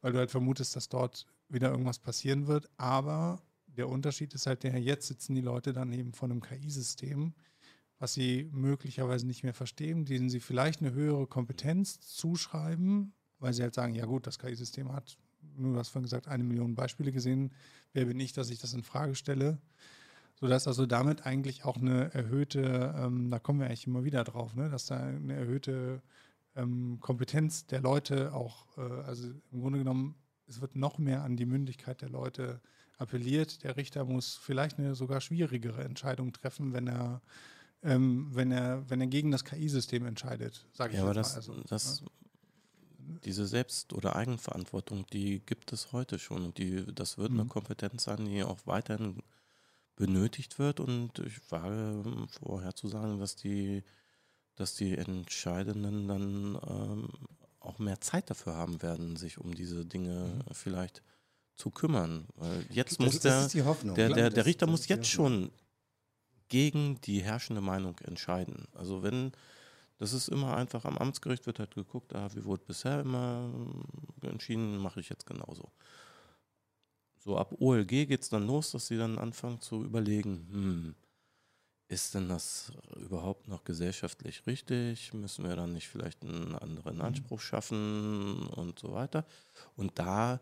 [0.00, 2.70] weil du halt vermutest, dass dort wieder irgendwas passieren wird.
[2.78, 7.34] Aber der Unterschied ist halt der, jetzt sitzen die Leute dann eben von einem KI-System,
[7.98, 13.62] was sie möglicherweise nicht mehr verstehen, denen sie vielleicht eine höhere Kompetenz zuschreiben, weil sie
[13.62, 15.16] halt sagen, ja gut, das KI-System hat,
[15.56, 17.52] nur du hast vorhin gesagt, eine Million Beispiele gesehen,
[17.92, 19.58] wer bin ich, dass ich das in Frage stelle,
[20.34, 24.54] sodass also damit eigentlich auch eine erhöhte, ähm, da kommen wir eigentlich immer wieder drauf,
[24.54, 26.02] ne, dass da eine erhöhte
[26.56, 30.16] ähm, Kompetenz der Leute auch, äh, also im Grunde genommen,
[30.46, 32.60] es wird noch mehr an die Mündigkeit der Leute
[32.98, 33.64] appelliert.
[33.64, 37.22] Der Richter muss vielleicht eine sogar schwierigere Entscheidung treffen, wenn er
[37.84, 41.54] ähm, wenn, er, wenn er gegen das KI-System entscheidet, sage ich ja, aber das, also,
[41.68, 42.06] das, ja.
[43.24, 46.44] Diese Selbst- oder Eigenverantwortung, die gibt es heute schon.
[46.44, 47.40] Und die, das wird mhm.
[47.40, 49.22] eine Kompetenz sein, die auch weiterhin
[49.96, 50.80] benötigt wird.
[50.80, 53.82] Und ich wage vorher zu sagen, dass die,
[54.54, 57.08] dass die Entscheidenden dann ähm,
[57.60, 60.54] auch mehr Zeit dafür haben werden, sich um diese Dinge mhm.
[60.54, 61.02] vielleicht
[61.54, 62.26] zu kümmern.
[62.36, 63.48] Weil jetzt das, muss der,
[63.94, 65.50] der, der, der Richter muss jetzt schon
[66.48, 68.66] gegen die herrschende Meinung entscheiden.
[68.74, 69.32] Also wenn,
[69.98, 73.50] das ist immer einfach, am Amtsgericht wird halt geguckt, ah, wie wurde bisher immer
[74.22, 75.70] entschieden, mache ich jetzt genauso.
[77.18, 80.94] So ab OLG geht es dann los, dass sie dann anfangen zu überlegen, hm,
[81.88, 85.12] ist denn das überhaupt noch gesellschaftlich richtig?
[85.12, 87.02] Müssen wir dann nicht vielleicht einen anderen mhm.
[87.02, 89.26] Anspruch schaffen und so weiter?
[89.76, 90.40] Und da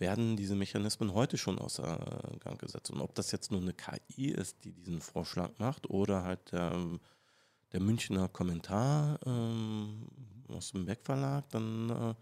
[0.00, 2.90] werden diese Mechanismen heute schon außer Gang gesetzt.
[2.90, 6.74] Und ob das jetzt nur eine KI ist, die diesen Vorschlag macht, oder halt der,
[7.72, 10.08] der Münchner Kommentar ähm,
[10.48, 12.14] aus dem Beck Verlag, dann äh,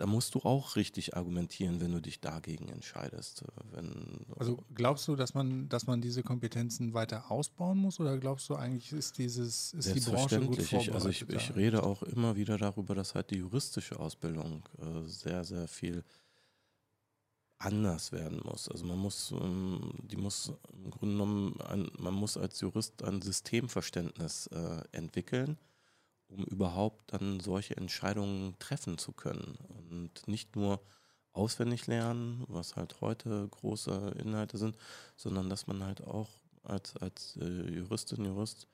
[0.00, 3.44] da musst du auch richtig argumentieren, wenn du dich dagegen entscheidest.
[3.70, 8.48] Wenn, also glaubst du, dass man, dass man diese Kompetenzen weiter ausbauen muss oder glaubst
[8.48, 10.94] du eigentlich, ist dieses ist die Branche gut vorbereitet?
[10.94, 15.44] Also ich, ich rede auch immer wieder darüber, dass halt die juristische Ausbildung äh, sehr,
[15.44, 16.02] sehr viel
[17.60, 18.68] anders werden muss.
[18.68, 23.20] Also man muss, ähm, die muss im Grunde genommen, ein, man muss als Jurist ein
[23.22, 25.58] Systemverständnis äh, entwickeln,
[26.28, 30.80] um überhaupt dann solche Entscheidungen treffen zu können und nicht nur
[31.32, 34.76] auswendig lernen, was halt heute große Inhalte sind,
[35.16, 36.30] sondern dass man halt auch
[36.62, 38.68] als, als äh, Juristin, Jurist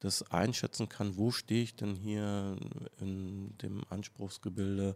[0.00, 2.56] das einschätzen kann, wo stehe ich denn hier
[3.00, 4.94] in dem Anspruchsgebilde,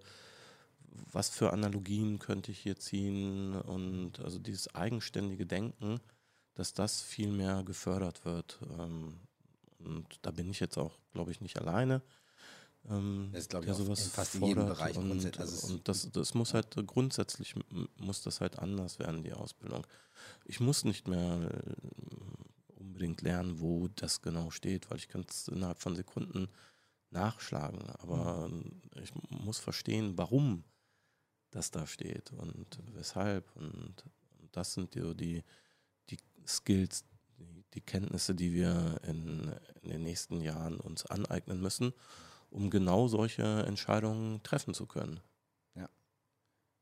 [1.10, 6.01] was für Analogien könnte ich hier ziehen und also dieses eigenständige Denken,
[6.55, 8.59] dass das viel mehr gefördert wird.
[8.78, 9.20] Ähm,
[9.78, 12.02] und da bin ich jetzt auch, glaube ich, nicht alleine.
[12.89, 14.97] Ähm, das ist, glaube ich, sowas in fast in jedem Bereich.
[14.97, 17.55] Und, also und das, das muss halt grundsätzlich,
[17.97, 19.86] muss das halt anders werden, die Ausbildung.
[20.44, 25.48] Ich muss nicht mehr äh, unbedingt lernen, wo das genau steht, weil ich kann es
[25.48, 26.48] innerhalb von Sekunden
[27.10, 27.82] nachschlagen.
[27.98, 28.82] Aber mhm.
[29.02, 30.64] ich muss verstehen, warum
[31.52, 33.54] das da steht und weshalb.
[33.56, 34.04] Und,
[34.40, 35.44] und das sind die, die,
[36.10, 37.04] die Skills,
[37.38, 39.52] die, die, Kenntnisse, die wir in,
[39.82, 41.92] in den nächsten Jahren uns aneignen müssen,
[42.50, 45.20] um genau solche Entscheidungen treffen zu können.
[45.74, 45.88] Ja.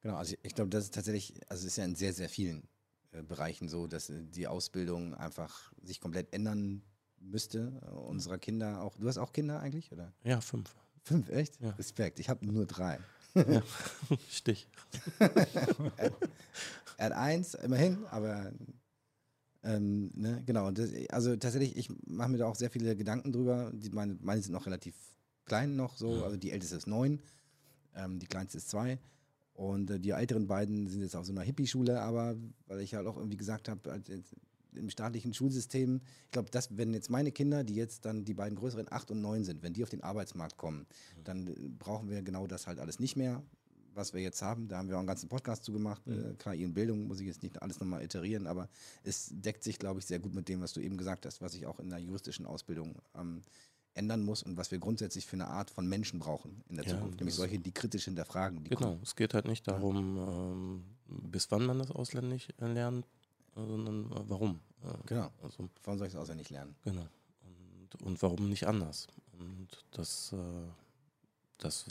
[0.00, 2.28] Genau, also ich, ich glaube, das ist tatsächlich, also es ist ja in sehr, sehr
[2.28, 2.66] vielen
[3.12, 6.82] äh, Bereichen so, dass äh, die Ausbildung einfach sich komplett ändern
[7.18, 7.80] müsste.
[7.82, 8.96] Äh, unserer Kinder auch.
[8.96, 10.12] Du hast auch Kinder eigentlich, oder?
[10.24, 10.74] Ja, fünf.
[11.02, 11.60] Fünf, echt?
[11.60, 11.70] Ja.
[11.70, 12.20] Respekt.
[12.20, 12.98] Ich habe nur drei.
[13.34, 13.62] Ja.
[14.30, 14.68] Stich.
[15.18, 16.12] er,
[16.98, 18.52] hat eins, immerhin, aber
[19.62, 20.70] ähm, ne, genau.
[20.70, 23.70] Das, also tatsächlich, ich mache mir da auch sehr viele Gedanken drüber.
[23.74, 24.94] Die, meine, meine sind noch relativ
[25.44, 26.24] klein noch so.
[26.24, 27.20] Also die älteste ist neun,
[27.94, 28.98] ähm, die kleinste ist zwei.
[29.52, 32.36] Und äh, die älteren beiden sind jetzt auf so einer Hippie-Schule, aber
[32.66, 34.08] weil ich halt auch irgendwie gesagt habe, halt
[34.74, 38.56] im staatlichen Schulsystem, ich glaube, das, wenn jetzt meine Kinder, die jetzt dann die beiden
[38.56, 40.86] größeren acht und neun sind, wenn die auf den Arbeitsmarkt kommen,
[41.24, 43.42] dann äh, brauchen wir genau das halt alles nicht mehr,
[43.94, 44.68] was wir jetzt haben.
[44.68, 46.06] Da haben wir auch einen ganzen Podcast zu gemacht.
[46.06, 46.32] Mhm.
[46.32, 48.68] Äh, KI in Bildung muss ich jetzt nicht alles nochmal iterieren, aber
[49.02, 51.54] es deckt sich, glaube ich, sehr gut mit dem, was du eben gesagt hast, was
[51.54, 53.42] ich auch in der juristischen Ausbildung ähm,
[53.94, 56.92] ändern muss und was wir grundsätzlich für eine Art von Menschen brauchen in der ja,
[56.92, 57.18] Zukunft.
[57.18, 58.64] Nämlich solche, die kritisch hinterfragen.
[58.64, 59.00] genau, kommen.
[59.02, 63.06] es geht halt nicht darum, ähm, bis wann man das ausländisch lernt,
[63.54, 64.60] sondern äh, warum.
[64.82, 65.30] Äh, genau.
[65.42, 66.74] Also, warum soll ich es auswendig lernen?
[66.82, 67.06] Genau.
[67.42, 69.06] Und, und warum nicht anders?
[69.38, 70.36] Und das, äh,
[71.58, 71.86] das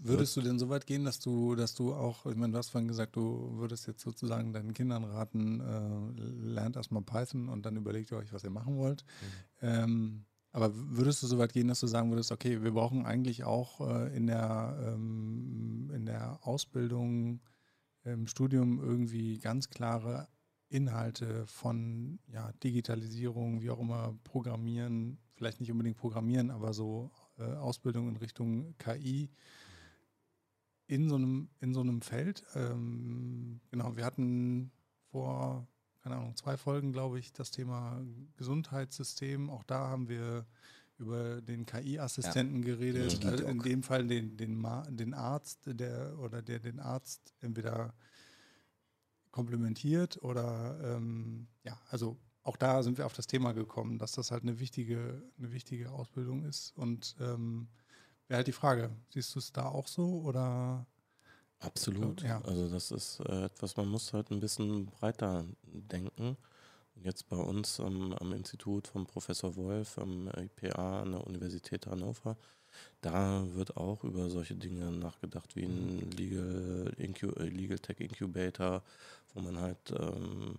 [0.00, 2.70] Würdest du denn so weit gehen, dass du, dass du auch, ich meine, du hast
[2.70, 7.76] vorhin gesagt, du würdest jetzt sozusagen deinen Kindern raten, äh, lernt erstmal Python und dann
[7.76, 9.04] überlegt ihr euch, was ihr machen wollt.
[9.20, 9.68] Mhm.
[9.68, 13.42] Ähm, aber würdest du so weit gehen, dass du sagen würdest, okay, wir brauchen eigentlich
[13.42, 17.40] auch äh, in, der, ähm, in der Ausbildung,
[18.04, 20.28] im Studium irgendwie ganz klare
[20.68, 27.44] Inhalte von ja, Digitalisierung, wie auch immer, Programmieren, vielleicht nicht unbedingt Programmieren, aber so äh,
[27.54, 29.30] Ausbildung in Richtung KI
[30.86, 32.44] in so einem, in so einem Feld.
[32.54, 34.70] Ähm, genau, wir hatten
[35.10, 35.66] vor
[36.02, 38.00] keine Ahnung, zwei Folgen, glaube ich, das Thema
[38.36, 39.50] Gesundheitssystem.
[39.50, 40.46] Auch da haben wir
[40.98, 42.74] über den KI-Assistenten ja.
[42.74, 43.24] geredet.
[43.24, 47.94] Also in dem Fall den, den, den Arzt, der oder der den Arzt entweder
[49.30, 54.30] komplementiert oder ähm, ja, also auch da sind wir auf das Thema gekommen, dass das
[54.30, 56.72] halt eine wichtige, eine wichtige Ausbildung ist.
[56.76, 57.68] Und ähm,
[58.26, 60.86] wäre halt die Frage, siehst du es da auch so oder
[61.60, 62.22] Absolut.
[62.22, 62.40] Ja.
[62.42, 66.36] Also das ist äh, etwas, man muss halt ein bisschen breiter denken.
[66.94, 72.36] Jetzt bei uns ähm, am Institut von Professor Wolf am IPA an der Universität Hannover,
[73.00, 78.82] da wird auch über solche Dinge nachgedacht wie ein Legal, Incu äh, Legal Tech Incubator,
[79.34, 80.58] wo man halt ähm,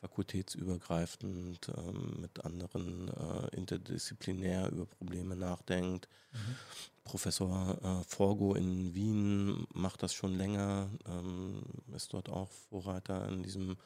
[0.00, 6.08] fakultätsübergreifend ähm, mit anderen äh, interdisziplinär über Probleme nachdenkt.
[6.32, 6.56] Mhm.
[7.04, 11.62] Professor äh, Forgo in Wien macht das schon länger, ähm,
[11.94, 13.76] ist dort auch Vorreiter in diesem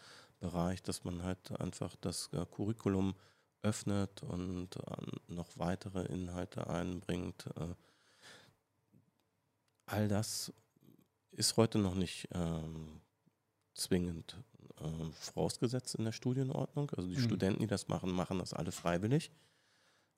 [0.41, 3.15] Bereich, dass man halt einfach das äh, Curriculum
[3.65, 7.47] öffnet und äh, noch weitere Inhalte einbringt.
[7.57, 7.75] Äh,
[9.87, 10.53] all das
[11.33, 13.01] ist heute noch nicht ähm,
[13.75, 14.37] zwingend
[14.81, 16.91] äh, vorausgesetzt in der Studienordnung.
[16.91, 17.23] Also die mhm.
[17.23, 19.33] Studenten, die das machen, machen das alle freiwillig.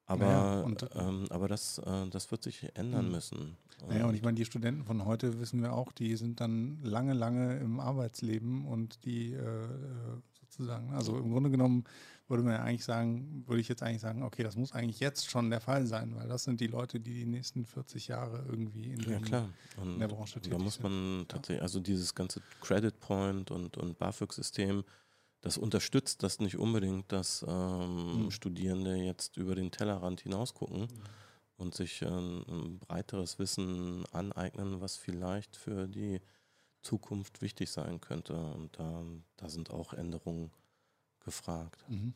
[0.08, 3.12] Aber, naja, und, ähm, aber das, äh, das wird sich ändern mhm.
[3.12, 3.56] müssen.
[3.88, 7.12] Naja, und ich meine, die Studenten von heute wissen wir auch, die sind dann lange,
[7.12, 9.68] lange im Arbeitsleben und die äh,
[10.40, 11.84] sozusagen, also im Grunde genommen
[12.28, 15.30] würde man ja eigentlich sagen, würde ich jetzt eigentlich sagen, okay, das muss eigentlich jetzt
[15.30, 18.92] schon der Fall sein, weil das sind die Leute, die die nächsten 40 Jahre irgendwie
[18.92, 19.48] in, ja, klar.
[19.76, 20.58] Und in der Branche tätig sind.
[20.58, 24.84] Da muss man tatsächlich, also dieses ganze Credit Point und, und BAföG-System,
[25.40, 28.30] das unterstützt das nicht unbedingt, dass ähm, mhm.
[28.32, 30.88] Studierende jetzt über den Tellerrand hinausgucken mhm.
[31.58, 36.20] und sich äh, ein breiteres Wissen aneignen, was vielleicht für die
[36.82, 38.34] Zukunft wichtig sein könnte.
[38.34, 39.04] Und da,
[39.36, 40.50] da sind auch Änderungen
[41.26, 41.84] gefragt.
[41.88, 42.14] Mhm.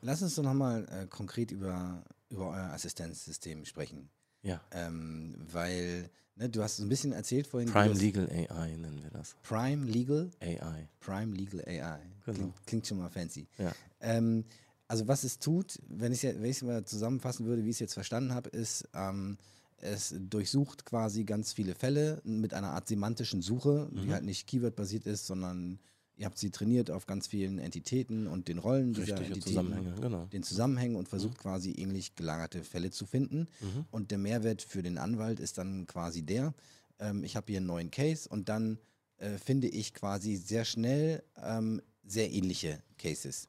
[0.00, 4.08] Lass uns doch nochmal äh, konkret über, über euer Assistenzsystem sprechen.
[4.42, 4.60] Ja.
[4.70, 7.70] Ähm, weil ne, du hast so ein bisschen erzählt vorhin.
[7.70, 9.36] Prime Legal AI nennen wir das.
[9.42, 10.88] Prime Legal AI.
[11.00, 11.98] Prime Legal AI.
[12.24, 12.38] Genau.
[12.38, 13.48] Klingt, klingt schon mal fancy.
[13.58, 13.72] Ja.
[14.00, 14.44] Ähm,
[14.88, 18.32] also was es tut, wenn ich es mal zusammenfassen würde, wie ich es jetzt verstanden
[18.32, 19.36] habe, ist, ähm,
[19.78, 24.02] es durchsucht quasi ganz viele Fälle mit einer Art semantischen Suche, mhm.
[24.02, 25.80] die halt nicht Keyword-basiert ist, sondern
[26.16, 30.24] ihr habt sie trainiert auf ganz vielen Entitäten und den Rollen dieser Entitäten, Zusammenhänge, genau.
[30.26, 31.42] den Zusammenhängen und versucht mhm.
[31.42, 33.48] quasi ähnlich gelagerte Fälle zu finden.
[33.60, 33.84] Mhm.
[33.90, 36.54] Und der Mehrwert für den Anwalt ist dann quasi der,
[36.98, 38.78] ähm, ich habe hier einen neuen Case und dann
[39.18, 43.48] äh, finde ich quasi sehr schnell ähm, sehr ähnliche Cases.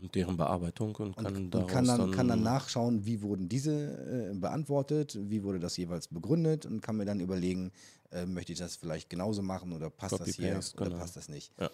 [0.00, 3.48] Und deren Bearbeitung und kann, und, und kann, dann, dann, kann dann nachschauen, wie wurden
[3.48, 7.72] diese äh, beantwortet, wie wurde das jeweils begründet und kann mir dann überlegen,
[8.10, 10.98] äh, möchte ich das vielleicht genauso machen oder passt das hier oder genau.
[10.98, 11.52] passt das nicht.
[11.58, 11.70] Ja.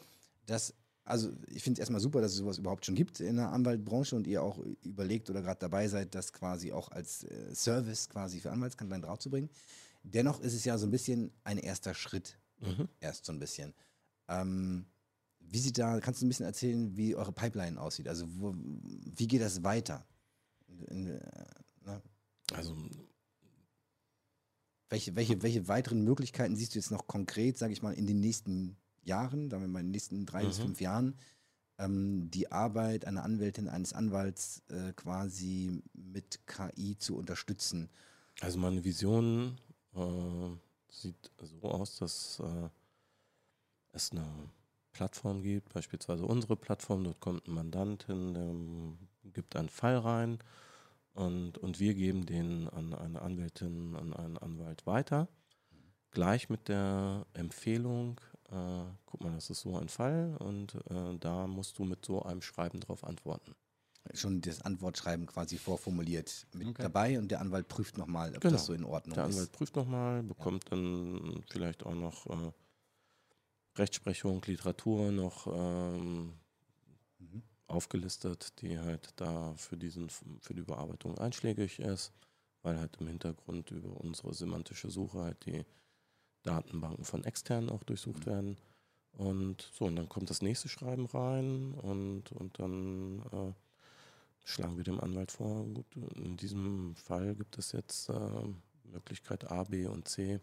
[0.46, 3.52] Das, also ich finde es erstmal super, dass es sowas überhaupt schon gibt in der
[3.52, 8.08] Anwaltbranche und ihr auch überlegt oder gerade dabei seid, das quasi auch als äh, Service
[8.08, 9.50] quasi für Anwaltskanzleien draufzubringen.
[10.02, 12.88] Dennoch ist es ja so ein bisschen ein erster Schritt, mhm.
[13.00, 13.74] erst so ein bisschen.
[14.28, 14.86] Ähm,
[15.40, 18.08] wie sieht da, kannst du ein bisschen erzählen, wie eure Pipeline aussieht?
[18.08, 20.06] Also wo, wie geht das weiter?
[20.68, 21.04] In, in,
[21.84, 22.02] ne?
[22.52, 22.76] Also
[24.88, 28.20] welche, welche, welche weiteren Möglichkeiten siehst du jetzt noch konkret, sage ich mal, in den
[28.20, 30.48] nächsten Jahren, sagen wir mal in den nächsten drei mhm.
[30.48, 31.16] bis fünf Jahren,
[31.78, 37.88] ähm, die Arbeit einer Anwältin, eines Anwalts äh, quasi mit KI zu unterstützen?
[38.40, 39.58] Also meine Vision
[39.94, 40.50] äh,
[40.88, 42.68] sieht so aus, dass äh,
[43.92, 44.26] es eine
[44.92, 50.38] Plattform gibt, beispielsweise unsere Plattform, dort kommt ein Mandant hin, der gibt einen Fall rein
[51.14, 55.28] und, und wir geben den an eine Anwältin, an einen Anwalt weiter.
[56.10, 58.20] Gleich mit der Empfehlung,
[58.50, 62.22] äh, guck mal, das ist so ein Fall und äh, da musst du mit so
[62.22, 63.54] einem Schreiben drauf antworten.
[64.14, 66.82] Schon das Antwortschreiben quasi vorformuliert mit okay.
[66.82, 68.54] dabei und der Anwalt prüft nochmal, ob genau.
[68.54, 69.16] das so in Ordnung ist.
[69.16, 70.70] Der Anwalt prüft nochmal, bekommt ja.
[70.70, 72.52] dann vielleicht auch noch äh,
[73.76, 76.32] Rechtsprechung, Literatur noch ähm,
[77.18, 77.42] mhm.
[77.66, 82.12] aufgelistet, die halt da für, diesen, für die Bearbeitung einschlägig ist,
[82.62, 85.64] weil halt im Hintergrund über unsere semantische Suche halt die
[86.42, 88.30] Datenbanken von externen auch durchsucht mhm.
[88.30, 88.56] werden.
[89.12, 93.52] Und so, und dann kommt das nächste Schreiben rein und, und dann äh,
[94.44, 98.44] schlagen wir dem Anwalt vor, gut, in diesem Fall gibt es jetzt äh,
[98.84, 100.40] Möglichkeit A, B und C,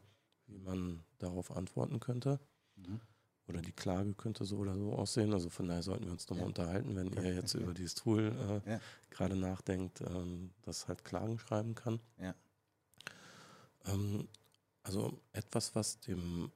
[0.47, 2.39] wie man darauf antworten könnte.
[2.75, 2.99] Mhm.
[3.47, 5.33] Oder die Klage könnte so oder so aussehen.
[5.33, 6.47] Also von daher sollten wir uns nochmal ja.
[6.47, 8.81] unterhalten, wenn ihr jetzt über dieses Tool äh, ja.
[9.09, 12.01] gerade nachdenkt, ähm, das halt Klagen schreiben kann.
[12.19, 12.35] Ja.
[13.85, 14.27] Ähm,
[14.87, 16.51] also etwas, was dem,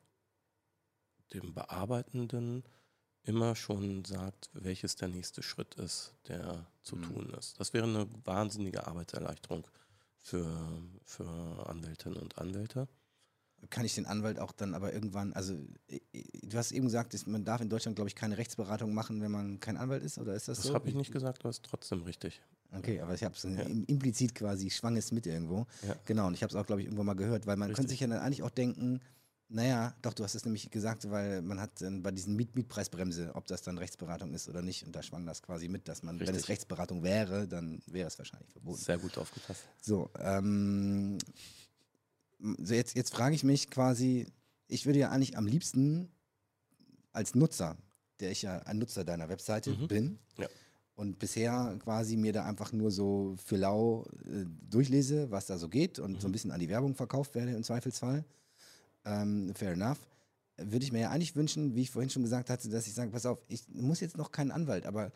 [1.33, 2.63] dem Bearbeitenden
[3.23, 7.03] immer schon sagt, welches der nächste Schritt ist, der zu mhm.
[7.03, 7.59] tun ist.
[7.59, 9.67] Das wäre eine wahnsinnige Arbeitserleichterung
[10.17, 12.87] für, für Anwältinnen und Anwälte
[13.69, 15.55] kann ich den Anwalt auch dann aber irgendwann, also
[15.87, 19.59] du hast eben gesagt, man darf in Deutschland, glaube ich, keine Rechtsberatung machen, wenn man
[19.59, 20.69] kein Anwalt ist, oder ist das, das so?
[20.69, 22.41] Das habe ich nicht gesagt, aber ist trotzdem richtig.
[22.73, 23.49] Okay, aber ich habe es ja.
[23.87, 25.67] implizit quasi, schwang es mit irgendwo.
[25.85, 25.95] Ja.
[26.05, 27.77] Genau, und ich habe es auch, glaube ich, irgendwo mal gehört, weil man richtig.
[27.77, 29.01] könnte sich ja dann eigentlich auch denken,
[29.49, 33.31] naja, doch, du hast es nämlich gesagt, weil man hat äh, bei diesen Miet Mietpreisbremse,
[33.35, 36.15] ob das dann Rechtsberatung ist oder nicht, und da schwang das quasi mit, dass man,
[36.15, 36.29] Richtig.
[36.29, 38.77] wenn es Rechtsberatung wäre, dann wäre es wahrscheinlich verboten.
[38.77, 39.63] Sehr gut aufgepasst.
[39.81, 41.17] So, ähm,
[42.39, 44.25] so jetzt, jetzt frage ich mich quasi,
[44.67, 46.09] ich würde ja eigentlich am liebsten
[47.11, 47.77] als Nutzer,
[48.21, 49.87] der ich ja ein Nutzer deiner Webseite mhm.
[49.87, 50.47] bin, ja.
[51.01, 55.67] Und bisher quasi mir da einfach nur so für lau äh, durchlese, was da so
[55.67, 56.19] geht und mhm.
[56.19, 58.23] so ein bisschen an die Werbung verkauft werde im Zweifelsfall.
[59.03, 59.97] Ähm, fair enough.
[60.57, 63.09] Würde ich mir ja eigentlich wünschen, wie ich vorhin schon gesagt hatte, dass ich sage,
[63.09, 65.11] pass auf, ich muss jetzt noch keinen Anwalt, aber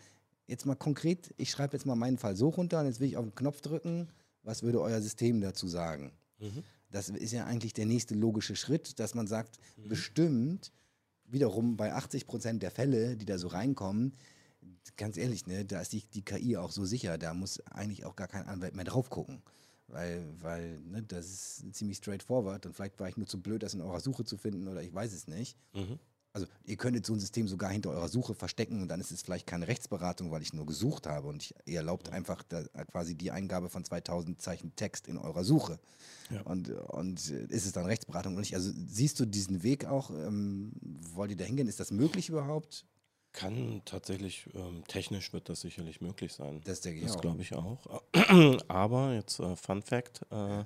[0.47, 3.17] jetzt mal konkret, ich schreibe jetzt mal meinen Fall so runter und jetzt will ich
[3.17, 4.07] auf den Knopf drücken,
[4.41, 6.13] was würde euer System dazu sagen?
[6.39, 6.63] Mhm.
[6.89, 9.89] Das ist ja eigentlich der nächste logische Schritt, dass man sagt, mhm.
[9.89, 10.71] bestimmt,
[11.25, 14.13] wiederum bei 80 Prozent der Fälle, die da so reinkommen,
[14.97, 18.15] ganz ehrlich, ne, da ist die, die KI auch so sicher, da muss eigentlich auch
[18.15, 19.41] gar kein Anwalt mehr drauf gucken.
[19.87, 23.75] Weil, weil ne, das ist ziemlich straightforward und vielleicht war ich nur zu blöd, das
[23.75, 25.57] in eurer Suche zu finden oder ich weiß es nicht.
[25.73, 25.99] Mhm
[26.35, 29.21] also ihr könntet so ein System sogar hinter eurer Suche verstecken und dann ist es
[29.21, 32.61] vielleicht keine Rechtsberatung, weil ich nur gesucht habe und ich, ihr erlaubt einfach da,
[32.91, 35.79] quasi die Eingabe von 2000 Zeichen Text in eurer Suche.
[36.29, 36.41] Ja.
[36.41, 38.53] Und, und ist es dann Rechtsberatung oder nicht?
[38.53, 40.09] Also siehst du diesen Weg auch?
[40.09, 40.73] Ähm,
[41.13, 41.69] wollt ihr da hingehen?
[41.69, 42.85] Ist das möglich überhaupt?
[43.35, 46.61] Kann tatsächlich, ähm, technisch wird das sicherlich möglich sein.
[46.63, 48.01] Das denke ich das glaube ich auch.
[48.69, 50.63] Aber jetzt äh, Fun Fact äh,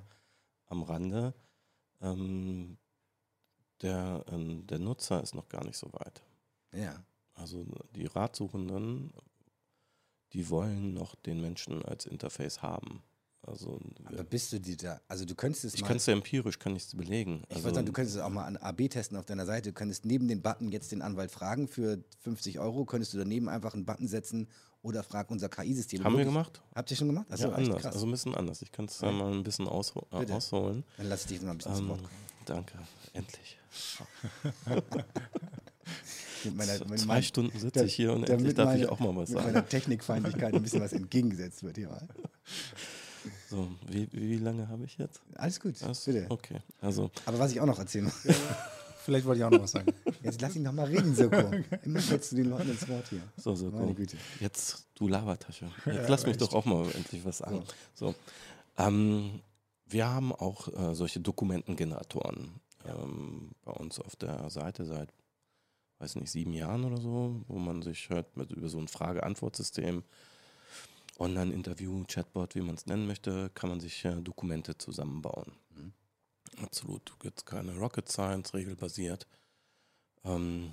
[0.66, 1.34] am Rande.
[2.00, 2.78] Ähm,
[3.82, 6.22] der, äh, der Nutzer ist noch gar nicht so weit.
[6.72, 7.02] Ja.
[7.34, 7.66] Also
[7.96, 9.12] die Ratsuchenden,
[10.32, 13.02] die wollen noch den Menschen als Interface haben.
[13.42, 15.00] Also, Aber bist du die da?
[15.08, 17.42] Also du könntest es Ich kann es ja empirisch, kann ich es belegen.
[17.48, 19.70] Ich also, würde sagen, du könntest es auch mal an AB testen auf deiner Seite.
[19.70, 23.48] Du könntest neben den Button jetzt den Anwalt fragen für 50 Euro, könntest du daneben
[23.48, 24.46] einfach einen Button setzen
[24.82, 26.04] oder frag unser KI-System.
[26.04, 26.60] Haben wir gemacht?
[26.74, 27.26] Habt ihr schon gemacht?
[27.30, 27.86] Achso, ja, anders.
[27.86, 28.62] Also ein bisschen anders.
[28.62, 29.10] Ich kann es ja.
[29.10, 30.84] mal ein bisschen aushol äh, ausholen.
[30.98, 32.30] Dann lass ich dich mal ein bisschen ähm, Wort kommen.
[32.46, 32.78] Danke,
[33.12, 33.58] endlich.
[36.44, 38.98] mit meiner, mit Zwei mein, Stunden sitze ich hier und endlich darf meine, ich auch
[38.98, 39.46] mal was sagen.
[39.46, 42.08] Mit meiner Technikfeindlichkeit ein bisschen was entgegengesetzt wird hier mal.
[43.48, 45.20] So, wie, wie lange habe ich jetzt?
[45.34, 46.26] Alles gut, Alles, bitte.
[46.28, 47.10] Okay, also.
[47.26, 48.34] Aber was ich auch noch erzählen muss.
[49.02, 49.92] Vielleicht wollte ich auch noch was sagen.
[50.22, 51.36] Jetzt lass ihn noch mal reden, Soko.
[51.84, 53.22] Immer setzt du den Leuten ins Wort hier.
[53.36, 53.78] So, Soko.
[53.78, 54.16] Meine Güte.
[54.40, 55.70] Jetzt, du Labertasche.
[55.86, 56.42] Jetzt ja, lass mich echt.
[56.42, 57.62] doch auch mal endlich was sagen.
[57.94, 58.14] So.
[58.76, 59.40] Ähm,
[59.86, 65.12] wir haben auch äh, solche Dokumentengeneratoren ähm, bei uns auf der Seite seit,
[65.98, 70.04] weiß nicht, sieben Jahren oder so, wo man sich hört mit, über so ein Frage-Antwort-System,
[71.20, 75.52] Online-Interview, Chatbot, wie man es nennen möchte, kann man sich äh, Dokumente zusammenbauen.
[75.70, 75.92] Mhm.
[76.62, 79.26] Absolut, jetzt keine Rocket Science, regelbasiert.
[80.24, 80.72] Ähm,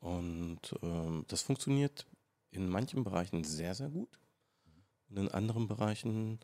[0.00, 2.06] Und ähm, das funktioniert
[2.50, 4.18] in manchen Bereichen sehr, sehr gut
[5.08, 6.40] und in anderen Bereichen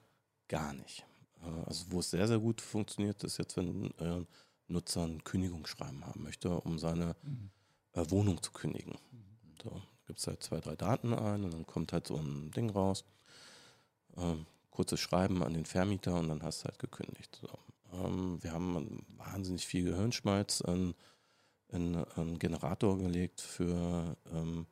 [0.48, 1.04] gar nicht.
[1.42, 4.24] Äh, also wo es sehr, sehr gut funktioniert, ist jetzt, wenn äh,
[4.68, 7.50] Nutzer ein Kündigungsschreiben haben möchte, um seine mhm.
[7.92, 8.94] äh, Wohnung zu kündigen.
[9.12, 9.54] Mhm.
[9.62, 12.70] So, gibt es halt zwei, drei Daten ein und dann kommt halt so ein Ding
[12.70, 13.04] raus.
[14.16, 17.38] Ähm, kurzes Schreiben an den Vermieter und dann hast du halt gekündigt.
[17.40, 17.58] So.
[17.92, 20.94] Ähm, wir haben wahnsinnig viel Gehirnschmalz in,
[21.68, 24.66] in einen Generator gelegt für ähm,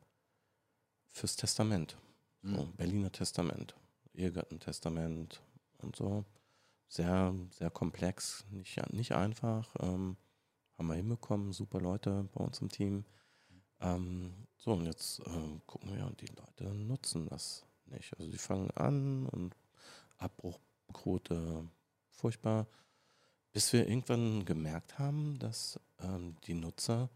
[1.08, 1.96] fürs Testament.
[2.42, 2.76] So, mhm.
[2.76, 3.74] Berliner Testament,
[4.14, 5.42] Ehegattentestament
[5.78, 6.24] und so.
[6.86, 9.74] Sehr, sehr komplex, nicht, nicht einfach.
[9.80, 10.16] Ähm,
[10.78, 13.04] haben wir hinbekommen, super Leute bei uns im Team.
[13.80, 18.16] Ähm, so, und jetzt äh, gucken wir, und die Leute nutzen das nicht.
[18.18, 19.56] Also die fangen an und
[20.18, 21.68] Abbruchquote
[22.10, 22.66] furchtbar,
[23.52, 27.10] bis wir irgendwann gemerkt haben, dass ähm, die Nutzer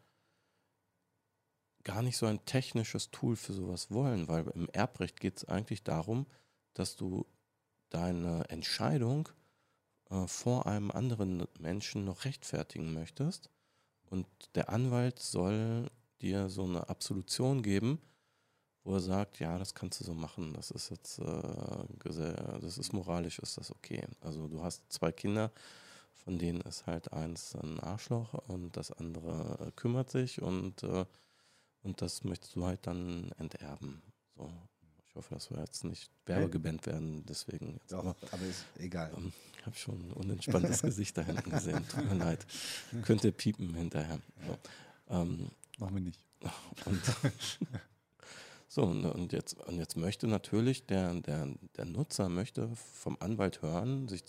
[1.85, 5.83] gar nicht so ein technisches Tool für sowas wollen, weil im Erbrecht geht es eigentlich
[5.83, 6.27] darum,
[6.75, 7.27] dass du
[7.91, 9.29] deine Entscheidung
[10.11, 13.51] äh, vor einem anderen Menschen noch rechtfertigen möchtest
[14.13, 15.91] und der Anwalt soll
[16.21, 17.99] dir so eine Absolution geben,
[18.85, 22.93] wo er sagt, ja, das kannst du so machen, das ist jetzt, äh, das ist
[22.93, 24.05] moralisch, ist das okay.
[24.21, 25.51] Also du hast zwei Kinder,
[26.25, 31.05] von denen ist halt eins ein Arschloch und das andere äh, kümmert sich und äh,
[31.83, 34.03] und das möchtest du halt dann enterben.
[34.37, 34.51] So.
[35.09, 37.75] Ich hoffe, dass wir jetzt nicht werbegebannt werden, deswegen.
[37.75, 39.13] Jetzt Doch, aber ist egal.
[39.17, 41.87] Ähm, ich habe schon ein unentspanntes Gesicht da hinten gesehen.
[41.89, 42.47] Tut mir leid.
[43.03, 44.21] Könnte piepen hinterher.
[44.47, 44.59] So,
[45.15, 46.21] ähm, Machen wir nicht.
[46.87, 47.01] Und,
[48.73, 51.47] so, und jetzt, und jetzt möchte natürlich der, der,
[51.77, 54.23] der Nutzer möchte vom Anwalt hören, sich,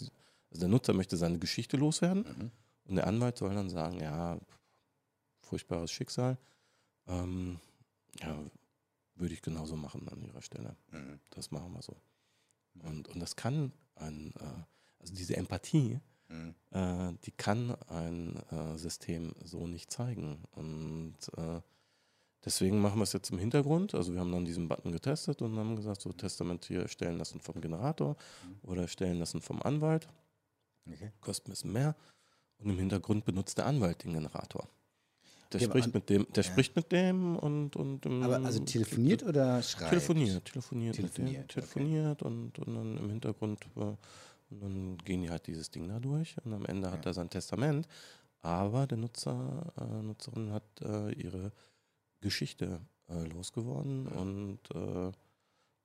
[0.49, 2.51] also der Nutzer möchte seine Geschichte loswerden mhm.
[2.83, 4.37] und der Anwalt soll dann sagen, ja,
[5.39, 6.37] furchtbares Schicksal,
[7.07, 7.57] ähm,
[8.19, 8.37] ja,
[9.15, 10.75] würde ich genauso machen an ihrer Stelle.
[10.91, 11.21] Mhm.
[11.29, 11.95] Das machen wir so.
[12.79, 14.63] Und, und das kann ein, äh,
[14.99, 16.53] also diese Empathie, mhm.
[16.71, 20.43] äh, die kann ein äh, System so nicht zeigen.
[20.51, 21.61] Und äh,
[22.45, 23.95] deswegen machen wir es jetzt im Hintergrund.
[23.95, 27.39] Also wir haben dann diesen Button getestet und haben gesagt, so Testament hier stellen lassen
[27.39, 28.69] vom Generator mhm.
[28.69, 30.07] oder stellen lassen vom Anwalt.
[30.87, 31.11] Okay.
[31.21, 31.95] Kostet ein bisschen mehr.
[32.57, 34.67] Und im Hintergrund benutzt der Anwalt den Generator.
[35.51, 36.51] Der ja, spricht mit dem, der ja.
[36.51, 39.89] spricht mit dem und, und um, Aber also telefoniert so, oder schreibt?
[39.89, 42.33] Telefoniert, telefoniert, telefoniert, dem, telefoniert okay.
[42.33, 43.95] und, und dann im Hintergrund äh,
[44.49, 47.29] und dann gehen die halt dieses Ding da durch und am Ende hat er sein
[47.29, 47.87] Testament.
[48.41, 51.51] Aber der Nutzer, äh, Nutzerin hat äh, ihre
[52.23, 55.11] Geschichte äh, losgeworden und äh,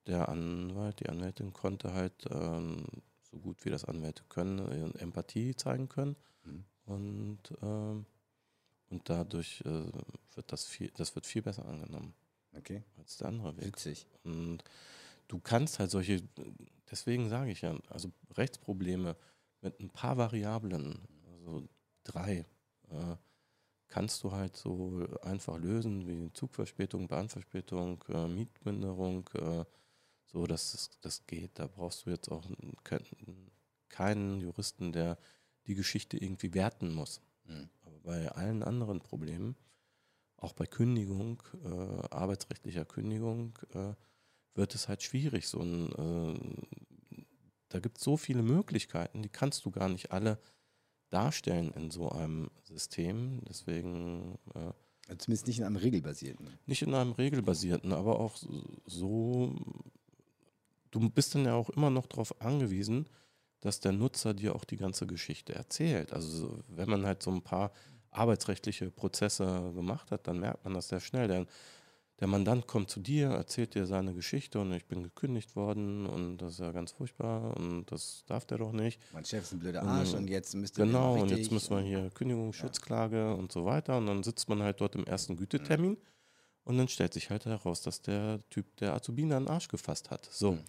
[0.07, 2.85] der Anwalt, die Anwältin konnte halt ähm,
[3.21, 6.15] so gut wie das Anwälte können, Empathie zeigen können.
[6.43, 6.63] Mhm.
[6.85, 8.05] Und ähm,
[8.89, 9.85] und dadurch äh,
[10.35, 12.13] wird das viel, das wird viel besser angenommen.
[12.57, 12.83] Okay.
[12.97, 13.67] Als der andere Weg.
[13.67, 14.07] Witzig.
[14.23, 14.63] Und
[15.27, 16.21] du kannst halt solche,
[16.89, 19.15] deswegen sage ich ja, also Rechtsprobleme
[19.61, 20.99] mit ein paar Variablen,
[21.31, 21.67] also
[22.03, 22.45] drei,
[22.89, 23.15] äh,
[23.89, 29.65] kannst du halt so einfach lösen wie Zugverspätung, Bahnverspätung, äh, Mietminderung, äh,
[30.25, 31.59] so dass das, das geht.
[31.59, 32.45] Da brauchst du jetzt auch
[33.89, 35.17] keinen Juristen, der
[35.67, 37.21] die Geschichte irgendwie werten muss.
[37.45, 37.69] Mhm
[38.09, 39.55] bei allen anderen Problemen,
[40.37, 43.93] auch bei Kündigung, äh, arbeitsrechtlicher Kündigung, äh,
[44.55, 45.47] wird es halt schwierig.
[45.47, 47.25] So ein, äh,
[47.69, 50.39] da gibt es so viele Möglichkeiten, die kannst du gar nicht alle
[51.09, 53.41] darstellen in so einem System.
[53.47, 54.37] Deswegen.
[54.55, 56.49] Äh, Zumindest nicht in einem regelbasierten.
[56.67, 58.37] Nicht in einem regelbasierten, aber auch
[58.85, 59.55] so.
[60.91, 63.07] Du bist dann ja auch immer noch darauf angewiesen,
[63.59, 66.13] dass der Nutzer dir auch die ganze Geschichte erzählt.
[66.13, 67.71] Also wenn man halt so ein paar
[68.11, 71.27] arbeitsrechtliche Prozesse gemacht hat, dann merkt man das sehr schnell.
[71.27, 71.45] Der,
[72.19, 76.37] der Mandant kommt zu dir, erzählt dir seine Geschichte und ich bin gekündigt worden und
[76.37, 78.99] das ist ja ganz furchtbar und das darf der doch nicht.
[79.13, 81.81] Mein Chef ist ein blöder Arsch und, und jetzt müsste Genau, und jetzt müssen wir
[81.81, 83.31] hier Kündigungsschutzklage ja.
[83.31, 85.97] und so weiter und dann sitzt man halt dort im ersten Gütetermin mhm.
[86.65, 90.27] und dann stellt sich halt heraus, dass der Typ der Azubine einen Arsch gefasst hat.
[90.29, 90.53] So.
[90.53, 90.63] Mhm.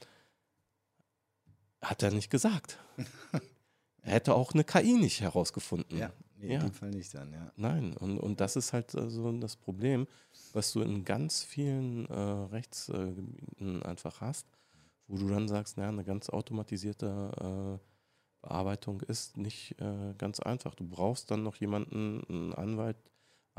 [1.83, 2.79] Hat er nicht gesagt.
[4.03, 5.99] er hätte auch eine KI nicht herausgefunden.
[5.99, 6.13] Ja.
[6.41, 6.61] Nee, ja.
[6.61, 7.53] in dem Fall nicht dann, ja.
[7.57, 10.07] Nein, und, und das ist halt äh, so das Problem,
[10.53, 14.47] was du in ganz vielen äh, Rechtsgebieten äh, einfach hast,
[15.07, 20.75] wo du dann sagst, naja, eine ganz automatisierte äh, Bearbeitung ist nicht äh, ganz einfach.
[20.75, 22.97] Du brauchst dann noch jemanden, einen Anwalt,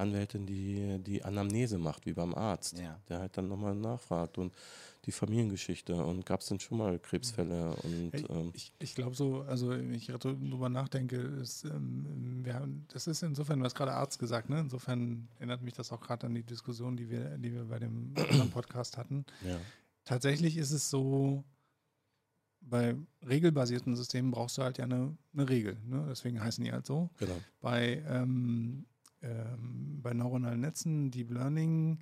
[0.01, 2.99] Anwältin, die die Anamnese macht, wie beim Arzt, ja.
[3.07, 4.53] der halt dann nochmal nachfragt und
[5.05, 7.75] die Familiengeschichte und gab es denn schon mal Krebsfälle?
[7.83, 13.07] Und, ähm ich, ich glaube so, also ich darüber nachdenke, ist, ähm, wir haben, das
[13.07, 14.59] ist insofern, du hast gerade Arzt gesagt, ne?
[14.59, 18.13] insofern erinnert mich das auch gerade an die Diskussion, die wir, die wir bei dem
[18.53, 19.25] Podcast hatten.
[19.43, 19.57] Ja.
[20.03, 21.43] Tatsächlich ist es so,
[22.61, 22.95] bei
[23.27, 25.77] regelbasierten Systemen brauchst du halt ja eine, eine Regel.
[25.85, 26.05] Ne?
[26.09, 27.09] Deswegen heißen die halt so.
[27.17, 27.37] Genau.
[27.59, 28.85] Bei, ähm,
[29.21, 31.99] ähm, bei neuronalen Netzen, Deep Learning,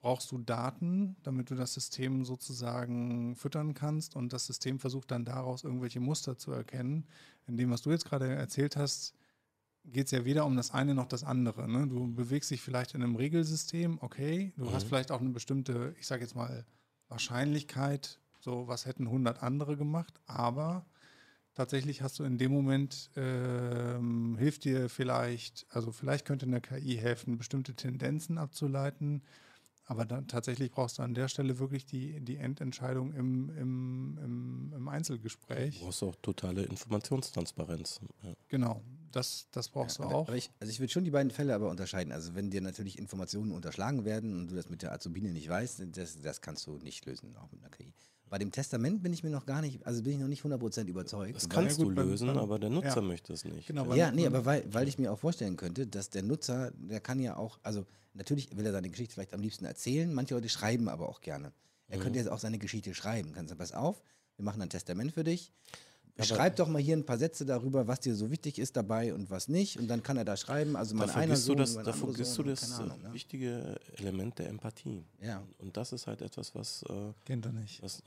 [0.00, 5.24] brauchst du Daten, damit du das System sozusagen füttern kannst und das System versucht dann
[5.24, 7.06] daraus irgendwelche Muster zu erkennen.
[7.46, 9.14] In dem, was du jetzt gerade erzählt hast,
[9.84, 11.68] geht es ja weder um das eine noch das andere.
[11.68, 11.86] Ne?
[11.86, 14.72] Du bewegst dich vielleicht in einem Regelsystem, okay, du mhm.
[14.72, 16.66] hast vielleicht auch eine bestimmte, ich sage jetzt mal,
[17.08, 20.86] Wahrscheinlichkeit, so was hätten 100 andere gemacht, aber
[21.56, 26.96] tatsächlich hast du in dem Moment, ähm, hilft dir vielleicht, also vielleicht könnte eine KI
[26.96, 29.22] helfen, bestimmte Tendenzen abzuleiten,
[29.86, 34.72] aber dann tatsächlich brauchst du an der Stelle wirklich die, die Endentscheidung im, im, im,
[34.76, 35.78] im Einzelgespräch.
[35.78, 38.00] Du brauchst auch totale Informationstransparenz.
[38.22, 38.34] Ja.
[38.48, 40.28] Genau, das, das brauchst ja, du auch.
[40.30, 42.12] Ich, also ich würde schon die beiden Fälle aber unterscheiden.
[42.12, 45.84] Also wenn dir natürlich Informationen unterschlagen werden und du das mit der Azubine nicht weißt,
[45.96, 47.94] das, das kannst du nicht lösen, auch mit einer KI.
[48.28, 50.86] Bei dem Testament bin ich mir noch gar nicht, also bin ich noch nicht 100%
[50.86, 51.36] überzeugt.
[51.36, 53.02] Das kannst du lösen, beim, aber der Nutzer ja.
[53.02, 53.68] möchte es nicht.
[53.68, 57.00] Genau, ja, nee, aber weil, weil ich mir auch vorstellen könnte, dass der Nutzer, der
[57.00, 60.48] kann ja auch, also natürlich will er seine Geschichte vielleicht am liebsten erzählen, manche Leute
[60.48, 61.52] schreiben aber auch gerne.
[61.88, 62.02] Er mhm.
[62.02, 63.32] könnte jetzt auch seine Geschichte schreiben.
[63.32, 64.02] Kannst du, pass auf,
[64.36, 65.52] wir machen ein Testament für dich.
[66.24, 69.30] Schreib doch mal hier ein paar Sätze darüber, was dir so wichtig ist dabei und
[69.30, 69.78] was nicht.
[69.78, 70.74] Und dann kann er da schreiben.
[70.74, 73.12] Also mein einer Sohn, du das, da vergisst Sohn, du das Ahnung, ne?
[73.12, 75.04] wichtige Element der Empathie.
[75.20, 75.42] Ja.
[75.58, 76.82] Und das ist halt etwas, was.
[76.88, 77.82] Äh, Kennt er nicht.
[77.82, 78.02] Was,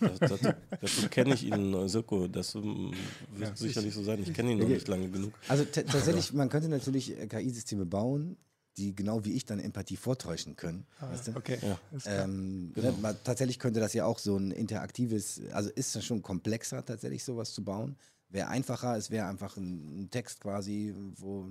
[0.00, 0.40] das, das,
[0.80, 2.28] dazu kenne ich ihn, äh, Sirko.
[2.28, 2.92] Das ähm,
[3.32, 4.22] wird ja, sicherlich so sein.
[4.22, 5.32] Ich kenne ihn noch nicht lange genug.
[5.48, 8.36] Also tatsächlich, man könnte natürlich äh, KI-Systeme bauen,
[8.76, 10.86] die genau wie ich dann Empathie vortäuschen können.
[11.00, 11.36] Ah, weißt du?
[11.36, 11.58] Okay.
[11.60, 11.78] Ja.
[12.06, 12.92] Ähm, genau.
[12.92, 17.24] ne, tatsächlich könnte das ja auch so ein interaktives, also ist das schon komplexer, tatsächlich
[17.24, 17.96] sowas zu bauen.
[18.30, 21.46] Wäre einfacher, es wäre einfach ein, ein, Text quasi, wo,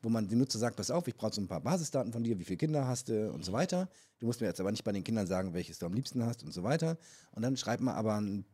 [0.00, 2.38] wo man dem Nutzer sagt, pass auf, ich brauche so ein paar Basisdaten von dir,
[2.38, 3.88] wie viele Kinder hast du und so weiter.
[4.20, 6.44] Du musst mir jetzt aber nicht bei den Kindern sagen, welches du am liebsten hast
[6.44, 6.98] und so weiter.
[7.32, 8.44] Und dann schreibt man aber ein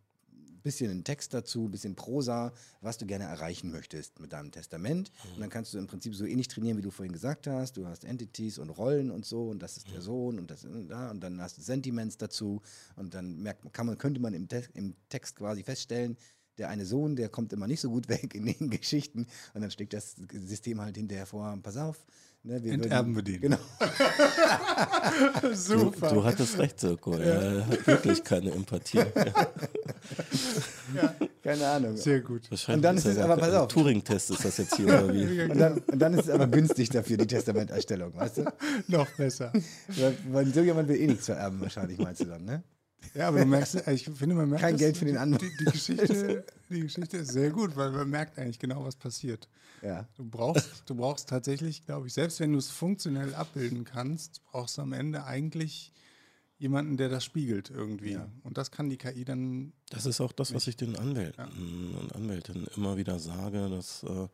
[0.66, 5.12] bisschen einen Text dazu, ein bisschen Prosa, was du gerne erreichen möchtest mit deinem Testament.
[5.12, 5.34] Mhm.
[5.34, 7.76] Und dann kannst du im Prinzip so ähnlich trainieren, wie du vorhin gesagt hast.
[7.76, 9.92] Du hast Entities und Rollen und so und das ist mhm.
[9.92, 12.62] der Sohn und das und da und dann hast du Sentiments dazu
[12.96, 16.16] und dann merkt, kann man, könnte man im, Te im Text quasi feststellen,
[16.58, 19.70] der eine Sohn, der kommt immer nicht so gut weg in den Geschichten und dann
[19.70, 22.04] steckt das System halt hinterher vor, pass auf,
[22.46, 23.40] Ne, wir Enterben wir den.
[23.40, 23.58] Genau.
[25.52, 26.08] Super.
[26.08, 27.16] Du, du, hattest recht, Sirko.
[27.16, 27.24] Ja.
[27.24, 28.98] Er hat wirklich keine Empathie.
[30.94, 31.14] ja.
[31.42, 31.96] Keine Ahnung.
[31.96, 32.42] Sehr gut.
[32.68, 33.66] Und dann ist es aber, pass auf.
[33.68, 35.42] Turing-Test ist das jetzt hier, oder wie?
[35.50, 38.44] Und dann, und dann ist es aber günstig dafür, die Testamenterstellung, weißt du?
[38.88, 39.52] Noch besser.
[39.88, 42.62] Weil, weil so jemand will eh nichts vererben, wahrscheinlich, meinst du dann, ne?
[43.14, 44.62] Ja, aber du merkst, ich finde, man merkt.
[44.62, 45.48] Kein Geld für den anderen.
[45.48, 49.48] Die, die, Geschichte, die Geschichte ist sehr gut, weil man merkt eigentlich genau, was passiert.
[49.82, 50.06] Ja.
[50.16, 54.78] Du brauchst, du brauchst tatsächlich, glaube ich, selbst wenn du es funktionell abbilden kannst, brauchst
[54.78, 55.92] du am Ende eigentlich
[56.58, 58.12] jemanden, der das spiegelt irgendwie.
[58.12, 58.28] Ja.
[58.42, 59.72] Und das kann die KI dann.
[59.90, 60.56] Das ist auch das, nicht.
[60.56, 61.98] was ich den Anwälten ja.
[62.00, 64.28] und Anwältinnen immer wieder sage, dass, äh,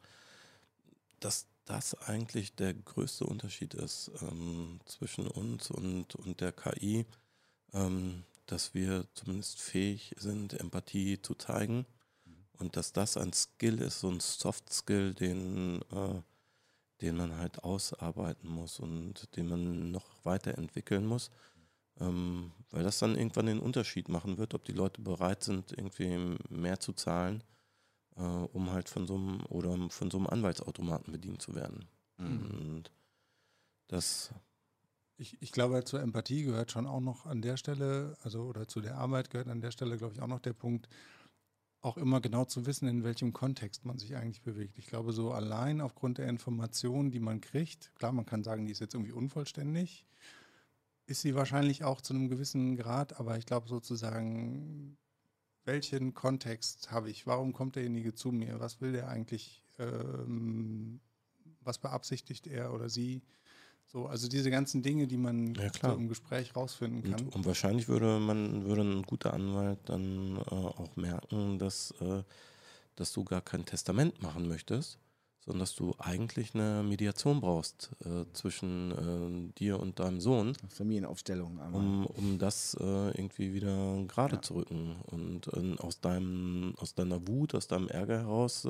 [1.20, 7.06] dass das eigentlich der größte Unterschied ist ähm, zwischen uns und, und der KI.
[7.72, 11.86] Ähm, dass wir zumindest fähig sind, Empathie zu zeigen
[12.58, 16.22] und dass das ein Skill ist, so ein Soft Skill, den, äh,
[17.00, 21.30] den man halt ausarbeiten muss und den man noch weiterentwickeln muss,
[22.00, 26.36] ähm, weil das dann irgendwann den Unterschied machen wird, ob die Leute bereit sind, irgendwie
[26.48, 27.42] mehr zu zahlen,
[28.16, 31.88] äh, um halt von so einem oder von so einem Anwaltsautomaten bedient zu werden.
[32.18, 32.50] Mhm.
[32.50, 32.90] Und
[33.88, 34.30] das
[35.22, 38.80] ich, ich glaube, zur Empathie gehört schon auch noch an der Stelle, also oder zu
[38.80, 40.88] der Arbeit gehört an der Stelle, glaube ich, auch noch der Punkt,
[41.80, 44.78] auch immer genau zu wissen, in welchem Kontext man sich eigentlich bewegt.
[44.78, 48.72] Ich glaube, so allein aufgrund der Informationen, die man kriegt, klar, man kann sagen, die
[48.72, 50.06] ist jetzt irgendwie unvollständig,
[51.06, 54.96] ist sie wahrscheinlich auch zu einem gewissen Grad, aber ich glaube sozusagen,
[55.64, 57.26] welchen Kontext habe ich?
[57.26, 58.60] Warum kommt derjenige zu mir?
[58.60, 59.64] Was will der eigentlich?
[59.78, 61.00] Ähm,
[61.60, 63.22] was beabsichtigt er oder sie?
[63.92, 67.26] So, also diese ganzen Dinge, die man ja, so im Gespräch rausfinden kann.
[67.26, 72.22] Und, und, wahrscheinlich würde man, würde ein guter Anwalt dann äh, auch merken, dass, äh,
[72.96, 74.98] dass du gar kein Testament machen möchtest,
[75.40, 80.54] sondern dass du eigentlich eine Mediation brauchst äh, zwischen äh, dir und deinem Sohn.
[80.70, 81.58] Familienaufstellung.
[81.74, 84.42] Um, um das äh, irgendwie wieder gerade ja.
[84.42, 88.66] zu rücken und äh, aus, deinem, aus deiner Wut, aus deinem Ärger heraus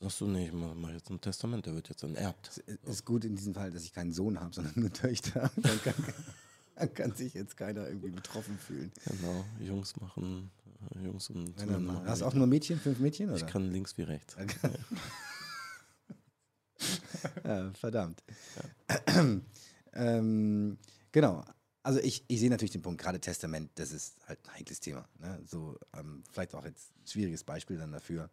[0.00, 2.62] Sagst du nicht, ich mache jetzt ein Testament, der wird jetzt enterbt.
[2.66, 5.50] Es ist gut in diesem Fall, dass ich keinen Sohn habe, sondern nur Töchter.
[5.56, 5.94] Dann kann,
[6.74, 8.90] dann kann sich jetzt keiner irgendwie betroffen fühlen.
[9.04, 10.50] Genau, Jungs machen,
[10.94, 12.06] äh, Jungs und nein, nein.
[12.06, 13.28] Hast du auch nur Mädchen, fünf Mädchen?
[13.28, 13.36] Oder?
[13.36, 14.34] Ich kann links wie rechts.
[17.44, 18.24] ja, verdammt.
[18.88, 19.22] Ja.
[19.92, 20.78] ähm,
[21.12, 21.44] genau.
[21.82, 25.06] Also ich, ich sehe natürlich den Punkt, gerade Testament, das ist halt ein heikles Thema.
[25.18, 25.42] Ne?
[25.46, 28.30] So, ähm, vielleicht auch jetzt ein schwieriges Beispiel dann dafür.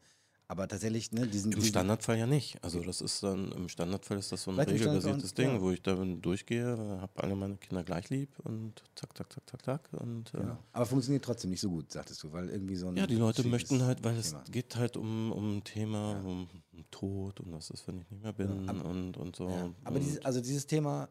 [0.49, 1.51] Aber tatsächlich, ne, diesen.
[1.51, 2.63] Im Standardfall ja nicht.
[2.63, 5.61] Also das ist dann, im Standardfall ist das so ein regelbasiertes Ding, ja.
[5.61, 9.65] wo ich dann durchgehe, habe alle meine Kinder gleich lieb und zack, zack, zack, zack,
[9.65, 9.89] zack.
[9.91, 10.57] Und, äh genau.
[10.71, 12.95] Aber funktioniert trotzdem nicht so gut, sagtest du, weil irgendwie so ein.
[12.95, 14.41] Ja, die Leute möchten halt, weil Thema.
[14.45, 16.19] es geht halt um, um ein Thema, ja.
[16.19, 19.47] um, um Tod und was ist, wenn ich nicht mehr bin aber, und, und so.
[19.83, 21.09] Aber und dieses, also dieses Thema.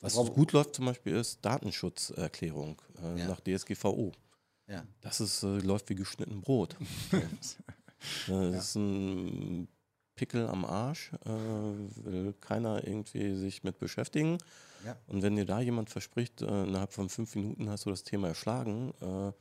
[0.00, 4.12] Was gut läuft zum Beispiel ist Datenschutzerklärung äh, nach DSGVO.
[4.66, 4.84] Ja.
[5.00, 6.76] Das ist, äh, läuft wie geschnitten Brot.
[8.26, 8.58] Das ja.
[8.58, 9.68] ist ein
[10.16, 11.28] Pickel am Arsch, äh,
[12.04, 14.38] will keiner irgendwie sich mit beschäftigen.
[14.84, 14.96] Ja.
[15.06, 18.28] Und wenn dir da jemand verspricht, äh, innerhalb von fünf Minuten hast du das Thema
[18.28, 19.32] erschlagen, äh,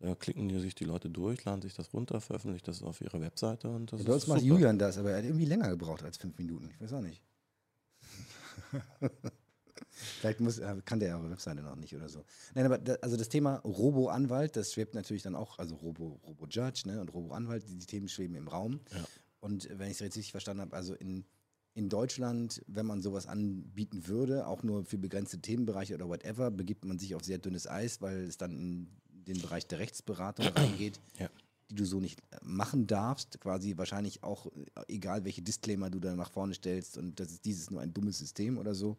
[0.00, 3.20] da klicken die sich die Leute durch, laden sich das runter, veröffentlichen das auf ihre
[3.20, 6.16] Webseite und das ja, ist macht Julian das, aber er hat irgendwie länger gebraucht als
[6.16, 6.70] fünf Minuten.
[6.70, 7.22] Ich weiß auch nicht.
[10.20, 12.24] Vielleicht muss, äh, kann der eure Webseite noch nicht oder so.
[12.54, 16.94] Nein, aber da, also das Thema Robo-Anwalt, das schwebt natürlich dann auch, also Robo-Judge Robo
[16.94, 18.80] ne, und Robo-Anwalt, die, die, Themen schweben im Raum.
[18.92, 19.04] Ja.
[19.40, 21.24] Und wenn ich es richtig verstanden habe, also in,
[21.74, 26.84] in Deutschland, wenn man sowas anbieten würde, auch nur für begrenzte Themenbereiche oder whatever, begibt
[26.84, 31.00] man sich auf sehr dünnes Eis, weil es dann in den Bereich der Rechtsberatung reingeht.
[31.18, 31.28] Ja
[31.70, 36.14] die du so nicht machen darfst, quasi wahrscheinlich auch, äh, egal welche Disclaimer du da
[36.14, 38.96] nach vorne stellst und das ist dieses nur ein dummes System oder so.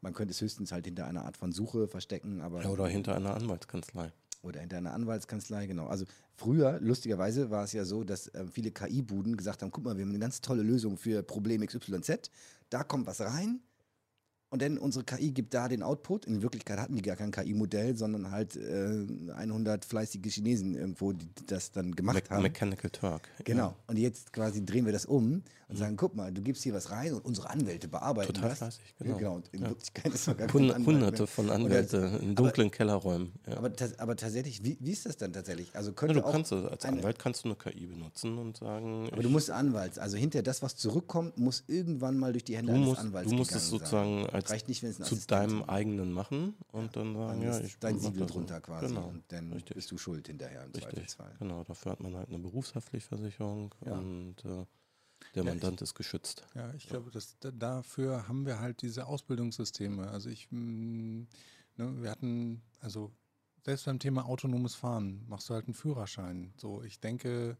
[0.00, 2.62] Man könnte es höchstens halt hinter einer Art von Suche verstecken, aber.
[2.62, 4.12] Ja, oder hinter einer Anwaltskanzlei.
[4.42, 5.86] Oder hinter einer Anwaltskanzlei, genau.
[5.86, 6.04] Also
[6.36, 10.04] früher, lustigerweise, war es ja so, dass äh, viele KI-Buden gesagt haben: guck mal, wir
[10.04, 12.30] haben eine ganz tolle Lösung für Problem XYZ.
[12.70, 13.60] Da kommt was rein,
[14.50, 16.24] und dann unsere KI gibt da den Output.
[16.24, 19.06] In Wirklichkeit hatten die gar kein KI-Modell, sondern halt äh,
[19.36, 22.42] 100 fleißige Chinesen irgendwo, die das dann gemacht Me haben.
[22.42, 23.28] Mechanical Turk.
[23.44, 23.68] Genau.
[23.68, 23.76] Ja.
[23.86, 26.90] Und jetzt quasi drehen wir das um und sagen, guck mal, du gibst hier was
[26.90, 28.58] rein und unsere Anwälte bearbeiten Total das.
[28.58, 29.10] fleißig, genau.
[29.10, 29.34] Ja, genau.
[29.34, 29.68] Und in ja.
[29.68, 33.32] Wirklichkeit ist gar Hund Hunderte von Anwälten in dunklen aber, Kellerräumen.
[33.44, 35.76] Aber, aber, tatsächlich, wie, wie, ist das dann tatsächlich?
[35.76, 39.10] Also könnte du kannst, als Anwalt kannst du eine KI benutzen und sagen...
[39.12, 42.72] Aber du musst Anwalt, also hinter das, was zurückkommt, muss irgendwann mal durch die Hände
[42.72, 45.62] eines musst, Anwalts Du musst es sozusagen als reicht nicht, wenn es ein zu deinem
[45.64, 49.24] eigenen machen und ja, dann sagen, dann ja, ich dein Siegel drunter quasi genau, und
[49.28, 49.76] dann richtig.
[49.76, 51.36] bist du schuld hinterher im richtig, Zweifelsfall.
[51.38, 53.92] Genau, dafür hat man halt eine Berufshaftpflichtversicherung ja.
[53.92, 54.64] und äh,
[55.34, 56.44] der ja, Mandant ich, ist geschützt.
[56.54, 60.08] Ja, ich glaube, dass dafür haben wir halt diese Ausbildungssysteme.
[60.08, 61.28] Also ich, mh, mm,
[61.76, 63.12] ne, wir hatten, also
[63.64, 66.52] selbst beim Thema autonomes Fahren machst du halt einen Führerschein.
[66.56, 67.58] So, ich denke,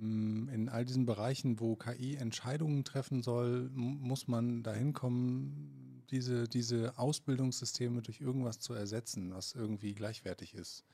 [0.00, 6.98] in all diesen Bereichen, wo KI Entscheidungen treffen soll, muss man dahin kommen, diese, diese
[6.98, 10.84] Ausbildungssysteme durch irgendwas zu ersetzen, was irgendwie gleichwertig ist.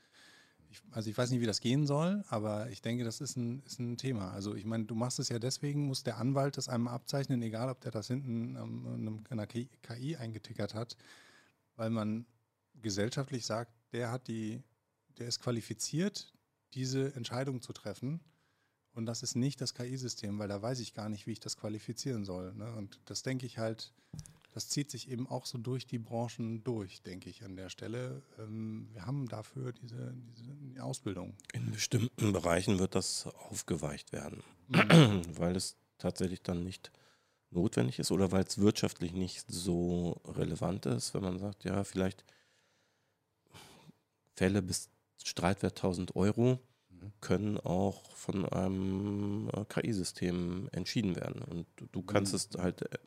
[0.69, 3.61] Ich, also ich weiß nicht, wie das gehen soll, aber ich denke, das ist ein,
[3.65, 4.31] ist ein Thema.
[4.31, 7.69] Also ich meine, du machst es ja deswegen, muss der Anwalt das einmal abzeichnen, egal
[7.69, 10.97] ob der das hinten ähm, in einer KI eingetickert hat,
[11.75, 12.25] weil man
[12.81, 14.61] gesellschaftlich sagt, der hat die,
[15.17, 16.33] der ist qualifiziert,
[16.73, 18.19] diese Entscheidung zu treffen.
[18.95, 21.57] Und das ist nicht das KI-System, weil da weiß ich gar nicht, wie ich das
[21.57, 22.53] qualifizieren soll.
[22.53, 22.73] Ne?
[22.73, 23.93] Und das denke ich halt,
[24.53, 28.23] das zieht sich eben auch so durch die Branchen durch, denke ich, an der Stelle.
[28.39, 31.35] Ähm, wir haben dafür diese, diese Ausbildung.
[31.53, 35.23] In bestimmten Bereichen wird das aufgeweicht werden, mhm.
[35.37, 36.89] weil es tatsächlich dann nicht
[37.51, 42.23] notwendig ist oder weil es wirtschaftlich nicht so relevant ist, wenn man sagt, ja, vielleicht
[44.35, 44.89] Fälle bis
[45.21, 46.59] Streitwert 1000 Euro.
[47.21, 51.41] Können auch von einem äh, KI-System entschieden werden.
[51.41, 52.37] Und du, kannst mhm.
[52.37, 52.97] es halt äh,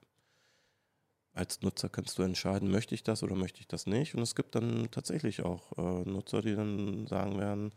[1.38, 4.14] als Nutzer kannst du entscheiden, möchte ich das oder möchte ich das nicht.
[4.14, 7.72] Und es gibt dann tatsächlich auch äh, Nutzer, die dann sagen werden,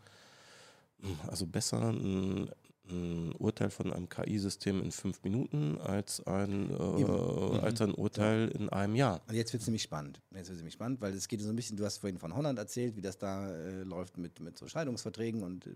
[1.00, 2.50] hm, also besser ein,
[2.88, 7.60] ein Urteil von einem KI-System in fünf Minuten als ein, äh, mhm.
[7.60, 9.20] als ein Urteil in einem Jahr.
[9.28, 10.20] Und jetzt wird es nämlich spannend.
[10.30, 12.34] Jetzt wird es nämlich spannend, weil es geht so ein bisschen, du hast vorhin von
[12.34, 15.70] Holland erzählt, wie das da äh, läuft mit, mit so Scheidungsverträgen und äh,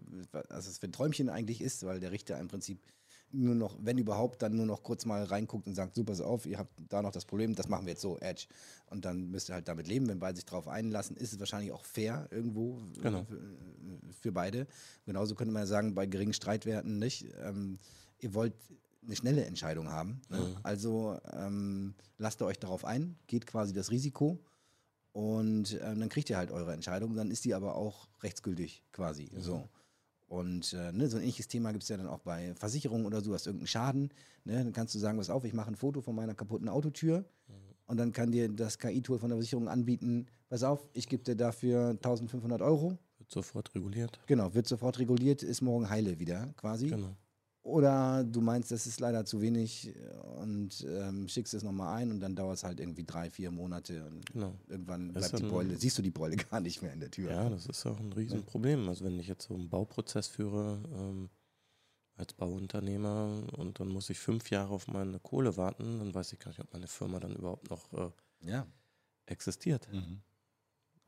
[0.49, 2.81] was es für ein Träumchen eigentlich ist, weil der Richter im Prinzip
[3.33, 6.47] nur noch, wenn überhaupt, dann nur noch kurz mal reinguckt und sagt, super, so auf,
[6.47, 8.47] ihr habt da noch das Problem, das machen wir jetzt so, Edge.
[8.87, 11.73] Und dann müsst ihr halt damit leben, wenn beide sich darauf einlassen, ist es wahrscheinlich
[11.73, 13.25] auch fair irgendwo genau.
[13.25, 13.41] für,
[14.21, 14.67] für, beide.
[15.05, 17.27] Genauso könnte man ja sagen, bei geringen Streitwerten nicht.
[17.43, 17.79] Ähm,
[18.21, 18.55] ihr wollt
[19.05, 20.21] eine schnelle Entscheidung haben.
[20.29, 20.39] Ne?
[20.39, 20.57] Mhm.
[20.63, 24.39] Also ähm, lasst ihr euch darauf ein, geht quasi das Risiko
[25.13, 29.31] und ähm, dann kriegt ihr halt eure Entscheidung, dann ist die aber auch rechtsgültig quasi.
[29.33, 29.41] Mhm.
[29.41, 29.69] So.
[30.29, 33.21] Und äh, ne, so ein ähnliches Thema gibt es ja dann auch bei Versicherungen oder
[33.21, 34.11] so, hast irgendeinen Schaden.
[34.45, 37.21] Ne, dann kannst du sagen, pass auf, ich mache ein Foto von meiner kaputten Autotür
[37.21, 37.55] mhm.
[37.87, 41.37] und dann kann dir das KI-Tool von der Versicherung anbieten, pass auf, ich gebe dir
[41.37, 42.99] dafür 1500 Euro.
[43.19, 44.19] Wird sofort reguliert.
[44.27, 46.89] Genau, wird sofort reguliert, ist morgen heile wieder quasi.
[46.89, 47.17] Genau.
[47.67, 49.93] Oder du meinst, das ist leider zu wenig
[50.41, 54.05] und ähm, schickst es nochmal ein und dann dauert es halt irgendwie drei, vier Monate
[54.05, 54.55] und genau.
[54.69, 57.29] irgendwann bleibt die Beule, siehst du die Beule gar nicht mehr in der Tür.
[57.29, 58.89] Ja, das ist auch ein Riesenproblem.
[58.89, 61.29] Also wenn ich jetzt so einen Bauprozess führe ähm,
[62.15, 66.39] als Bauunternehmer und dann muss ich fünf Jahre auf meine Kohle warten, dann weiß ich
[66.39, 68.11] gar nicht, ob meine Firma dann überhaupt noch äh,
[68.43, 68.65] ja.
[69.27, 69.93] existiert.
[69.93, 70.21] Mhm.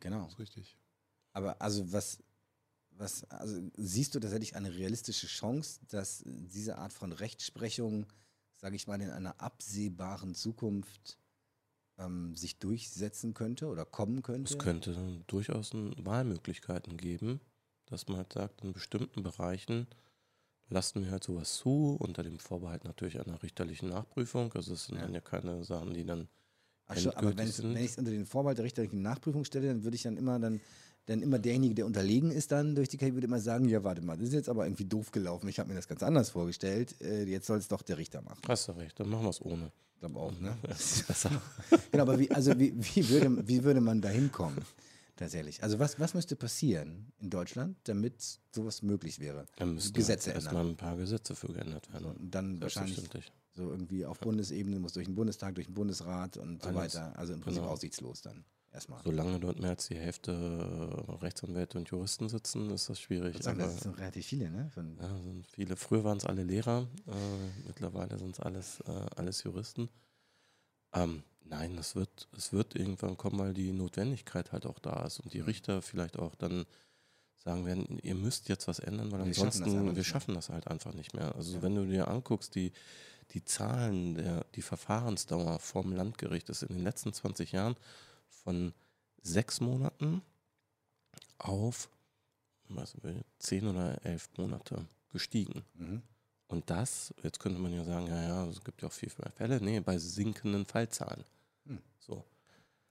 [0.00, 0.24] Genau.
[0.24, 0.76] Das ist richtig.
[1.34, 2.18] Aber also was
[2.98, 8.06] was, also siehst du tatsächlich eine realistische Chance, dass diese Art von Rechtsprechung,
[8.56, 11.18] sage ich mal, in einer absehbaren Zukunft
[11.98, 14.52] ähm, sich durchsetzen könnte oder kommen könnte?
[14.52, 17.40] Es könnte durchaus Wahlmöglichkeiten geben,
[17.86, 19.86] dass man halt sagt, in bestimmten Bereichen
[20.68, 24.52] lassen wir halt sowas zu, unter dem Vorbehalt natürlich einer richterlichen Nachprüfung.
[24.52, 25.02] Also es sind ja.
[25.02, 26.28] dann ja keine Sachen, die dann
[26.86, 29.94] Ach schon, aber wenn ich es unter den Vorbehalt der richterlichen Nachprüfung stelle, dann würde
[29.94, 30.60] ich dann immer dann
[31.08, 34.02] dann immer derjenige, der unterlegen ist dann durch die KI, würde immer sagen, ja, warte
[34.02, 35.48] mal, das ist jetzt aber irgendwie doof gelaufen.
[35.48, 37.00] Ich habe mir das ganz anders vorgestellt.
[37.00, 38.40] Äh, jetzt soll es doch der Richter machen.
[38.46, 39.72] Hast du recht, dann machen wir es ohne.
[39.94, 40.56] Ich glaube auch, ne?
[40.68, 41.04] Das
[41.90, 44.58] genau, aber wie, also wie, wie, würde, wie würde man da hinkommen?
[45.16, 45.62] Tatsächlich.
[45.62, 49.46] Also was, was müsste passieren in Deutschland, damit sowas möglich wäre?
[49.56, 50.44] Dann müssten Gesetze ändern.
[50.44, 52.06] erstmal ein paar Gesetze für geändert werden.
[52.06, 53.00] Und dann wahrscheinlich
[53.54, 56.94] so irgendwie auf Bundesebene muss durch den Bundestag, durch den Bundesrat und so Alles.
[56.94, 57.18] weiter.
[57.18, 57.72] Also im Prinzip genau.
[57.72, 59.02] aussichtslos dann erstmal.
[59.04, 63.36] Solange dort mehr als die Hälfte Rechtsanwälte und Juristen sitzen, ist das schwierig.
[63.36, 64.70] Ich sagen, das sind relativ viele, ne?
[64.74, 65.76] Von ja, sind viele.
[65.76, 69.88] Früher waren es alle Lehrer, äh, mittlerweile sind es alles, äh, alles Juristen.
[70.92, 75.20] Ähm, nein, es wird, es wird irgendwann kommen, weil die Notwendigkeit halt auch da ist
[75.20, 75.46] und die mhm.
[75.46, 76.64] Richter vielleicht auch dann
[77.36, 80.66] sagen werden, ihr müsst jetzt was ändern, weil wir ansonsten, schaffen wir schaffen das halt
[80.68, 81.34] einfach nicht mehr.
[81.34, 81.62] Also ja.
[81.62, 82.72] wenn du dir anguckst, die,
[83.30, 87.76] die Zahlen, der, die Verfahrensdauer vom Landgericht ist in den letzten 20 Jahren
[88.28, 88.72] von
[89.22, 90.22] sechs Monaten
[91.38, 91.88] auf
[92.68, 95.64] was will, zehn oder elf Monate gestiegen.
[95.74, 96.02] Mhm.
[96.48, 99.32] Und das, jetzt könnte man ja sagen, ja, ja, es gibt ja auch viel mehr
[99.32, 99.60] Fälle.
[99.60, 101.24] Nee, bei sinkenden Fallzahlen.
[101.64, 101.80] Mhm.
[101.98, 102.24] So.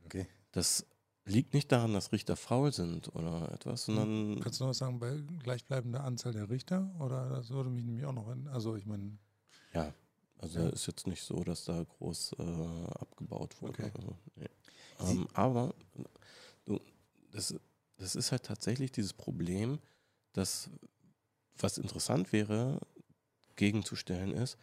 [0.05, 0.27] Okay.
[0.51, 0.85] Das
[1.26, 4.35] liegt nicht daran, dass Richter faul sind oder etwas, sondern.
[4.35, 4.39] Mhm.
[4.39, 6.93] Kannst du noch was sagen, bei gleichbleibender Anzahl der Richter?
[6.99, 9.18] Oder das würde mich nämlich auch noch, also ich meine.
[9.73, 9.93] Ja,
[10.39, 10.69] also ja.
[10.69, 12.43] ist jetzt nicht so, dass da groß äh,
[12.99, 13.84] abgebaut wurde.
[13.84, 13.91] Okay.
[13.95, 14.49] Also, nee.
[14.99, 15.73] Ähm, aber
[16.65, 16.80] du,
[17.31, 17.55] das,
[17.97, 19.80] das ist halt tatsächlich dieses Problem,
[20.34, 20.69] dass
[21.57, 22.80] was interessant wäre,
[23.55, 24.57] gegenzustellen ist,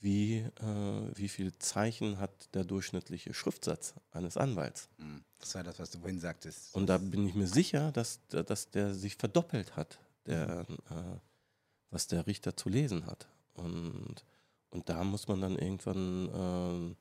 [0.00, 4.88] wie, äh, wie viele Zeichen hat der durchschnittliche Schriftsatz eines Anwalts.
[4.98, 6.74] Hm, das war das, was du vorhin sagtest.
[6.74, 11.18] Und da bin ich mir sicher, dass, dass der sich verdoppelt hat, der, äh,
[11.90, 13.28] was der Richter zu lesen hat.
[13.54, 14.24] Und,
[14.72, 16.96] und da muss man dann irgendwann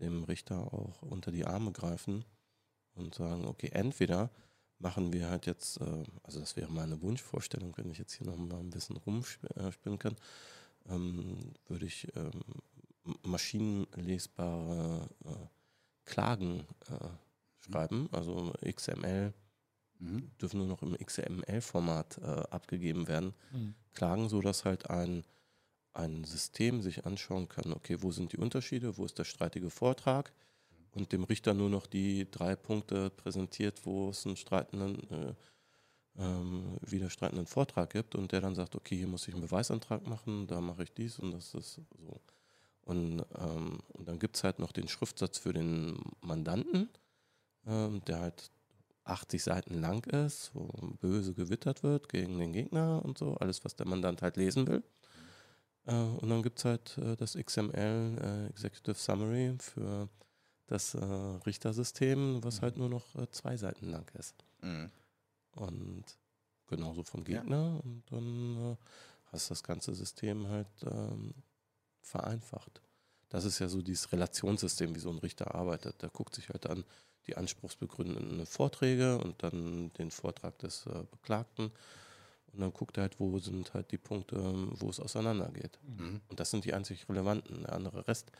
[0.00, 2.24] äh, dem Richter auch unter die Arme greifen
[2.94, 4.30] und sagen, okay, entweder
[4.78, 8.38] machen wir halt jetzt, äh, also das wäre meine Wunschvorstellung, wenn ich jetzt hier noch
[8.38, 10.16] mal ein bisschen rumspinnen kann,
[10.88, 12.42] ähm, würde ich ähm,
[13.22, 15.46] maschinenlesbare äh,
[16.06, 17.08] Klagen äh,
[17.70, 19.34] schreiben, also XML
[19.98, 20.30] mhm.
[20.40, 23.74] dürfen nur noch im XML-Format abgegeben werden, mhm.
[23.92, 25.24] Klagen, sodass halt ein
[25.92, 30.32] ein System sich anschauen kann, okay, wo sind die Unterschiede, wo ist der streitige Vortrag
[30.92, 35.34] und dem Richter nur noch die drei Punkte präsentiert, wo es einen streitenden, äh,
[36.18, 40.46] ähm, widerstreitenden Vortrag gibt und der dann sagt, okay, hier muss ich einen Beweisantrag machen,
[40.46, 42.20] da mache ich dies und das ist so.
[42.82, 46.88] Und, ähm, und dann gibt es halt noch den Schriftsatz für den Mandanten,
[47.66, 48.50] ähm, der halt
[49.04, 50.68] 80 Seiten lang ist, wo
[51.00, 54.82] böse gewittert wird gegen den Gegner und so, alles, was der Mandant halt lesen will.
[55.88, 60.08] Äh, und dann gibt es halt äh, das XML äh, Executive Summary für
[60.66, 60.94] das
[61.46, 62.62] Richtersystem, was mhm.
[62.62, 64.34] halt nur noch zwei Seiten lang ist.
[64.60, 64.90] Mhm.
[65.52, 66.04] Und
[66.66, 67.56] genauso vom Gegner.
[67.56, 67.80] Ja.
[67.82, 68.76] Und dann
[69.32, 71.32] hast das ganze System halt ähm,
[72.02, 72.82] vereinfacht.
[73.30, 76.02] Das ist ja so dieses Relationssystem, wie so ein Richter arbeitet.
[76.02, 76.84] Der guckt sich halt an
[77.26, 81.72] die anspruchsbegründenden Vorträge und dann den Vortrag des äh, Beklagten
[82.58, 84.36] und dann guckt er halt, wo sind halt die Punkte,
[84.80, 85.78] wo es auseinandergeht.
[85.96, 86.20] Mhm.
[86.26, 87.62] Und das sind die einzig relevanten.
[87.62, 88.32] Der andere Rest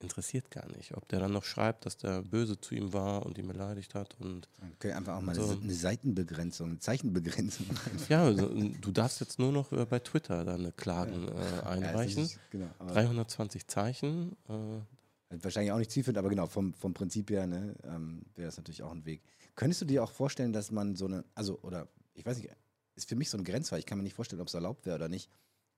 [0.00, 0.96] interessiert gar nicht.
[0.96, 4.16] Ob der dann noch schreibt, dass der böse zu ihm war und ihn beleidigt hat.
[4.18, 5.56] Und okay, einfach auch mal so.
[5.62, 7.66] eine Seitenbegrenzung, eine Zeichenbegrenzung.
[8.08, 11.60] ja, also, du darfst jetzt nur noch äh, bei Twitter deine Klagen ja.
[11.60, 12.24] äh, einreichen.
[12.24, 14.32] Ja, ist, genau, 320 Zeichen.
[14.48, 18.56] Äh, wahrscheinlich auch nicht zielführend, aber genau, vom, vom Prinzip her ne, ähm, wäre das
[18.56, 19.22] natürlich auch ein Weg.
[19.54, 22.50] Könntest du dir auch vorstellen, dass man so eine, also, oder ich weiß nicht,
[22.96, 23.78] ist für mich so ein Grenzfall.
[23.78, 25.30] Ich kann mir nicht vorstellen, ob es erlaubt wäre oder nicht.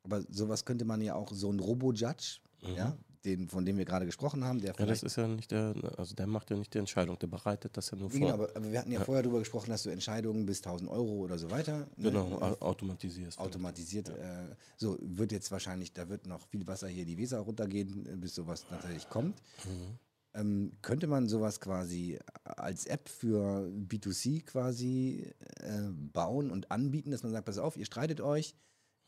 [0.03, 2.75] Aber sowas könnte man ja auch, so ein Robo-Judge, mhm.
[2.77, 5.75] ja, den, von dem wir gerade gesprochen haben, der Ja, das ist ja nicht der,
[5.97, 8.37] also der macht ja nicht die Entscheidung, der bereitet das ja nur genau, vor.
[8.37, 10.89] Genau, aber, aber wir hatten ja, ja, vorher darüber gesprochen, dass du Entscheidungen bis 1000
[10.89, 11.89] Euro oder so weiter.
[11.97, 13.39] Ne, genau, ne, automatisierst.
[13.39, 14.09] Automatisiert.
[14.09, 14.45] Ja.
[14.45, 18.35] Äh, so wird jetzt wahrscheinlich, da wird noch viel Wasser hier die Weser runtergehen, bis
[18.37, 19.43] sowas tatsächlich kommt.
[19.65, 19.99] Mhm.
[20.37, 27.23] Ähm, könnte man sowas quasi als App für B2C quasi äh, bauen und anbieten, dass
[27.23, 28.55] man sagt, pass auf, ihr streitet euch,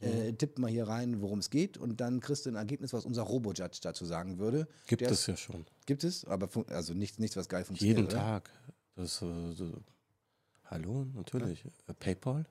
[0.00, 0.38] äh, mhm.
[0.38, 3.22] tippt mal hier rein, worum es geht und dann kriegst du ein Ergebnis, was unser
[3.22, 4.68] Robo-Judge dazu sagen würde.
[4.86, 5.66] Gibt es ja schon.
[5.84, 7.98] Gibt es, aber also nichts, nichts was geil funktioniert.
[7.98, 8.16] Jeden oder?
[8.16, 8.50] Tag.
[8.94, 9.82] Das, äh, so.
[10.64, 11.62] Hallo, natürlich.
[11.64, 11.70] Ja.
[11.88, 12.46] Äh, PayPal?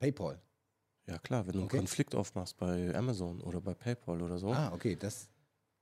[0.00, 0.40] PayPal.
[1.06, 1.76] Ja klar, wenn du okay.
[1.76, 4.52] einen Konflikt aufmachst bei Amazon oder bei PayPal oder so.
[4.52, 5.28] Ah, okay, das,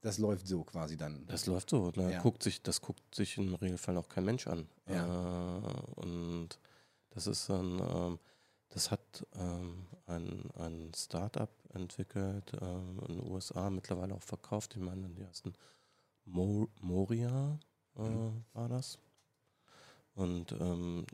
[0.02, 1.24] das läuft so quasi dann.
[1.26, 1.90] Das läuft so.
[1.92, 2.20] Da ja.
[2.20, 4.68] guckt sich, das guckt sich im Regelfall auch kein Mensch an.
[4.88, 5.58] Ja.
[5.58, 6.48] Äh, und
[7.10, 8.18] das ist dann, ähm,
[8.68, 14.74] das hat ähm, ein, ein Startup entwickelt ähm, in den USA, mittlerweile auch verkauft.
[14.74, 15.54] Ich meine, die ersten
[16.24, 17.58] Mo Moria
[17.96, 18.44] äh, mhm.
[18.54, 18.98] war das.
[20.14, 21.06] Und ähm,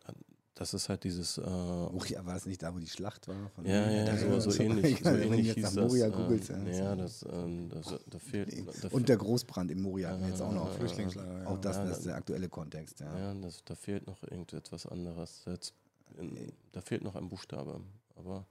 [0.59, 1.39] das ist halt dieses.
[1.39, 3.51] Äh, Moria war es nicht da, wo die Schlacht war?
[3.63, 5.01] ja, ja, so, so, ähnlich.
[5.03, 6.51] So ähnlich jetzt hieß nach Moria das, googelt.
[6.51, 8.53] Ähm, ja, das, ähm, das, da fehlt.
[8.83, 10.75] Da Und der Großbrand in Moria wir jetzt auch noch.
[10.75, 11.49] Flüchtlingslager.
[11.49, 12.99] Auch das, das ist der aktuelle Kontext.
[12.99, 15.45] Ja, ja das, da fehlt noch irgendetwas anderes.
[15.47, 15.75] Jetzt
[16.19, 17.81] in, da fehlt noch ein Buchstabe.
[18.17, 18.45] Aber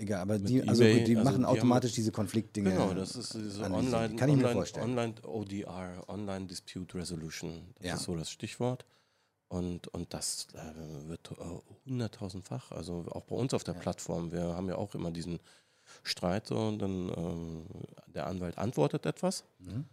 [0.00, 2.70] Egal, aber die, also eBay, die machen also die automatisch diese Konfliktdinge.
[2.70, 4.88] Genau, das ist diese Online, Kann ich Online, mir vorstellen.
[4.88, 7.74] Online ODR, Online Dispute Resolution.
[7.76, 7.94] Das ja.
[7.96, 8.86] ist so das Stichwort.
[9.50, 11.32] Und, und das äh, wird
[11.84, 13.80] hunderttausendfach, also auch bei uns auf der ja.
[13.80, 14.30] Plattform.
[14.30, 15.40] Wir haben ja auch immer diesen
[16.04, 17.66] Streit so und dann ähm,
[18.06, 19.42] der Anwalt antwortet etwas.
[19.58, 19.86] Mhm.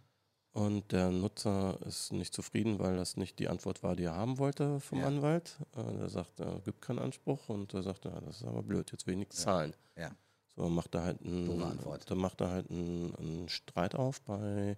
[0.52, 4.38] Und der Nutzer ist nicht zufrieden, weil das nicht die Antwort war, die er haben
[4.38, 5.08] wollte vom ja.
[5.08, 5.56] Anwalt.
[5.76, 8.92] Äh, der sagt, er gibt keinen Anspruch und er sagt, ja, das ist aber blöd,
[8.92, 9.44] jetzt will ich nichts ja.
[9.44, 9.74] zahlen.
[9.96, 10.12] Ja.
[10.54, 14.76] So macht er halt einen, dann macht er halt einen, einen Streit auf bei,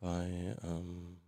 [0.00, 1.18] bei, ähm,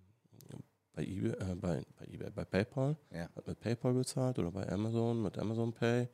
[0.94, 2.96] bei, eBay, äh, bei, bei, eBay, bei PayPal.
[3.10, 3.28] Ja.
[3.34, 6.08] Hat mit PayPal bezahlt oder bei Amazon mit Amazon Pay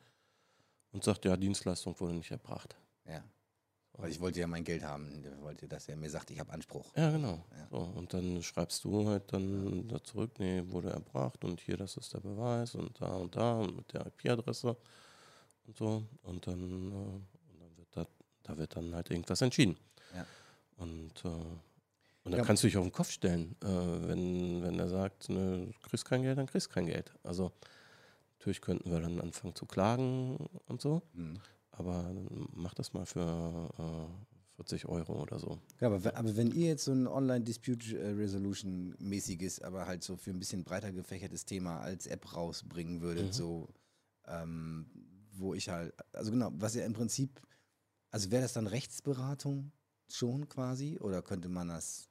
[0.91, 2.75] und sagt, ja, Dienstleistung wurde nicht erbracht.
[3.05, 3.23] Ja.
[3.93, 5.23] Weil ich wollte ja mein Geld haben.
[5.23, 6.95] Ich wollte, dass er mir sagt, ich habe Anspruch.
[6.95, 7.45] Ja, genau.
[7.51, 7.67] Ja.
[7.69, 11.97] So, und dann schreibst du halt dann da zurück, nee, wurde erbracht und hier, das
[11.97, 14.75] ist der Beweis und da und da und mit der IP-Adresse
[15.67, 16.03] und so.
[16.23, 18.07] Und dann, äh, und dann wird da,
[18.43, 19.77] da wird dann halt irgendwas entschieden.
[20.15, 20.25] Ja.
[20.77, 21.29] Und, äh,
[22.23, 22.45] und dann ja.
[22.45, 26.05] kannst du dich auf den Kopf stellen, äh, wenn, wenn er sagt, ne, du kriegst
[26.05, 27.13] kein Geld, dann kriegst du kein Geld.
[27.23, 27.51] Also
[28.37, 30.37] natürlich könnten wir dann anfangen zu klagen
[30.67, 31.01] und so.
[31.13, 31.39] Mhm
[31.71, 32.13] aber
[32.53, 34.07] mach das mal für äh,
[34.57, 35.59] 40 Euro oder so.
[35.79, 40.39] Ja, aber, aber wenn ihr jetzt so ein Online-Dispute äh, aber halt so für ein
[40.39, 43.33] bisschen breiter gefächertes Thema als App rausbringen würdet, mhm.
[43.33, 43.69] so
[44.27, 44.85] ähm,
[45.33, 47.41] wo ich halt, also genau, was ja im Prinzip,
[48.11, 49.71] also wäre das dann Rechtsberatung
[50.09, 52.09] schon quasi oder könnte man das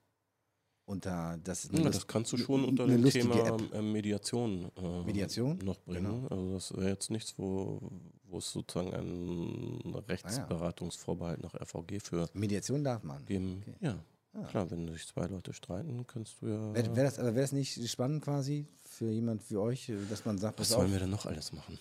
[0.90, 1.68] unter das.
[1.72, 3.82] Ja, das kannst du schon unter dem Thema App.
[3.82, 6.28] Mediation, äh, Mediation noch bringen.
[6.28, 6.28] Genau.
[6.28, 7.80] Also das wäre jetzt nichts, wo,
[8.28, 13.24] wo es sozusagen einen Rechtsberatungsvorbehalt nach RVG für Mediation darf man.
[13.24, 13.62] Geben.
[13.62, 13.76] Okay.
[13.80, 14.04] Ja.
[14.32, 14.44] Ah.
[14.44, 16.74] Klar, wenn sich zwei Leute streiten, kannst du ja.
[16.74, 20.38] Wäre wär das, aber wäre es nicht spannend quasi für jemand wie euch, dass man
[20.38, 21.78] sagt, was sollen wir denn noch alles machen?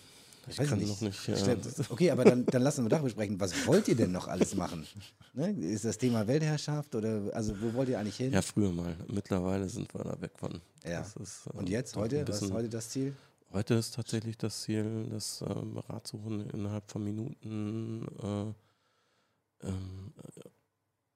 [0.48, 0.88] Ich Weiß kann nicht.
[0.88, 1.28] noch nicht.
[1.28, 1.56] Äh
[1.88, 3.38] okay, aber dann, dann lassen wir doch besprechen.
[3.40, 4.86] Was wollt ihr denn noch alles machen?
[5.32, 5.52] Ne?
[5.52, 8.32] Ist das Thema Weltherrschaft oder also wo wollt ihr eigentlich hin?
[8.32, 8.96] Ja, früher mal.
[9.06, 10.60] Mittlerweile sind wir da weg von.
[10.84, 11.02] Ja.
[11.02, 13.14] Ist, äh, Und jetzt, heute, was ist heute das Ziel?
[13.52, 15.46] Heute ist tatsächlich das Ziel, das äh,
[15.88, 20.12] Ratsuchen innerhalb von Minuten äh, ähm,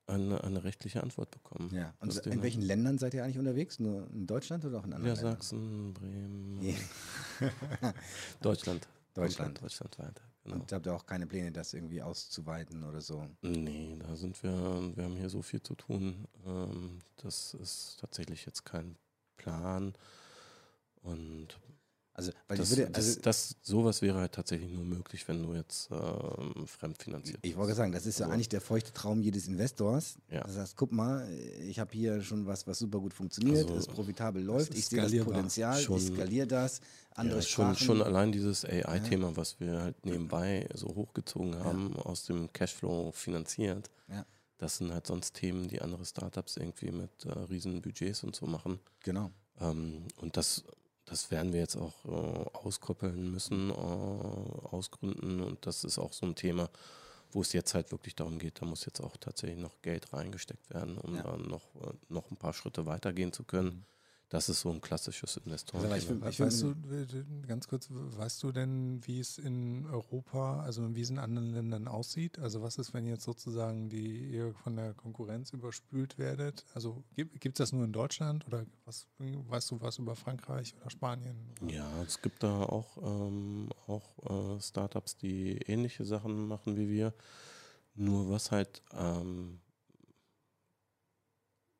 [0.07, 1.71] eine, eine, rechtliche Antwort bekommen.
[1.73, 1.95] Ja.
[2.01, 3.81] Und in welchen Ländern seid ihr eigentlich unterwegs?
[3.81, 5.41] Nur in Deutschland oder auch in anderen ja, Ländern?
[5.41, 6.75] Sachsen, Bremen, yeah.
[8.43, 8.87] Deutschland.
[9.15, 9.63] Deutschland.
[9.63, 10.23] Deutschland weiter.
[10.45, 10.57] Genau.
[10.57, 13.27] Und habt ihr auch keine Pläne, das irgendwie auszuweiten oder so?
[13.41, 14.53] Nee, da sind wir,
[14.95, 16.29] wir haben hier so viel zu tun.
[16.45, 18.97] Ähm, das ist tatsächlich jetzt kein
[19.37, 19.95] Plan.
[21.03, 21.59] Und
[22.17, 25.55] also, weil das, würde, also das, das, sowas wäre halt tatsächlich nur möglich, wenn du
[25.55, 30.17] jetzt ähm, fremdfinanziert Ich wollte sagen, das ist ja eigentlich der feuchte Traum jedes Investors.
[30.31, 30.43] Ja.
[30.45, 31.29] Das heißt, guck mal,
[31.61, 35.03] ich habe hier schon was, was super gut funktioniert, also, es profitabel läuft, ich sehe
[35.03, 36.81] das Potenzial, schon, ich skaliere das.
[37.17, 39.37] Andere ja, schon, schon allein dieses AI-Thema, ja.
[39.37, 43.91] was wir halt nebenbei so hochgezogen haben, aus dem Cashflow finanziert.
[44.59, 48.47] Das sind halt sonst Themen, die andere Startups irgendwie mit äh, riesen Budgets und so
[48.47, 48.79] machen.
[49.01, 49.31] Genau.
[49.61, 50.65] Ähm, und das
[51.15, 55.43] das werden wir jetzt auch äh, auskoppeln müssen, äh, ausgründen.
[55.43, 56.69] Und das ist auch so ein Thema,
[57.31, 60.75] wo es jetzt halt wirklich darum geht, da muss jetzt auch tatsächlich noch Geld reingesteckt
[60.75, 61.23] werden, um ja.
[61.23, 63.87] dann noch, äh, noch ein paar Schritte weitergehen zu können.
[64.35, 65.93] Das ist so ein klassisches Investoren.
[65.93, 66.75] Also ich, weißt du,
[67.47, 71.87] ganz kurz, weißt du denn, wie es in Europa, also wie es in anderen Ländern
[71.87, 72.41] aussieht?
[72.41, 76.65] Also was ist, wenn jetzt sozusagen die ihr von der Konkurrenz überspült werdet?
[76.75, 80.91] Also gibt es das nur in Deutschland oder was, weißt du was über Frankreich oder
[80.91, 81.37] Spanien?
[81.69, 87.15] Ja, es gibt da auch, ähm, auch äh, Startups, die ähnliche Sachen machen wie wir.
[87.95, 89.61] Nur was halt ähm,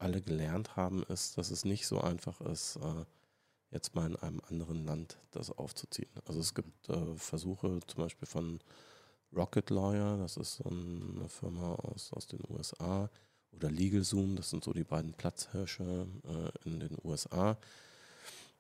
[0.05, 3.05] alle gelernt haben, ist, dass es nicht so einfach ist, äh,
[3.71, 6.11] jetzt mal in einem anderen Land das aufzuziehen.
[6.27, 8.61] Also es gibt äh, Versuche zum Beispiel von
[9.35, 13.11] Rocket Lawyer, das ist so eine Firma aus, aus den USA,
[13.53, 17.57] oder LegalZoom, das sind so die beiden Platzhirsche äh, in den USA.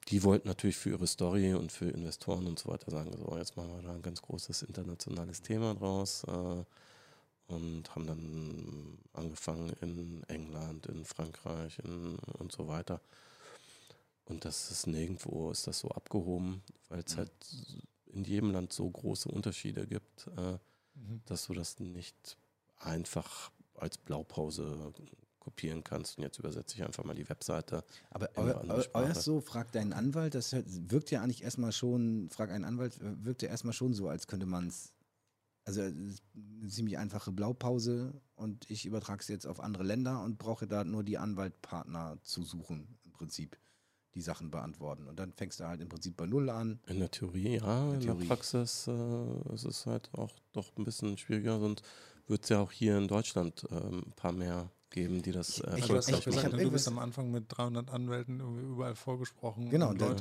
[0.08, 3.56] Die wollten natürlich für ihre Story und für Investoren und so weiter sagen, so jetzt
[3.56, 6.24] machen wir da ein ganz großes internationales Thema draus.
[6.24, 6.64] Äh,
[7.46, 13.00] und haben dann angefangen in England, in Frankreich in, und so weiter.
[14.26, 17.18] Und das ist nirgendwo, ist das so abgehoben, weil es mhm.
[17.18, 17.32] halt
[18.06, 20.52] in jedem Land so große Unterschiede gibt, äh,
[20.94, 21.20] mhm.
[21.26, 22.38] dass du das nicht
[22.78, 24.92] einfach als Blaupause
[25.40, 26.16] kopieren kannst.
[26.16, 27.84] Und jetzt übersetze ich einfach mal die Webseite.
[28.10, 32.64] Aber euer, euer so, fragt deinen Anwalt, das wirkt ja eigentlich erstmal schon, frag einen
[32.64, 34.94] Anwalt, wirkt ja erstmal schon so, als könnte man es
[35.64, 40.66] also eine ziemlich einfache Blaupause und ich übertrage es jetzt auf andere Länder und brauche
[40.66, 43.56] da nur die Anwaltpartner zu suchen, im Prinzip,
[44.14, 45.08] die Sachen beantworten.
[45.08, 46.80] Und dann fängst du halt im Prinzip bei Null an.
[46.86, 47.88] In der Theorie, ja.
[47.88, 48.18] In, in Theorie.
[48.20, 51.82] der Praxis äh, ist es halt auch doch ein bisschen schwieriger, sonst
[52.26, 55.76] wird es ja auch hier in Deutschland äh, ein paar mehr geben, die das äh,
[55.76, 59.68] ich, ich, ich, gesagt, Du bist am Anfang mit 300 Anwälten überall vorgesprochen.
[59.68, 60.14] Genau, da,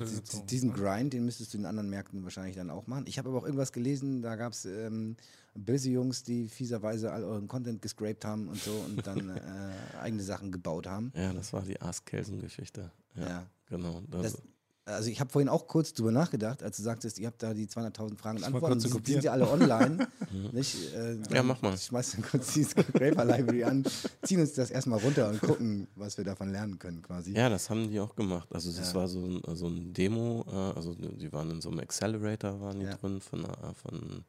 [0.49, 3.05] diesen Grind, den müsstest du in anderen Märkten wahrscheinlich dann auch machen.
[3.07, 5.15] Ich habe aber auch irgendwas gelesen, da gab es ähm,
[5.53, 10.23] böse Jungs, die fieserweise all euren Content gescrapt haben und so und dann äh, eigene
[10.23, 11.13] Sachen gebaut haben.
[11.15, 12.91] Ja, das war die Ask Kelsen-Geschichte.
[13.15, 14.01] Ja, ja, genau.
[14.09, 14.41] Das,
[14.85, 17.67] also ich habe vorhin auch kurz drüber nachgedacht, als du sagtest, ihr habt da die
[17.67, 20.07] 200.000 Fragen und Antworten, die, die sind ja alle online.
[20.51, 20.93] nicht?
[20.93, 21.73] Äh, ja, mach mal.
[21.73, 23.85] Ich schmeiß dann kurz die Scraper Library an,
[24.23, 27.33] ziehen uns das erstmal runter und gucken, was wir davon lernen können quasi.
[27.33, 28.49] Ja, das haben die auch gemacht.
[28.53, 28.95] Also das ja.
[28.95, 32.79] war so ein, so ein Demo, äh, also die waren in so einem Accelerator waren
[32.79, 32.95] die ja.
[32.95, 34.25] drin von, äh, von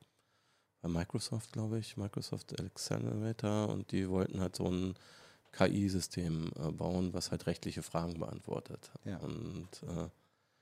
[0.86, 4.94] Microsoft, glaube ich, Microsoft Accelerator und die wollten halt so ein
[5.52, 8.90] KI-System äh, bauen, was halt rechtliche Fragen beantwortet.
[9.04, 9.18] Ja.
[9.18, 10.08] Und äh,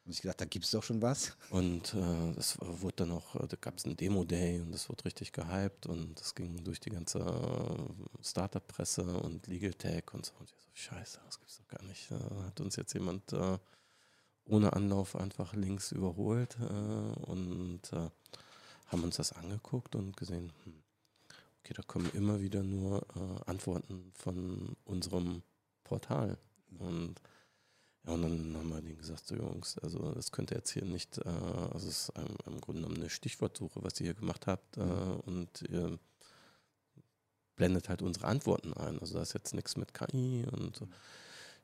[0.05, 1.37] und ich gedacht, da gibt es doch schon was.
[1.51, 5.33] Und äh, das wurde dann auch, da gab es einen Demo-Day und das wurde richtig
[5.33, 10.33] gehypt und das ging durch die ganze äh, Startup-Presse und Legal Tech und so.
[10.41, 12.11] Und ich so, scheiße, das gibt es doch gar nicht.
[12.11, 13.59] Da hat uns jetzt jemand äh,
[14.47, 18.11] ohne Anlauf einfach links überholt äh, und äh,
[18.89, 20.83] haben uns das angeguckt und gesehen, hm,
[21.61, 25.43] okay, da kommen immer wieder nur äh, Antworten von unserem
[25.85, 26.39] Portal.
[26.79, 27.20] Und
[28.05, 30.85] ja, und dann haben wir denen gesagt, so Jungs, also das könnt ihr jetzt hier
[30.85, 32.12] nicht, äh, also es ist
[32.47, 35.20] im, Grunde genommen eine Stichwortsuche, was ihr hier gemacht habt äh, mhm.
[35.20, 35.99] und ihr
[37.55, 38.99] blendet halt unsere Antworten ein.
[38.99, 40.89] Also da ist jetzt nichts mit KI und so.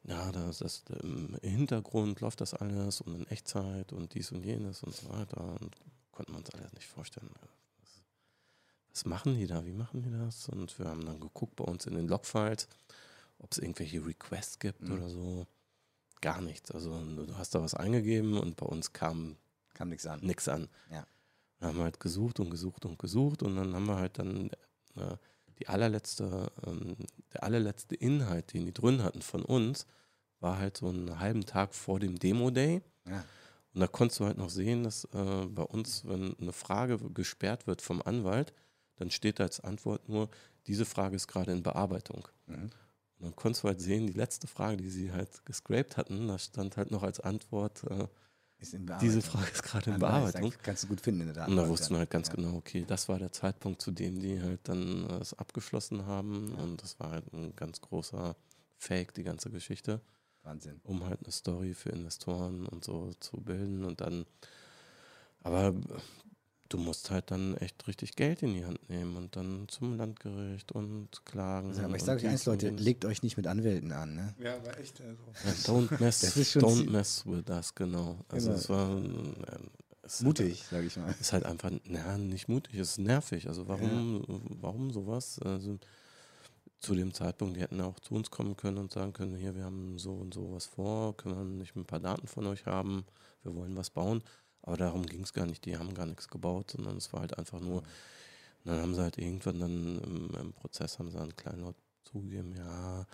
[0.04, 4.84] Ja, das ist im Hintergrund läuft das alles und in Echtzeit und dies und jenes
[4.84, 5.42] und so weiter.
[5.60, 5.76] Und
[6.12, 7.30] konnten wir uns alles nicht vorstellen.
[7.80, 8.02] Was,
[8.90, 9.66] was machen die da?
[9.66, 10.48] Wie machen die das?
[10.48, 12.68] Und wir haben dann geguckt bei uns in den Logfiles,
[13.38, 14.92] ob es irgendwelche Requests gibt mhm.
[14.92, 15.46] oder so
[16.20, 16.70] gar nichts.
[16.70, 19.36] Also du hast da was eingegeben und bei uns kam,
[19.74, 20.20] kam nichts an.
[20.20, 20.68] Nix an.
[20.90, 21.06] Ja.
[21.58, 24.50] Dann haben wir halt gesucht und gesucht und gesucht und dann haben wir halt dann
[24.96, 25.16] äh,
[25.58, 26.96] die allerletzte, ähm,
[27.32, 29.86] der allerletzte Inhalt, den die drin hatten von uns,
[30.40, 32.82] war halt so einen halben Tag vor dem Demo-Day.
[33.06, 33.24] Ja.
[33.74, 37.66] Und da konntest du halt noch sehen, dass äh, bei uns, wenn eine Frage gesperrt
[37.66, 38.54] wird vom Anwalt,
[38.96, 40.28] dann steht da als Antwort nur,
[40.66, 42.28] diese Frage ist gerade in Bearbeitung.
[42.46, 42.70] Mhm.
[43.18, 46.38] Und dann konntest du halt sehen, die letzte Frage, die sie halt gescraped hatten, da
[46.38, 48.06] stand halt noch als Antwort, äh,
[48.60, 50.52] diese Frage ist gerade in Bearbeitung.
[50.62, 52.34] Kannst du gut finden in der Und da wussten wir halt ganz ja.
[52.34, 56.52] genau, okay, das war der Zeitpunkt, zu dem die halt dann es abgeschlossen haben.
[56.56, 56.64] Ja.
[56.64, 58.34] Und das war halt ein ganz großer
[58.76, 60.00] Fake, die ganze Geschichte.
[60.42, 60.80] Wahnsinn.
[60.82, 63.84] Um halt eine Story für Investoren und so zu bilden.
[63.84, 64.26] Und dann,
[65.42, 65.74] aber
[66.68, 70.72] du musst halt dann echt richtig Geld in die Hand nehmen und dann zum Landgericht
[70.72, 71.68] und klagen.
[71.68, 74.14] Also, aber ich sage euch eins, Leute, legt euch nicht mit Anwälten an.
[74.14, 74.34] Ne?
[74.42, 75.00] Ja, aber echt.
[75.00, 75.22] Also.
[75.44, 76.22] Ja, don't mess,
[76.56, 78.18] don't mess with us, genau.
[78.28, 78.58] Also genau.
[78.58, 79.02] es war
[80.02, 81.14] es mutig, sage ich mal.
[81.20, 83.48] Ist halt einfach, na, nicht mutig, es ist nervig.
[83.48, 84.40] Also warum, ja.
[84.60, 85.38] warum sowas?
[85.40, 85.78] Also,
[86.80, 89.64] zu dem Zeitpunkt, die hätten auch zu uns kommen können und sagen können, hier, wir
[89.64, 93.04] haben so und so was vor, können wir nicht ein paar Daten von euch haben,
[93.42, 94.22] wir wollen was bauen.
[94.62, 95.64] Aber darum ging es gar nicht.
[95.64, 97.82] Die haben gar nichts gebaut, sondern es war halt einfach nur.
[98.64, 102.54] Dann haben sie halt irgendwann dann im, im Prozess haben sie einen kleinen Laut zugegeben,
[102.56, 103.06] ja,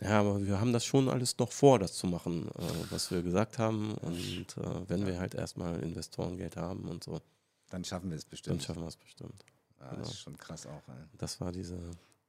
[0.00, 3.22] Ja, aber wir haben das schon alles noch vor, das zu machen, äh, was wir
[3.22, 3.94] gesagt haben.
[3.94, 5.06] Und äh, wenn ja.
[5.06, 7.20] wir halt erstmal Investorengeld haben und so.
[7.68, 8.56] Dann schaffen wir es bestimmt.
[8.56, 9.44] Dann schaffen wir es bestimmt.
[9.78, 10.00] Ja, genau.
[10.00, 10.88] Das ist schon krass auch.
[10.88, 11.04] Ey.
[11.18, 11.78] Das war diese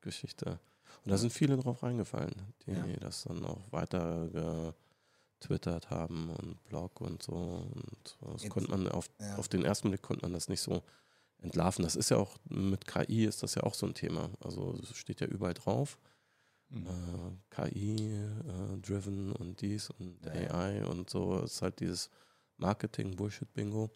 [0.01, 0.59] Geschichte.
[1.05, 2.85] Und da sind viele drauf reingefallen, die ja.
[2.99, 4.27] das dann auch weiter
[5.41, 7.33] getwittert haben und Blog und so.
[7.33, 9.35] Und das Jetzt, konnte man auf, ja.
[9.37, 10.83] auf den ersten Blick konnte man das nicht so
[11.39, 11.83] entlarven.
[11.83, 14.29] Das ist ja auch mit KI ist das ja auch so ein Thema.
[14.39, 15.97] Also es steht ja überall drauf.
[16.69, 16.87] Mhm.
[16.87, 21.39] Äh, KI-driven äh, und dies und ja, AI und so.
[21.39, 22.09] Es ist halt dieses
[22.57, 23.89] Marketing-Bullshit-Bingo.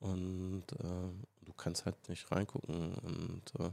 [0.00, 2.94] Und äh, du kannst halt nicht reingucken.
[2.94, 3.72] Und äh,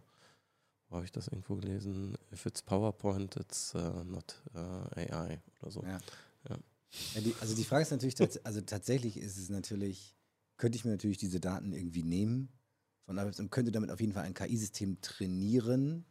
[0.90, 2.18] wo habe ich das irgendwo gelesen?
[2.34, 5.84] If it's PowerPoint, it's uh, not uh, AI oder so.
[5.84, 6.00] Ja.
[7.16, 7.22] Ja.
[7.22, 8.16] die, also die Frage ist natürlich,
[8.46, 10.16] also tatsächlich ist es natürlich,
[10.58, 12.50] könnte ich mir natürlich diese Daten irgendwie nehmen
[13.06, 16.06] von und könnte damit auf jeden Fall ein KI-System trainieren,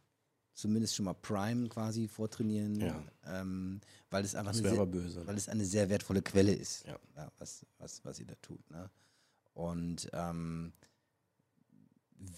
[0.53, 3.03] zumindest schon mal Prime quasi vortrainieren, ja.
[3.25, 5.27] ähm, weil es einfach eine sehr, böse.
[5.27, 6.97] weil es eine sehr wertvolle Quelle ist, ja.
[7.15, 8.69] Ja, was, was, was ihr da tut.
[8.71, 8.89] Ne?
[9.53, 10.73] Und ähm,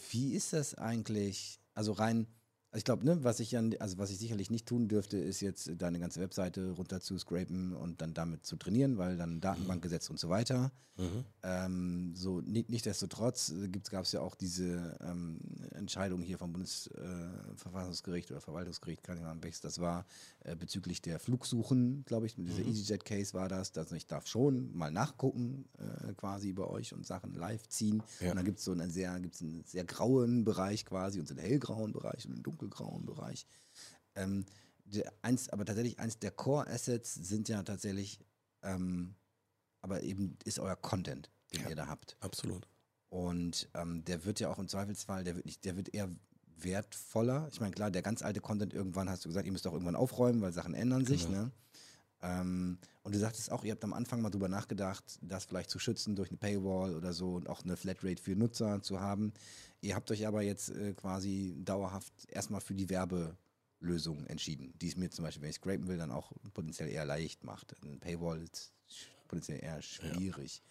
[0.09, 1.59] wie ist das eigentlich?
[1.73, 2.27] Also rein,
[2.77, 5.71] ich glaube, ne, was ich an, also was ich sicherlich nicht tun dürfte, ist jetzt
[5.77, 10.09] deine ganze Webseite runter zu scrapen und dann damit zu trainieren, weil dann Datenbank gesetzt
[10.09, 10.71] und so weiter.
[10.97, 11.25] Mhm.
[11.43, 15.39] Ähm, so nicht, nichtsdestotrotz äh, gab es ja auch diese ähm,
[15.71, 20.07] Entscheidung hier vom Bundesverfassungsgericht äh, oder Verwaltungsgericht, keine Ahnung, welches das war,
[20.39, 22.69] äh, bezüglich der Flugsuchen, glaube ich, mit dieser mhm.
[22.69, 27.35] EasyJet-Case war das, dass ich darf schon mal nachgucken äh, quasi bei euch und Sachen
[27.35, 28.01] live ziehen.
[28.19, 28.31] Ja.
[28.31, 31.35] Und dann gibt es so einen sehr, gibt's einen sehr grauen Bereich quasi und so
[31.35, 33.47] einen hellgrauen Bereich und einen dunkelgrauen dunkelgrauen Bereich.
[34.15, 34.45] Ähm,
[34.85, 38.19] der, eins, aber tatsächlich eins der Core-Assets sind ja tatsächlich,
[38.61, 39.15] ähm,
[39.81, 42.17] aber eben ist euer Content, den ja, ihr da habt.
[42.19, 42.67] Absolut.
[43.09, 46.09] Und ähm, der wird ja auch im Zweifelsfall, der wird nicht, der wird eher
[46.57, 47.47] wertvoller.
[47.51, 49.95] Ich meine, klar, der ganz alte Content, irgendwann hast du gesagt, ihr müsst auch irgendwann
[49.95, 51.27] aufräumen, weil Sachen ändern sich.
[51.27, 51.43] Genau.
[51.43, 51.51] Ne?
[52.21, 55.79] Ähm, und du sagtest auch, ihr habt am Anfang mal drüber nachgedacht, das vielleicht zu
[55.79, 59.33] schützen durch eine Paywall oder so und auch eine Flatrate für Nutzer zu haben.
[59.81, 64.97] Ihr habt euch aber jetzt äh, quasi dauerhaft erstmal für die Werbelösung entschieden, die es
[64.97, 67.75] mir zum Beispiel, wenn ich scrapen will, dann auch potenziell eher leicht macht.
[67.83, 68.73] Eine Paywall ist
[69.27, 70.63] potenziell eher schwierig.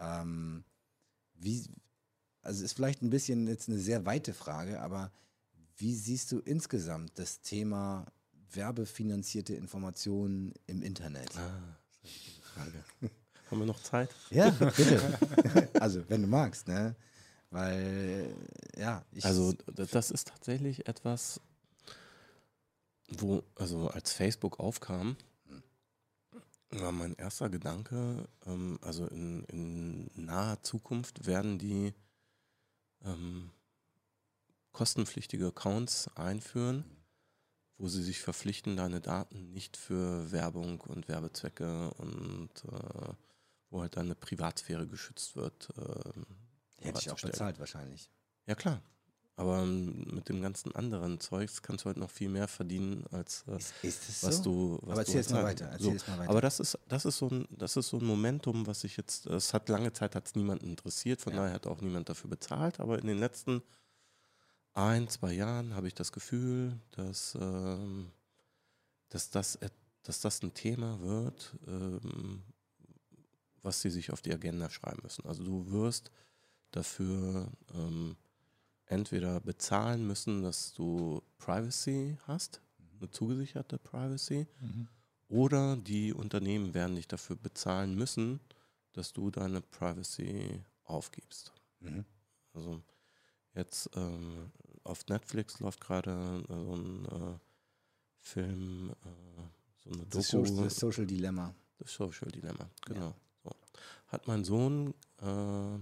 [0.00, 0.22] Ja.
[0.22, 0.64] Ähm,
[1.34, 1.64] wie,
[2.42, 5.12] also ist vielleicht ein bisschen jetzt eine sehr weite Frage, aber
[5.76, 8.06] wie siehst du insgesamt das Thema
[8.54, 11.36] werbefinanzierte Informationen im Internet?
[11.36, 11.76] Ah,
[12.54, 12.84] Frage.
[13.50, 14.14] Haben wir noch Zeit?
[14.30, 15.18] Ja, bitte.
[15.80, 16.94] also, wenn du magst, ne?
[17.50, 18.34] Weil,
[18.78, 19.04] ja.
[19.22, 21.40] also, das ist tatsächlich etwas,
[23.08, 25.16] wo, also als Facebook aufkam,
[26.70, 31.92] war mein erster Gedanke, ähm, also in, in, naher Zukunft werden die
[33.04, 33.50] ähm,
[34.72, 36.84] kostenpflichtige Accounts einführen,
[37.78, 43.14] wo sie sich verpflichten, deine Daten nicht für Werbung und Werbezwecke und äh,
[43.70, 48.10] wo halt deine Privatsphäre geschützt wird, äh, Hätte ich auch bezahlt wahrscheinlich.
[48.46, 48.82] Ja klar.
[49.36, 53.56] Aber mit dem ganzen anderen Zeugs kannst du halt noch viel mehr verdienen, als äh,
[53.56, 54.42] ist, ist was so?
[54.42, 54.78] du.
[54.82, 55.74] Was Aber erzähl es mal weiter.
[55.78, 55.90] So.
[55.90, 56.30] mal weiter.
[56.30, 59.26] Aber das ist, das, ist so ein, das ist so ein Momentum, was ich jetzt,
[59.26, 61.40] es hat lange Zeit hat es niemanden interessiert, von ja.
[61.40, 62.78] daher hat auch niemand dafür bezahlt.
[62.78, 63.62] Aber in den letzten
[64.74, 68.10] ein, zwei Jahren habe ich das Gefühl, dass, ähm,
[69.08, 69.58] dass, das,
[70.02, 72.42] dass das ein Thema wird, ähm,
[73.62, 75.26] was sie sich auf die Agenda schreiben müssen.
[75.26, 76.10] Also du wirst
[76.70, 78.16] dafür ähm,
[78.86, 82.60] entweder bezahlen müssen, dass du Privacy hast,
[82.98, 84.88] eine zugesicherte Privacy, mhm.
[85.28, 88.40] oder die Unternehmen werden dich dafür bezahlen müssen,
[88.92, 91.52] dass du deine Privacy aufgibst.
[91.80, 92.04] Mhm.
[92.54, 92.82] Also
[93.54, 94.50] jetzt ähm,
[94.84, 96.10] auf Netflix läuft gerade
[96.48, 97.38] äh, so ein äh,
[98.18, 99.42] Film, äh,
[99.84, 100.22] so eine Doku.
[100.22, 101.54] Social, das Social Dilemma.
[101.78, 103.06] Das Social Dilemma, genau.
[103.06, 103.14] Ja.
[103.44, 103.50] So.
[104.08, 105.78] Hat mein Sohn äh,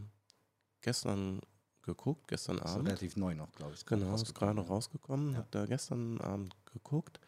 [0.81, 1.41] gestern
[1.83, 2.89] geguckt, gestern ist Abend.
[2.89, 3.85] relativ neu noch, glaube ich.
[3.87, 5.33] Genau, ist gerade rausgekommen.
[5.33, 5.39] Ja.
[5.39, 7.21] Hab da gestern Abend geguckt.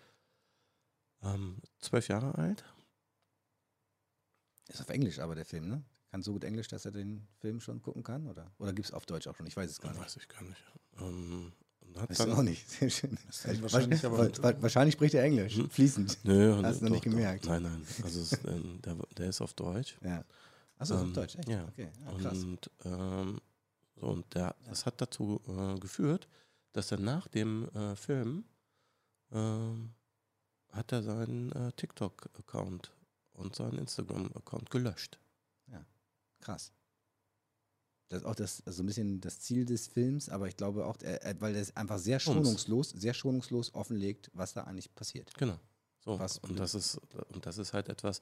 [1.22, 2.64] Ähm, zwölf Jahre alt.
[4.68, 5.84] Ist auf Englisch aber der Film, ne?
[6.12, 8.26] Kann so gut Englisch, dass er den Film schon gucken kann?
[8.26, 9.46] Oder, oder gibt es auf Deutsch auch schon?
[9.46, 10.02] Ich weiß es gar nicht.
[10.02, 10.62] Weiß ich gar nicht.
[11.00, 11.52] Ähm,
[11.96, 12.68] hat dann auch nicht.
[12.68, 13.16] Sehr schön.
[13.62, 15.70] Wahrscheinlich, wahrscheinlich, spricht er Englisch, hm?
[15.70, 16.18] fließend.
[16.24, 17.46] Nö, Hast du noch nicht gemerkt.
[17.46, 17.52] Doch.
[17.52, 17.86] Nein, nein.
[18.02, 19.96] Also es, äh, der, der, ist auf Deutsch.
[20.04, 20.22] Ja.
[20.76, 21.48] Achso, ähm, auf Deutsch, echt?
[21.48, 21.66] Ja.
[21.68, 21.88] Okay.
[22.04, 23.40] Ah, und, ähm,
[23.96, 26.28] so, und der, das hat dazu äh, geführt,
[26.74, 28.44] dass er nach dem äh, Film
[29.30, 29.94] ähm,
[30.72, 32.92] hat er seinen äh, TikTok-Account
[33.32, 35.18] und seinen Instagram-Account gelöscht.
[36.42, 36.72] Krass.
[38.08, 40.98] Das ist auch das, also ein bisschen das Ziel des Films, aber ich glaube auch,
[41.38, 45.32] weil er einfach sehr schonungslos, sehr schonungslos offenlegt, was da eigentlich passiert.
[45.38, 45.58] Genau.
[46.04, 47.00] So, Was und das ist
[47.32, 48.20] und das ist halt etwas.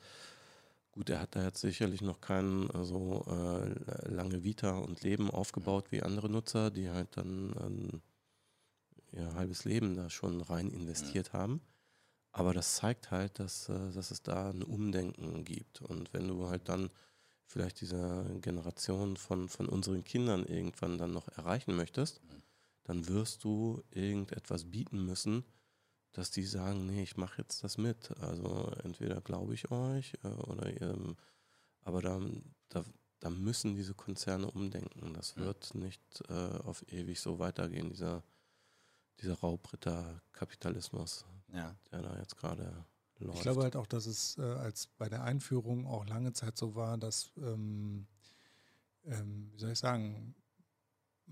[0.93, 5.91] Gut, er hat da jetzt sicherlich noch kein so äh, lange Vita und Leben aufgebaut
[5.91, 8.03] wie andere Nutzer, die halt dann ähm,
[9.13, 11.35] ihr halbes Leben da schon rein investiert ja.
[11.35, 11.61] haben.
[12.33, 15.81] Aber das zeigt halt, dass, äh, dass es da ein Umdenken gibt.
[15.81, 16.91] Und wenn du halt dann
[17.51, 22.43] vielleicht diese Generation von, von unseren Kindern irgendwann dann noch erreichen möchtest, mhm.
[22.85, 25.45] dann wirst du irgendetwas bieten müssen,
[26.13, 28.17] dass die sagen, nee, ich mache jetzt das mit.
[28.21, 30.97] Also entweder glaube ich euch äh, oder ihr,
[31.83, 32.21] aber da,
[32.69, 32.85] da,
[33.19, 35.13] da müssen diese Konzerne umdenken.
[35.13, 38.23] Das wird nicht äh, auf ewig so weitergehen, dieser,
[39.21, 41.75] dieser Raubritter-Kapitalismus, ja.
[41.91, 42.87] der da jetzt gerade
[43.25, 43.39] läuft.
[43.39, 46.75] Ich glaube halt auch, dass es äh, als bei der Einführung auch lange Zeit so
[46.75, 48.07] war, dass, ähm,
[49.05, 50.35] ähm, wie soll ich sagen,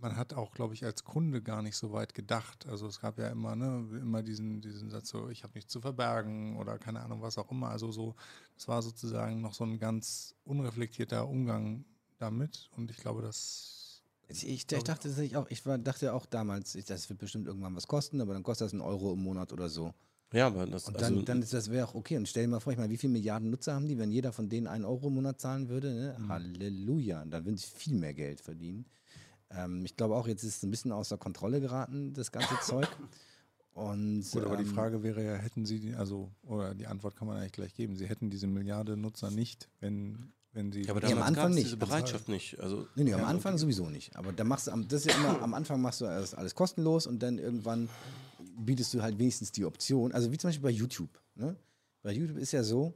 [0.01, 2.67] man hat auch, glaube ich, als Kunde gar nicht so weit gedacht.
[2.67, 5.81] Also es gab ja immer, ne, immer diesen, diesen Satz so, ich habe nichts zu
[5.81, 7.69] verbergen oder keine Ahnung, was auch immer.
[7.71, 8.15] Also so,
[8.55, 11.85] das war sozusagen noch so ein ganz unreflektierter Umgang
[12.19, 12.71] damit.
[12.77, 16.73] Und ich glaube, das ich, ich, ich dachte ich auch, ich war, dachte auch damals,
[16.87, 19.69] das wird bestimmt irgendwann was kosten, aber dann kostet das einen Euro im Monat oder
[19.69, 19.95] so.
[20.33, 22.17] Ja, aber das Und dann, also, dann ist das wäre auch okay.
[22.17, 24.33] Und stell dir mal vor, ich meine, wie viele Milliarden Nutzer haben die, wenn jeder
[24.33, 25.95] von denen einen Euro im Monat zahlen würde?
[25.95, 26.17] Ne?
[26.19, 26.29] Mhm.
[26.29, 27.25] Halleluja.
[27.25, 28.85] Dann würden sie viel mehr Geld verdienen.
[29.51, 32.89] Ähm, ich glaube auch, jetzt ist es ein bisschen außer Kontrolle geraten, das ganze Zeug.
[33.73, 37.15] Und, Gut, aber ähm, die Frage wäre ja, hätten Sie, die, also, oder die Antwort
[37.15, 40.83] kann man eigentlich gleich geben, Sie hätten diese Milliarde Nutzer nicht, wenn, wenn Sie.
[40.83, 41.67] Ja, aber nee, am Anfang nicht.
[41.67, 42.59] diese Bereitschaft nicht.
[42.59, 43.61] Also, nee, nee, am ja, Anfang okay.
[43.61, 44.17] sowieso nicht.
[44.17, 47.07] Aber da machst du, das ist ja immer, am Anfang machst du alles, alles kostenlos
[47.07, 47.89] und dann irgendwann
[48.59, 50.13] bietest du halt wenigstens die Option.
[50.13, 51.11] Also wie zum Beispiel bei YouTube.
[51.35, 51.57] Ne?
[52.03, 52.95] Bei YouTube ist ja so,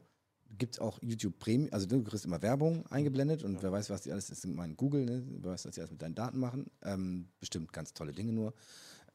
[0.58, 3.62] gibt es auch YouTube Premium, also du kriegst immer Werbung eingeblendet und ja.
[3.62, 5.22] wer weiß, was die alles ist, mein Google, ne?
[5.40, 6.66] wer weiß, was die alles mit deinen Daten machen.
[6.82, 8.54] Ähm, bestimmt ganz tolle Dinge nur.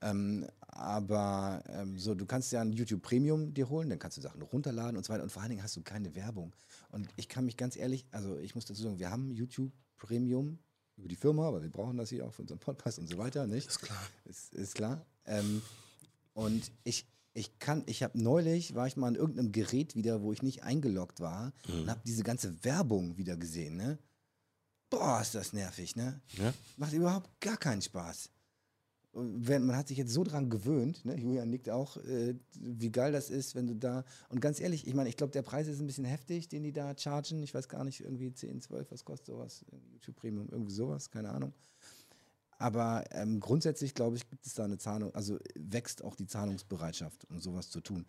[0.02, 4.22] Ähm, aber ähm, so, du kannst ja ein YouTube Premium dir holen, dann kannst du
[4.22, 6.56] Sachen runterladen und so weiter und vor allen Dingen hast du keine Werbung.
[6.92, 10.60] Und ich kann mich ganz ehrlich, also ich muss dazu sagen, wir haben YouTube Premium
[10.98, 13.48] über die Firma, weil wir brauchen das hier auch für unseren Podcast und so weiter,
[13.48, 13.68] nicht?
[13.68, 14.02] Ist klar.
[14.26, 15.06] Ist, ist klar.
[15.26, 15.62] Ähm,
[16.38, 20.32] und ich, ich kann, ich habe neulich, war ich mal an irgendeinem Gerät wieder, wo
[20.32, 21.82] ich nicht eingeloggt war mhm.
[21.82, 23.98] und habe diese ganze Werbung wieder gesehen, ne?
[24.92, 26.22] Boah, ist das nervig, ne?
[26.38, 26.54] Ja?
[26.78, 28.30] Macht überhaupt gar keinen Spaß.
[29.14, 31.18] Und man hat sich jetzt so dran gewöhnt, ne?
[31.20, 34.06] Julian nickt auch, äh, wie geil das ist, wenn du da.
[34.30, 36.72] Und ganz ehrlich, ich meine, ich glaube, der Preis ist ein bisschen heftig, den die
[36.72, 37.42] da chargen.
[37.42, 39.66] Ich weiß gar nicht, irgendwie 10, 12, was kostet sowas?
[39.92, 41.52] YouTube Premium, irgendwie sowas, keine Ahnung.
[42.58, 47.26] Aber ähm, grundsätzlich, glaube ich, gibt es da eine Zahlung, also wächst auch die Zahlungsbereitschaft,
[47.30, 48.06] um sowas zu tun.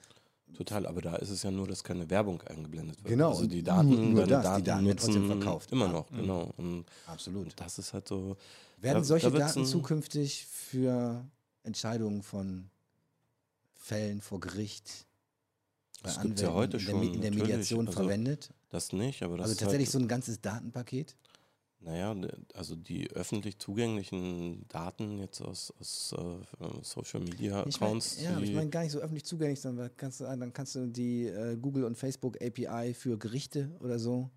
[0.54, 3.08] Total, aber da ist es ja nur, dass keine Werbung eingeblendet wird.
[3.08, 3.30] Genau.
[3.30, 5.70] Also die Daten, nur das, Daten, die Daten nutzen verkauft.
[5.72, 6.16] Immer noch, ja.
[6.16, 6.54] genau.
[6.56, 7.52] Und Absolut.
[7.56, 8.36] Das ist halt so.
[8.78, 11.22] Werden da, solche da Daten zukünftig für
[11.64, 12.70] Entscheidungen von
[13.74, 15.08] Fällen vor Gericht
[16.02, 18.50] das gibt ja heute schon in der, Mediation also, verwendet?
[18.70, 21.16] Das nicht, aber das Also tatsächlich halt so ein ganzes Datenpaket?
[21.80, 22.14] Naja,
[22.54, 26.42] also die öffentlich zugänglichen Daten jetzt aus, aus uh,
[26.82, 28.18] Social Media Accounts.
[28.18, 30.74] Ich mein, ja, ich meine gar nicht so öffentlich zugänglich, sondern kannst du, dann kannst
[30.74, 34.30] du die äh, Google und Facebook API für Gerichte oder so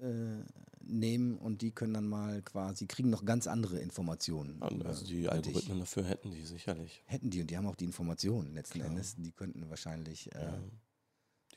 [0.00, 0.44] äh,
[0.80, 4.62] nehmen und die können dann mal quasi, kriegen noch ganz andere Informationen.
[4.62, 7.02] Also die Algorithmen dafür hätten die sicherlich.
[7.06, 8.90] Hätten die und die haben auch die Informationen letzten Klar.
[8.90, 9.16] Endes.
[9.16, 10.34] Die könnten wahrscheinlich.
[10.34, 10.58] Äh, ja,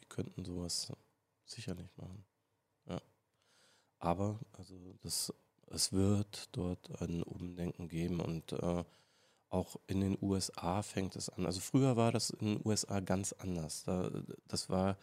[0.02, 0.92] die könnten sowas
[1.46, 2.24] sicherlich machen.
[4.02, 5.34] Aber also das,
[5.68, 8.84] es wird dort ein Umdenken geben und äh,
[9.50, 11.46] auch in den USA fängt es an.
[11.46, 13.84] Also früher war das in den USA ganz anders.
[13.84, 14.10] Da,
[14.48, 14.98] das war,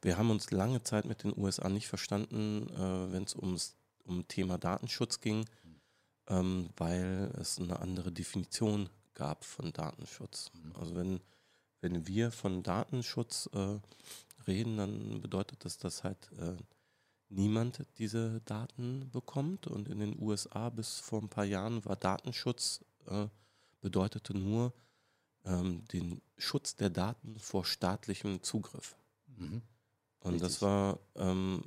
[0.00, 4.26] wir haben uns lange Zeit mit den USA nicht verstanden, äh, wenn es ums um
[4.26, 5.44] Thema Datenschutz ging,
[6.26, 10.50] ähm, weil es eine andere Definition gab von Datenschutz.
[10.54, 10.76] Mhm.
[10.80, 11.20] Also wenn,
[11.80, 13.78] wenn wir von Datenschutz äh,
[14.48, 16.56] reden, dann bedeutet das, dass halt äh,
[17.32, 19.66] niemand diese Daten bekommt.
[19.66, 23.26] Und in den USA bis vor ein paar Jahren war Datenschutz, äh,
[23.80, 24.72] bedeutete nur
[25.44, 28.96] ähm, den Schutz der Daten vor staatlichem Zugriff.
[29.26, 29.62] Mhm.
[30.20, 30.48] Und Richtig.
[30.48, 31.62] das war ähm,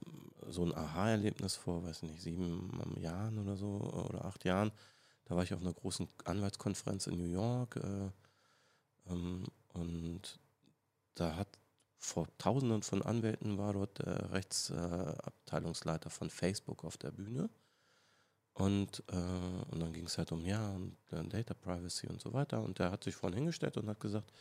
[0.47, 4.71] so ein Aha-Erlebnis vor, weiß nicht, sieben Jahren oder so oder acht Jahren.
[5.25, 8.11] Da war ich auf einer großen Anwaltskonferenz in New York äh,
[9.11, 10.39] ähm, und
[11.15, 11.47] da hat
[12.05, 17.49] vor Tausenden von Anwälten war dort der Rechtsabteilungsleiter von Facebook auf der Bühne.
[18.53, 22.31] Und, äh, und dann ging es halt um ja und äh, Data Privacy und so
[22.31, 22.61] weiter.
[22.61, 24.31] Und der hat sich vorhin hingestellt und hat gesagt,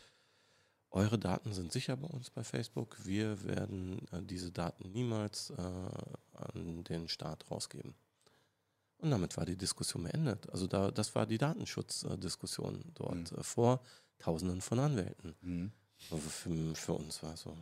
[0.89, 2.95] eure Daten sind sicher bei uns bei Facebook.
[3.03, 7.93] Wir werden äh, diese Daten niemals äh, an den Staat rausgeben.
[8.99, 10.49] Und damit war die Diskussion beendet.
[10.49, 13.43] Also da, das war die Datenschutzdiskussion dort mhm.
[13.43, 13.81] Vor
[14.19, 15.35] Tausenden von Anwälten.
[15.41, 15.71] Mhm.
[16.11, 17.55] Also für, für uns war es so,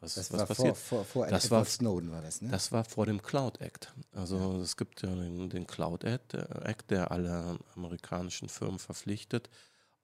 [0.00, 0.76] was, das was war passiert?
[0.76, 2.50] vor, vor, vor das Edward war, Snowden war das, ne?
[2.50, 3.92] Das war vor dem Cloud Act.
[4.12, 4.60] Also ja.
[4.60, 9.50] es gibt ja den, den Cloud Act, Act, der alle amerikanischen Firmen verpflichtet,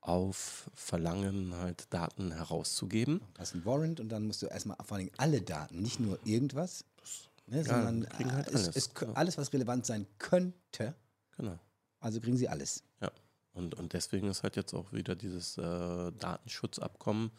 [0.01, 3.21] auf Verlangen halt Daten herauszugeben.
[3.35, 6.19] Du hast einen Warrant und dann musst du erstmal vor allem alle Daten, nicht nur
[6.25, 6.85] irgendwas,
[7.47, 8.69] ne, ja, sondern halt alles.
[8.69, 10.95] Es, es, alles, was relevant sein könnte.
[11.37, 11.59] Genau.
[12.01, 12.85] Also kriegen sie alles.
[13.01, 13.11] Ja.
[13.59, 17.33] Und, und deswegen ist halt jetzt auch wieder dieses äh, Datenschutzabkommen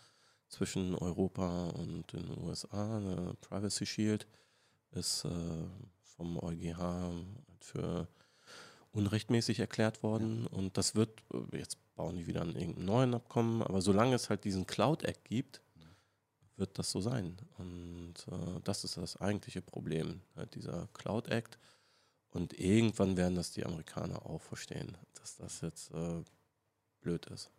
[0.49, 4.27] zwischen Europa und den USA, der Privacy Shield,
[4.91, 5.29] ist äh,
[6.01, 7.25] vom EuGH halt
[7.61, 8.07] für
[8.91, 10.47] unrechtmäßig erklärt worden.
[10.51, 10.57] Ja.
[10.57, 11.23] Und das wird,
[11.53, 15.23] jetzt bauen die wieder an irgendeinem neuen Abkommen, aber solange es halt diesen Cloud Act
[15.25, 15.61] gibt,
[16.57, 17.37] wird das so sein.
[17.57, 21.57] Und äh, das ist das eigentliche Problem, halt dieser Cloud Act.
[22.31, 26.23] Und irgendwann werden das die Amerikaner auch verstehen, dass das jetzt äh,
[27.01, 27.49] blöd ist.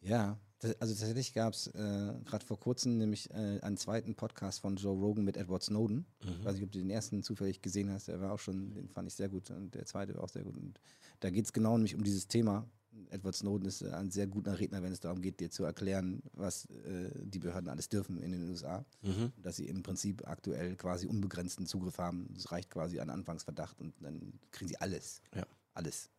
[0.00, 0.38] Ja,
[0.78, 4.98] also tatsächlich gab es äh, gerade vor kurzem nämlich äh, einen zweiten Podcast von Joe
[4.98, 6.06] Rogan mit Edward Snowden.
[6.22, 6.30] Mhm.
[6.38, 8.88] Ich weiß nicht, ob du den ersten zufällig gesehen hast, der war auch schon, den
[8.88, 10.56] fand ich sehr gut und der zweite war auch sehr gut.
[10.56, 10.80] Und
[11.20, 12.66] da geht es genau nämlich um dieses Thema.
[13.10, 16.66] Edward Snowden ist ein sehr guter Redner, wenn es darum geht, dir zu erklären, was
[16.66, 18.84] äh, die Behörden alles dürfen in den USA.
[19.02, 19.32] Mhm.
[19.36, 22.32] Dass sie im Prinzip aktuell quasi unbegrenzten Zugriff haben.
[22.36, 25.22] Es reicht quasi an Anfangsverdacht und dann kriegen sie alles.
[25.34, 25.46] Ja.
[25.74, 26.10] Alles.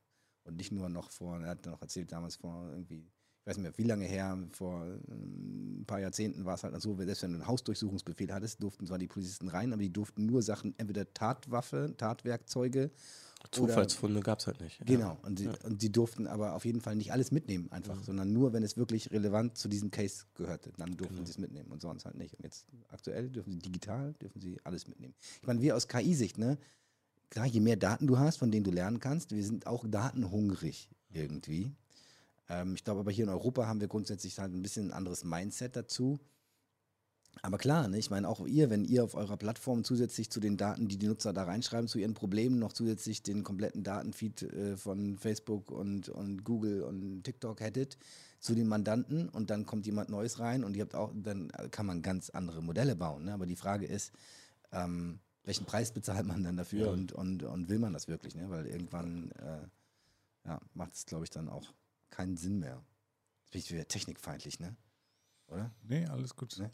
[0.43, 3.06] Und nicht nur noch vor, er hat noch erzählt damals vor irgendwie
[3.41, 6.80] ich weiß nicht mehr, wie lange her, vor ähm, ein paar Jahrzehnten war es halt
[6.80, 10.27] so, selbst wenn du einen Hausdurchsuchungsbefehl hattest, durften zwar die Polizisten rein, aber die durften
[10.27, 12.91] nur Sachen, entweder Tatwaffe, Tatwerkzeuge.
[13.49, 14.80] Zufallsfunde gab es halt nicht.
[14.85, 15.53] Genau, und die, ja.
[15.63, 18.03] und die durften aber auf jeden Fall nicht alles mitnehmen, einfach, mhm.
[18.03, 21.26] sondern nur, wenn es wirklich relevant zu diesem Case gehörte, dann durften genau.
[21.26, 22.35] sie es mitnehmen und sonst halt nicht.
[22.35, 25.15] Und jetzt aktuell dürfen sie digital, dürfen sie alles mitnehmen.
[25.41, 26.59] Ich meine, wir aus KI-Sicht, ne?
[27.31, 30.89] Klar, je mehr Daten du hast, von denen du lernen kannst, wir sind auch datenhungrig
[31.09, 31.72] irgendwie.
[32.52, 35.23] Ähm, ich glaube aber hier in Europa haben wir grundsätzlich halt ein bisschen ein anderes
[35.23, 36.19] Mindset dazu.
[37.41, 40.57] Aber klar, ne, ich meine auch ihr, wenn ihr auf eurer Plattform zusätzlich zu den
[40.57, 44.78] Daten, die die Nutzer da reinschreiben, zu ihren Problemen noch zusätzlich den kompletten Datenfeed äh,
[44.78, 47.98] von Facebook und, und Google und TikTok hättet
[48.40, 51.86] zu den Mandanten und dann kommt jemand Neues rein und ihr habt auch, dann kann
[51.86, 53.26] man ganz andere Modelle bauen.
[53.26, 53.34] Ne?
[53.34, 54.11] Aber die Frage ist,
[54.72, 56.91] ähm, welchen Preis bezahlt man dann dafür ja.
[56.91, 58.36] und, und, und will man das wirklich?
[58.36, 58.49] Ne?
[58.49, 61.72] Weil irgendwann äh, ja, macht es, glaube ich, dann auch
[62.12, 62.84] keinen Sinn mehr.
[63.42, 64.76] Jetzt bin ich wieder technikfeindlich, ne?
[65.48, 65.72] Oder?
[65.84, 66.58] Nee, alles gut.
[66.60, 66.72] Ne?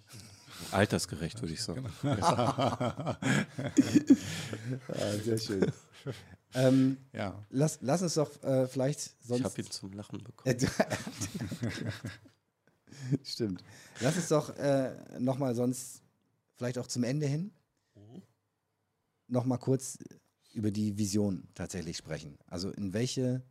[0.72, 1.90] Altersgerecht, würde ich sagen.
[2.02, 2.18] Genau.
[2.28, 3.18] ah,
[5.24, 5.72] sehr schön.
[6.54, 7.44] Ähm, ja.
[7.50, 9.40] lass, lass uns doch äh, vielleicht sonst.
[9.40, 10.58] Ich habe ihn zum Lachen bekommen.
[13.24, 13.64] Stimmt.
[14.00, 16.04] Lass uns doch äh, nochmal sonst,
[16.56, 17.52] vielleicht auch zum Ende hin,
[17.96, 18.22] mhm.
[19.28, 19.98] nochmal kurz
[20.54, 22.38] über die Vision tatsächlich sprechen.
[22.48, 23.44] Also in welche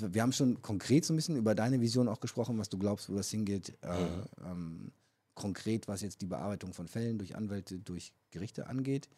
[0.00, 2.78] und wir haben schon konkret so ein bisschen über deine Vision auch gesprochen, was du
[2.78, 3.76] glaubst, wo das hingeht.
[3.82, 4.06] Äh,
[4.44, 4.92] ähm,
[5.34, 9.08] konkret, was jetzt die Bearbeitung von Fällen durch Anwälte, durch Gerichte angeht.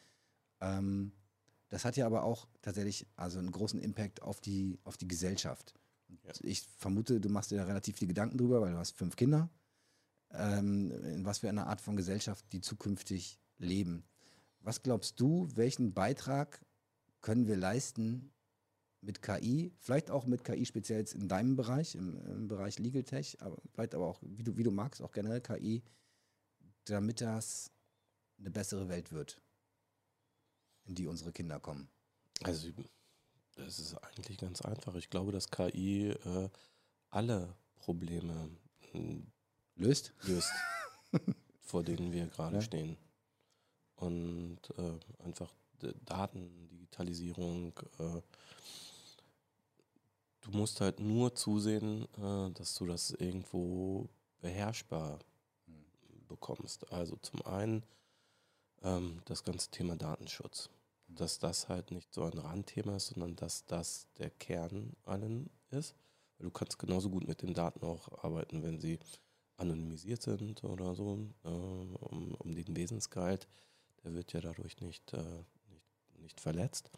[0.61, 1.13] Ähm,
[1.69, 5.75] das hat ja aber auch tatsächlich also einen großen Impact auf die, auf die Gesellschaft.
[6.25, 6.33] Ja.
[6.41, 9.49] Ich vermute, du machst dir da relativ viele Gedanken drüber, weil du hast fünf Kinder.
[10.33, 14.05] Ähm, in was für einer Art von Gesellschaft die zukünftig leben.
[14.61, 16.65] Was glaubst du, welchen Beitrag
[17.21, 18.33] können wir leisten,
[19.05, 23.37] mit KI, vielleicht auch mit KI speziell in deinem Bereich, im, im, Bereich Legal Tech,
[23.41, 25.83] aber vielleicht aber auch, wie du, wie du magst, auch generell KI,
[26.85, 27.71] damit das
[28.39, 29.41] eine bessere Welt wird,
[30.85, 31.89] in die unsere Kinder kommen?
[32.43, 32.69] Also,
[33.57, 34.95] das ist eigentlich ganz einfach.
[34.97, 36.49] Ich glaube, dass KI äh,
[37.11, 38.51] alle Probleme
[38.93, 39.23] äh,
[39.77, 40.51] löst, löst
[41.61, 42.63] vor denen wir gerade ja.
[42.63, 42.97] stehen.
[43.97, 45.55] Und äh, einfach
[46.05, 48.21] Daten, Digitalisierung, äh,
[50.45, 54.09] Du musst halt nur zusehen, äh, dass du das irgendwo
[54.41, 55.19] beherrschbar
[56.29, 56.93] bekommst.
[56.93, 57.83] Also zum einen
[58.83, 60.69] ähm, das ganze Thema Datenschutz.
[61.09, 65.95] Dass das halt nicht so ein Randthema ist, sondern dass das der Kern allen ist.
[66.39, 68.99] Du kannst genauso gut mit den Daten auch arbeiten, wenn sie
[69.57, 73.49] anonymisiert sind oder so, äh, um, um, den Wesensgehalt.
[74.03, 76.91] Der wird ja dadurch nicht, äh, nicht, nicht verletzt.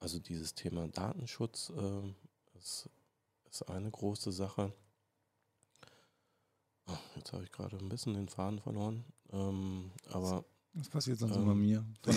[0.00, 2.88] Also dieses Thema Datenschutz äh, ist,
[3.50, 4.72] ist eine große Sache.
[6.86, 9.04] Oh, jetzt habe ich gerade ein bisschen den Faden verloren.
[9.32, 10.44] Ähm, aber
[10.76, 11.84] das passiert sonst ähm, immer mir.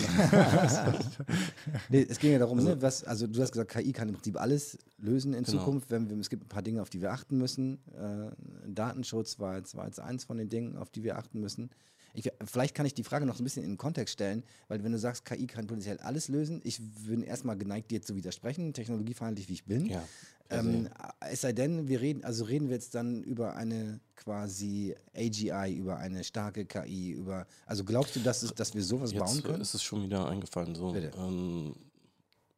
[1.88, 4.14] nee, es ging ja darum, also, ne, was, also du hast gesagt, KI kann im
[4.14, 5.58] Prinzip alles lösen in genau.
[5.58, 5.90] Zukunft.
[5.90, 7.82] Wenn wir, es gibt ein paar Dinge, auf die wir achten müssen.
[7.94, 8.30] Äh,
[8.68, 11.70] Datenschutz war jetzt, war jetzt eins von den Dingen, auf die wir achten müssen.
[12.14, 14.82] Ich, vielleicht kann ich die Frage noch so ein bisschen in den Kontext stellen, weil
[14.82, 18.72] wenn du sagst, KI kann potenziell alles lösen, ich bin erstmal geneigt, dir zu widersprechen,
[18.72, 19.86] technologiefeindlich wie ich bin.
[19.86, 20.02] Ja,
[20.50, 20.88] ähm,
[21.20, 25.98] es sei denn, wir reden, also reden wir jetzt dann über eine quasi AGI, über
[25.98, 29.60] eine starke KI, über, also glaubst du, dass, es, dass wir sowas jetzt bauen können?
[29.60, 30.74] ist es schon wieder eingefallen.
[30.74, 31.74] So, ähm,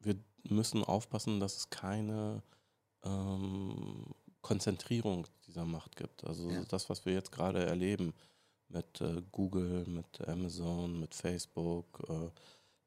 [0.00, 0.16] wir
[0.48, 2.42] müssen aufpassen, dass es keine
[3.04, 4.06] ähm,
[4.40, 6.24] Konzentrierung dieser Macht gibt.
[6.24, 6.64] Also ja.
[6.68, 8.14] das, was wir jetzt gerade erleben
[8.72, 12.30] mit äh, Google, mit Amazon, mit Facebook, äh,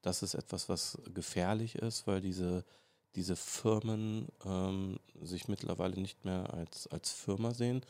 [0.02, 2.64] das ist etwas, was gefährlich ist, weil diese,
[3.16, 7.82] diese Firmen ähm, sich mittlerweile nicht mehr als, als Firma sehen,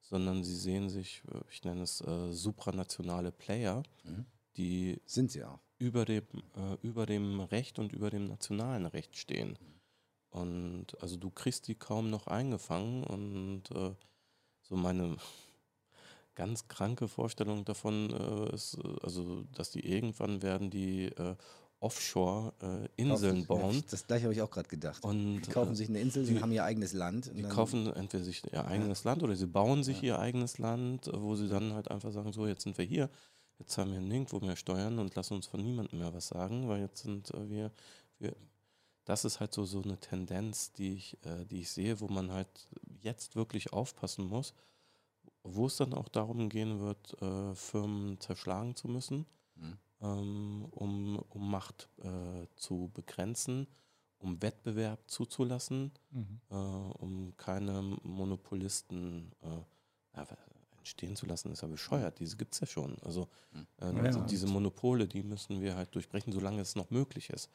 [0.00, 4.24] sondern sie sehen sich, äh, ich nenne es äh, supranationale Player, mhm.
[4.56, 5.60] die sind sie auch.
[5.78, 6.24] Über dem,
[6.56, 9.50] äh, über dem Recht und über dem nationalen Recht stehen.
[9.50, 10.40] Mhm.
[10.40, 13.94] Und also du kriegst die kaum noch eingefangen und äh,
[14.62, 15.16] so meine
[16.38, 21.34] ganz kranke Vorstellung davon äh, ist, äh, also dass die irgendwann werden die äh,
[21.80, 23.84] Offshore-Inseln bauen.
[23.90, 25.02] Das gleiche habe ich auch gerade gedacht.
[25.04, 27.30] Und, die kaufen sich eine Insel, die, haben ihr eigenes Land.
[27.34, 29.10] Die kaufen entweder sich ihr eigenes ja.
[29.10, 30.14] Land oder sie bauen sich ja.
[30.14, 33.10] ihr eigenes Land, wo sie dann halt einfach sagen, so jetzt sind wir hier,
[33.58, 36.80] jetzt haben wir nirgendwo mehr Steuern und lassen uns von niemandem mehr was sagen, weil
[36.80, 37.72] jetzt sind äh, wir,
[38.18, 38.34] wir
[39.04, 42.30] das ist halt so, so eine Tendenz, die ich, äh, die ich sehe, wo man
[42.30, 42.68] halt
[43.02, 44.52] jetzt wirklich aufpassen muss,
[45.54, 49.26] wo es dann auch darum gehen wird, äh, Firmen zerschlagen zu müssen,
[49.56, 49.78] mhm.
[50.00, 53.66] ähm, um, um Macht äh, zu begrenzen,
[54.18, 56.40] um Wettbewerb zuzulassen, mhm.
[56.50, 60.24] Äh, um keine Monopolisten äh,
[60.78, 62.18] entstehen zu lassen, ist ja bescheuert.
[62.18, 62.96] Diese gibt es ja schon.
[63.02, 63.66] Also, mhm.
[63.80, 67.50] Äh, also diese Monopole, die müssen wir halt durchbrechen, solange es noch möglich ist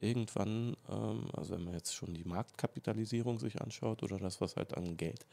[0.00, 4.76] irgendwann, ähm, also wenn man jetzt schon die Marktkapitalisierung sich anschaut oder das, was halt
[4.76, 5.26] an Geld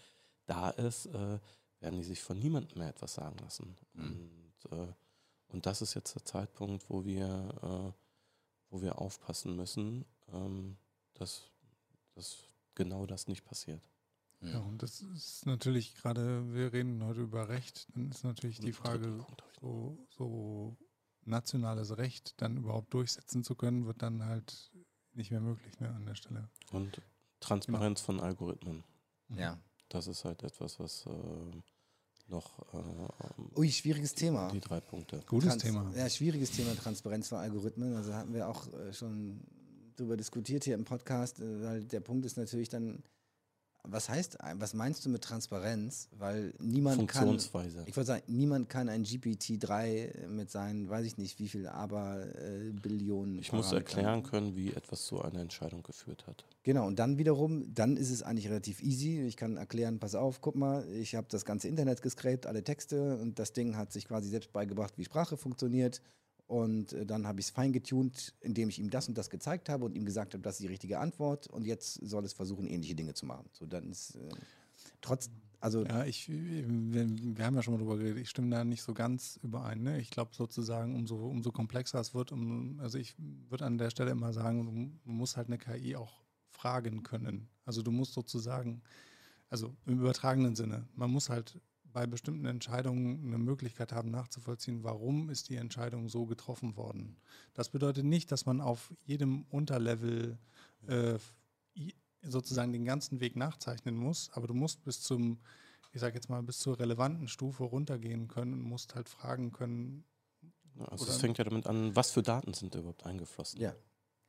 [0.45, 1.39] da ist, äh,
[1.81, 3.75] werden die sich von niemandem mehr etwas sagen lassen.
[3.93, 4.29] Mhm.
[4.63, 4.93] Und, äh,
[5.49, 7.25] und das ist jetzt der Zeitpunkt, wo wir,
[7.61, 7.93] äh,
[8.69, 10.77] wo wir aufpassen müssen, ähm,
[11.15, 11.49] dass,
[12.15, 12.37] dass
[12.75, 13.89] genau das nicht passiert.
[14.41, 18.73] Ja, und das ist natürlich gerade, wir reden heute über Recht, dann ist natürlich die
[18.73, 19.23] Frage,
[19.59, 20.75] so, so
[21.25, 24.71] nationales Recht dann überhaupt durchsetzen zu können, wird dann halt
[25.13, 26.49] nicht mehr möglich ne, an der Stelle.
[26.71, 27.01] Und
[27.39, 28.19] Transparenz genau.
[28.19, 28.83] von Algorithmen.
[29.35, 29.59] Ja.
[29.91, 31.11] Das ist halt etwas, was äh,
[32.29, 32.59] noch.
[32.73, 34.49] Äh, Ui, schwieriges Thema.
[34.49, 35.21] Die drei Punkte.
[35.27, 35.91] Gutes Trans Thema.
[35.95, 37.95] Ja, schwieriges Thema, Transparenz von Algorithmen.
[37.95, 39.41] Also hatten wir auch äh, schon
[39.97, 43.03] darüber diskutiert hier im Podcast, äh, weil der Punkt ist natürlich dann,
[43.83, 46.07] was heißt, was meinst du mit Transparenz?
[46.17, 47.77] Weil niemand Funktionsweise.
[47.77, 47.87] kann.
[47.87, 52.25] Ich würde sagen, niemand kann ein GPT-3 mit seinen, weiß ich nicht, wie viel, aber
[52.35, 53.39] äh, Billionen.
[53.39, 56.45] Ich muss erklären können, wie etwas zu einer Entscheidung geführt hat.
[56.63, 59.21] Genau, und dann wiederum, dann ist es eigentlich relativ easy.
[59.21, 63.17] Ich kann erklären, pass auf, guck mal, ich habe das ganze Internet gescrapt, alle Texte
[63.17, 66.01] und das Ding hat sich quasi selbst beigebracht, wie Sprache funktioniert.
[66.51, 69.69] Und äh, dann habe ich es fein getuned, indem ich ihm das und das gezeigt
[69.69, 71.47] habe und ihm gesagt habe, das ist die richtige Antwort.
[71.47, 73.45] Und jetzt soll es versuchen, ähnliche Dinge zu machen.
[73.53, 74.29] So, dann ist äh,
[74.99, 75.29] trotz,
[75.61, 75.85] also.
[75.85, 78.93] Ja, ich, wir, wir, haben ja schon mal drüber geredet, ich stimme da nicht so
[78.93, 79.81] ganz überein.
[79.81, 80.01] Ne?
[80.01, 83.15] Ich glaube sozusagen, umso, umso komplexer es wird, um, also ich
[83.47, 87.47] würde an der Stelle immer sagen, du musst halt eine KI auch fragen können.
[87.63, 88.81] Also du musst sozusagen,
[89.47, 91.61] also im übertragenen Sinne, man muss halt
[91.91, 97.17] bei bestimmten Entscheidungen eine Möglichkeit haben, nachzuvollziehen, warum ist die Entscheidung so getroffen worden.
[97.53, 100.37] Das bedeutet nicht, dass man auf jedem Unterlevel
[100.87, 101.17] äh,
[102.21, 105.39] sozusagen den ganzen Weg nachzeichnen muss, aber du musst bis zum,
[105.91, 110.03] ich sage jetzt mal, bis zur relevanten Stufe runtergehen können und musst halt fragen können.
[110.79, 113.59] also es fängt ja damit an, was für Daten sind überhaupt eingeflossen.
[113.59, 113.75] Ja,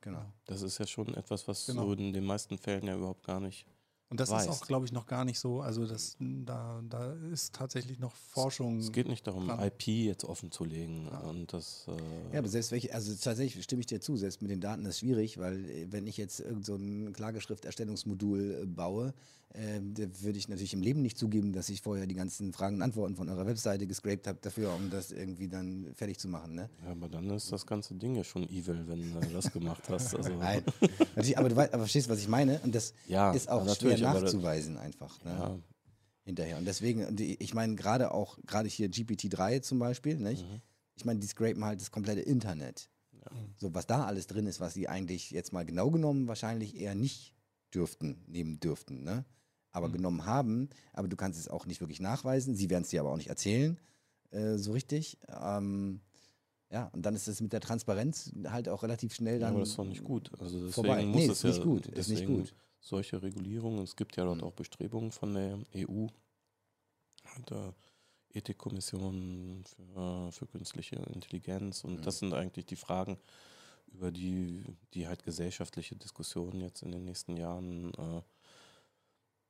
[0.01, 0.25] genau.
[0.45, 1.85] Das ist ja schon etwas, was genau.
[1.85, 3.67] so in den meisten Fällen ja überhaupt gar nicht
[4.09, 4.47] und das weißt.
[4.47, 5.61] ist auch, glaube ich, noch gar nicht so.
[5.61, 8.77] Also das, da, da ist tatsächlich noch Forschung.
[8.77, 9.59] Es geht nicht darum, dran.
[9.59, 11.07] IP jetzt offen zu legen.
[11.11, 11.19] Ja.
[11.21, 14.51] Und das, äh ja, aber selbst welche, also tatsächlich stimme ich dir zu, selbst mit
[14.51, 19.13] den Daten ist schwierig, weil äh, wenn ich jetzt irgend so ein Klageschrifterstellungsmodul äh, baue,
[19.53, 19.79] äh,
[20.21, 23.15] würde ich natürlich im Leben nicht zugeben, dass ich vorher die ganzen Fragen und Antworten
[23.15, 26.55] von eurer Webseite gescraped habe dafür, um das irgendwie dann fertig zu machen.
[26.55, 26.69] Ne?
[26.83, 30.15] Ja, aber dann ist das ganze Ding ja schon evil, wenn du das gemacht hast.
[30.15, 30.35] Also.
[30.35, 30.63] Nein,
[31.15, 32.59] natürlich, aber du weißt, aber verstehst, was ich meine?
[32.63, 35.23] Und das ja, ist auch schwer nachzuweisen einfach.
[35.23, 35.31] Ne?
[35.31, 35.59] Ja.
[36.25, 36.57] Hinterher.
[36.57, 40.43] Und deswegen, ich meine, gerade auch, gerade hier GPT-3 zum Beispiel, nicht?
[40.49, 40.61] Mhm.
[40.95, 42.89] ich meine, die scrapen halt das komplette Internet.
[43.11, 43.31] Ja.
[43.57, 46.95] So, was da alles drin ist, was sie eigentlich jetzt mal genau genommen wahrscheinlich eher
[46.95, 47.33] nicht
[47.73, 49.03] dürften, nehmen dürften.
[49.03, 49.25] Ne?
[49.73, 49.93] aber mhm.
[49.93, 52.55] genommen haben, aber du kannst es auch nicht wirklich nachweisen.
[52.55, 53.77] Sie werden es dir aber auch nicht erzählen,
[54.31, 55.17] äh, so richtig.
[55.27, 55.99] Ähm,
[56.71, 59.49] ja, und dann ist es mit der Transparenz halt auch relativ schnell dann.
[59.49, 60.31] Ja, aber das ist doch nicht gut.
[60.39, 61.05] Also deswegen vorbei.
[61.05, 61.87] muss nee, es ist nicht gut.
[61.87, 62.55] Ist nicht gut.
[62.85, 64.43] Solche Regulierungen, es gibt ja dort mhm.
[64.43, 66.07] auch Bestrebungen von der EU,
[67.49, 67.71] äh,
[68.33, 71.85] Ethikkommission für, für künstliche Intelligenz.
[71.85, 72.01] Und mhm.
[72.01, 73.17] das sind eigentlich die Fragen,
[73.87, 78.21] über die, die halt gesellschaftliche Diskussionen jetzt in den nächsten Jahren äh,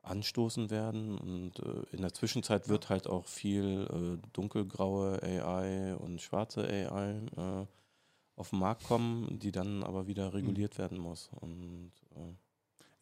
[0.04, 1.18] anstoßen werden.
[1.18, 3.88] Und äh, in der Zwischenzeit wird halt auch viel
[4.22, 7.66] äh, dunkelgraue AI und schwarze AI äh,
[8.36, 10.78] auf den Markt kommen, die dann aber wieder reguliert mhm.
[10.78, 11.32] werden muss.
[11.40, 12.43] Und äh,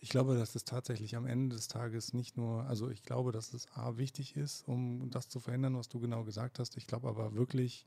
[0.01, 3.53] ich glaube, dass es tatsächlich am Ende des Tages nicht nur, also ich glaube, dass
[3.53, 6.75] es A wichtig ist, um das zu verhindern, was du genau gesagt hast.
[6.75, 7.85] Ich glaube aber wirklich,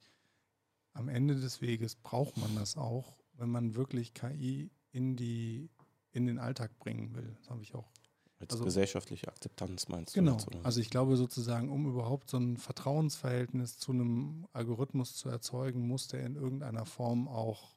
[0.92, 5.68] am Ende des Weges braucht man das auch, wenn man wirklich KI in die
[6.12, 7.36] in den Alltag bringen will.
[7.40, 7.90] Das habe ich auch
[8.38, 10.20] als also, gesellschaftliche Akzeptanz meinst du?
[10.20, 10.36] Genau.
[10.62, 16.08] Also ich glaube sozusagen, um überhaupt so ein Vertrauensverhältnis zu einem Algorithmus zu erzeugen, muss
[16.08, 17.74] der in irgendeiner Form auch,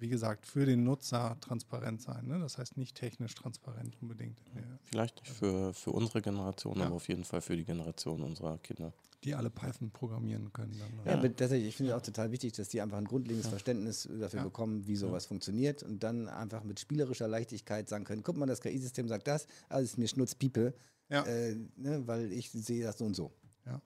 [0.00, 2.26] wie gesagt, für den Nutzer transparent sein.
[2.26, 2.38] Ne?
[2.38, 4.38] Das heißt nicht technisch transparent unbedingt.
[4.84, 6.86] Vielleicht nicht für, für unsere Generation, ja.
[6.86, 8.92] aber auf jeden Fall für die Generation unserer Kinder
[9.24, 10.74] die alle Python programmieren können.
[11.04, 11.28] Dann, ja, ja.
[11.28, 13.50] tatsächlich, ich finde es auch total wichtig, dass die einfach ein grundlegendes ja.
[13.50, 14.44] Verständnis dafür ja.
[14.44, 18.60] bekommen, wie sowas funktioniert und dann einfach mit spielerischer Leichtigkeit sagen können, guck mal, das
[18.60, 20.74] KI-System sagt das, also ist mir Schnutzpiepe,
[21.10, 23.32] äh, ne, weil ich sehe das so und so.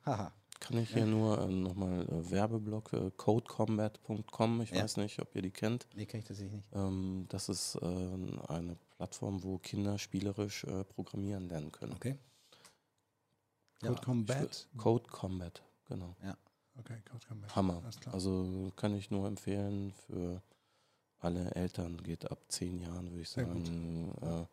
[0.06, 0.32] Haha.
[0.64, 5.42] Kann ich hier nur äh, nochmal äh, Werbeblock äh, codecombat.com, ich weiß nicht, ob ihr
[5.42, 5.86] die kennt.
[5.94, 6.66] Nee, kenne ich tatsächlich nicht.
[6.72, 7.86] Ähm, das ist äh,
[8.48, 11.92] eine Plattform, wo Kinder spielerisch äh, programmieren lernen können.
[11.92, 12.16] Okay.
[13.80, 14.68] Code ja, Combat?
[14.78, 16.16] Code Combat, genau.
[16.22, 16.34] Ja.
[16.78, 17.54] Okay, Code Combat.
[17.54, 17.82] Hammer.
[18.12, 20.40] Also kann ich nur empfehlen für
[21.18, 24.14] alle Eltern, geht ab zehn Jahren, würde ich sagen.
[24.22, 24.46] Äh,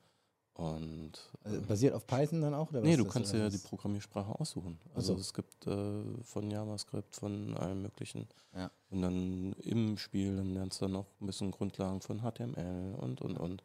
[0.54, 1.14] und,
[1.44, 2.70] also äh, basiert auf Python dann auch?
[2.70, 4.80] Oder nee, du kannst ja die Programmiersprache aussuchen.
[4.94, 5.22] Also, also.
[5.22, 8.28] es gibt äh, von JavaScript, von allem möglichen.
[8.54, 8.70] Ja.
[8.90, 13.22] Und dann im Spiel dann lernst du dann auch ein bisschen Grundlagen von HTML und
[13.22, 13.64] und und.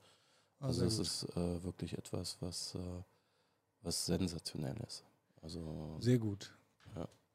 [0.61, 2.79] Ah, also es ist äh, wirklich etwas, was, äh,
[3.83, 5.05] was sensationell ist.
[5.43, 6.56] Also, Sehr gut.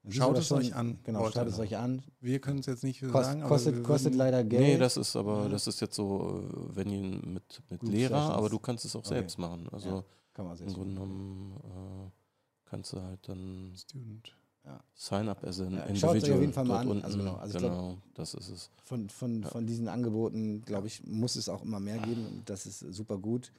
[0.10, 1.00] Schaut es euch an.
[1.04, 2.02] Genau, schaut es euch an.
[2.20, 3.42] Wir können es jetzt nicht Kost, sagen.
[3.44, 4.64] Kostet, kostet leider Geld.
[4.64, 8.50] Nee, das ist aber, das ist jetzt so, äh, wenn ihr mit, mit Lehrer, aber
[8.50, 9.10] du kannst es auch okay.
[9.10, 9.70] selbst machen.
[9.72, 10.04] Also ja,
[10.34, 14.36] kann man selbst im Grunde genommen äh, kannst du halt dann Student.
[14.66, 14.80] Ja.
[14.94, 16.16] Sign up as an ja, Individual.
[16.16, 16.88] Schaut euch auf jeden Fall mal an.
[16.88, 18.70] Unten, also genau, also genau glaub, das ist es.
[18.84, 19.50] Von, von, ja.
[19.50, 22.44] von diesen Angeboten, glaube ich, muss es auch immer mehr geben.
[22.46, 23.52] Das ist super gut.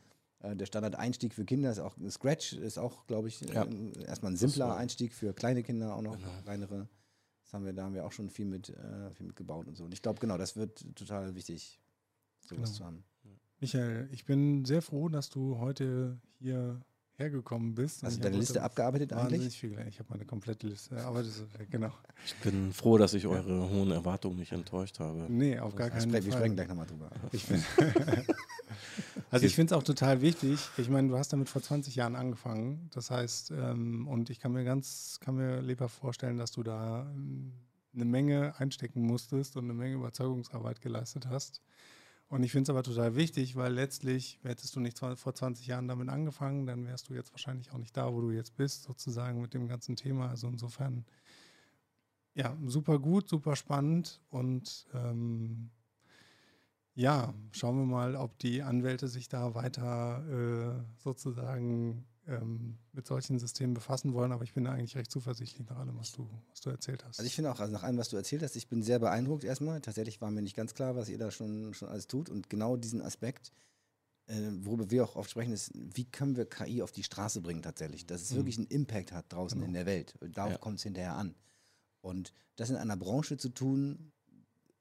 [0.43, 3.65] Äh, der Standard-Einstieg für Kinder ist auch Scratch, ist auch, glaube ich, ja.
[3.65, 6.29] äh, erstmal ein simpler Einstieg für kleine Kinder, auch noch genau.
[6.45, 6.89] kleinere.
[7.45, 9.77] Das haben wir, da haben wir auch schon viel mit, äh, viel mit gebaut und
[9.77, 9.85] so.
[9.85, 11.81] Und ich glaube, genau, das wird total wichtig,
[12.41, 12.79] sowas genau.
[12.79, 13.05] zu haben.
[13.61, 16.81] Michael, ich bin sehr froh, dass du heute hier
[17.15, 18.03] hergekommen bist.
[18.03, 19.57] Hast du deine Liste abgearbeitet eigentlich?
[19.57, 20.97] Viel, ich habe meine komplette Liste.
[21.05, 21.93] Aber das, genau.
[22.25, 23.69] Ich bin froh, dass ich eure ja.
[23.69, 25.27] hohen Erwartungen nicht enttäuscht habe.
[25.29, 26.25] Nee, auf gar keinen Fall.
[26.25, 27.11] Wir sprechen gleich nochmal drüber.
[27.31, 27.47] Ich
[29.33, 30.61] also ich finde es auch total wichtig.
[30.77, 32.91] Ich meine, du hast damit vor 20 Jahren angefangen.
[32.93, 37.11] Das heißt, ähm, und ich kann mir ganz, kann mir lieber vorstellen, dass du da
[37.11, 37.55] ähm,
[37.95, 41.63] eine Menge einstecken musstest und eine Menge Überzeugungsarbeit geleistet hast.
[42.29, 45.89] Und ich finde es aber total wichtig, weil letztlich hättest du nicht vor 20 Jahren
[45.89, 49.41] damit angefangen, dann wärst du jetzt wahrscheinlich auch nicht da, wo du jetzt bist, sozusagen
[49.41, 50.29] mit dem ganzen Thema.
[50.29, 51.07] Also insofern,
[52.35, 55.71] ja, super gut, super spannend und ähm,
[56.95, 63.39] ja, schauen wir mal, ob die Anwälte sich da weiter äh, sozusagen ähm, mit solchen
[63.39, 66.71] Systemen befassen wollen, aber ich bin eigentlich recht zuversichtlich nach allem, was du, was du
[66.71, 67.19] erzählt hast.
[67.19, 69.45] Also ich finde auch, also nach allem, was du erzählt hast, ich bin sehr beeindruckt
[69.45, 69.81] erstmal.
[69.81, 72.77] Tatsächlich war mir nicht ganz klar, was ihr da schon, schon alles tut und genau
[72.77, 73.53] diesen Aspekt,
[74.27, 77.63] äh, worüber wir auch oft sprechen, ist, wie können wir KI auf die Straße bringen
[77.63, 78.37] tatsächlich, dass es mhm.
[78.37, 79.69] wirklich einen Impact hat draußen genau.
[79.69, 80.15] in der Welt.
[80.21, 80.59] Darauf ja.
[80.59, 81.35] kommt es hinterher an.
[82.03, 84.13] Und das in einer Branche zu tun,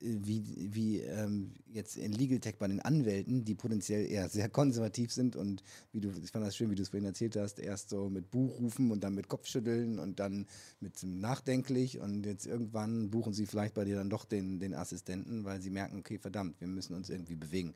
[0.01, 5.11] wie, wie ähm, jetzt in Legal Tech bei den Anwälten, die potenziell eher sehr konservativ
[5.13, 7.89] sind und wie du, ich fand das schön, wie du es vorhin erzählt hast, erst
[7.89, 10.47] so mit Buchrufen und dann mit Kopfschütteln und dann
[10.79, 15.45] mit nachdenklich und jetzt irgendwann buchen sie vielleicht bei dir dann doch den, den Assistenten,
[15.45, 17.73] weil sie merken, okay, verdammt, wir müssen uns irgendwie bewegen.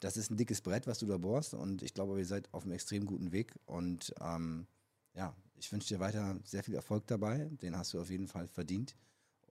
[0.00, 2.64] Das ist ein dickes Brett, was du da bohrst und ich glaube, ihr seid auf
[2.64, 4.66] einem extrem guten Weg und ähm,
[5.14, 8.46] ja, ich wünsche dir weiter sehr viel Erfolg dabei, den hast du auf jeden Fall
[8.48, 8.94] verdient.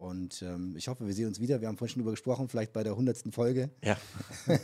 [0.02, 1.62] Und ähm, ich hoffe, wir sehen uns wieder.
[1.62, 3.70] Wir haben vorhin schon darüber gesprochen, vielleicht bei der hundertsten Folge.
[3.84, 3.96] Ja.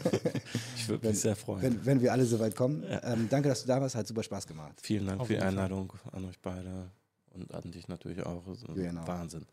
[0.76, 1.62] ich würde mich sehr freuen.
[1.62, 2.82] Wenn, wenn, wir alle so weit kommen.
[2.82, 3.14] Ja.
[3.14, 3.94] Ähm, danke, dass du da warst.
[3.94, 4.80] Hat super Spaß gemacht.
[4.82, 6.16] Vielen Dank Auf für die Einladung Fall.
[6.16, 6.90] an euch beide
[7.36, 8.42] und an dich natürlich auch.
[8.74, 9.08] Genau.
[9.08, 9.46] Wahnsinn.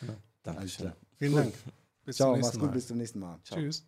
[0.00, 0.14] Genau.
[0.42, 0.92] Dankeschön.
[1.18, 1.54] Vielen Dank.
[2.06, 3.38] Bis Ciao, mach's gut, bis zum nächsten Mal.
[3.44, 3.60] Ciao.
[3.60, 3.84] Tschüss.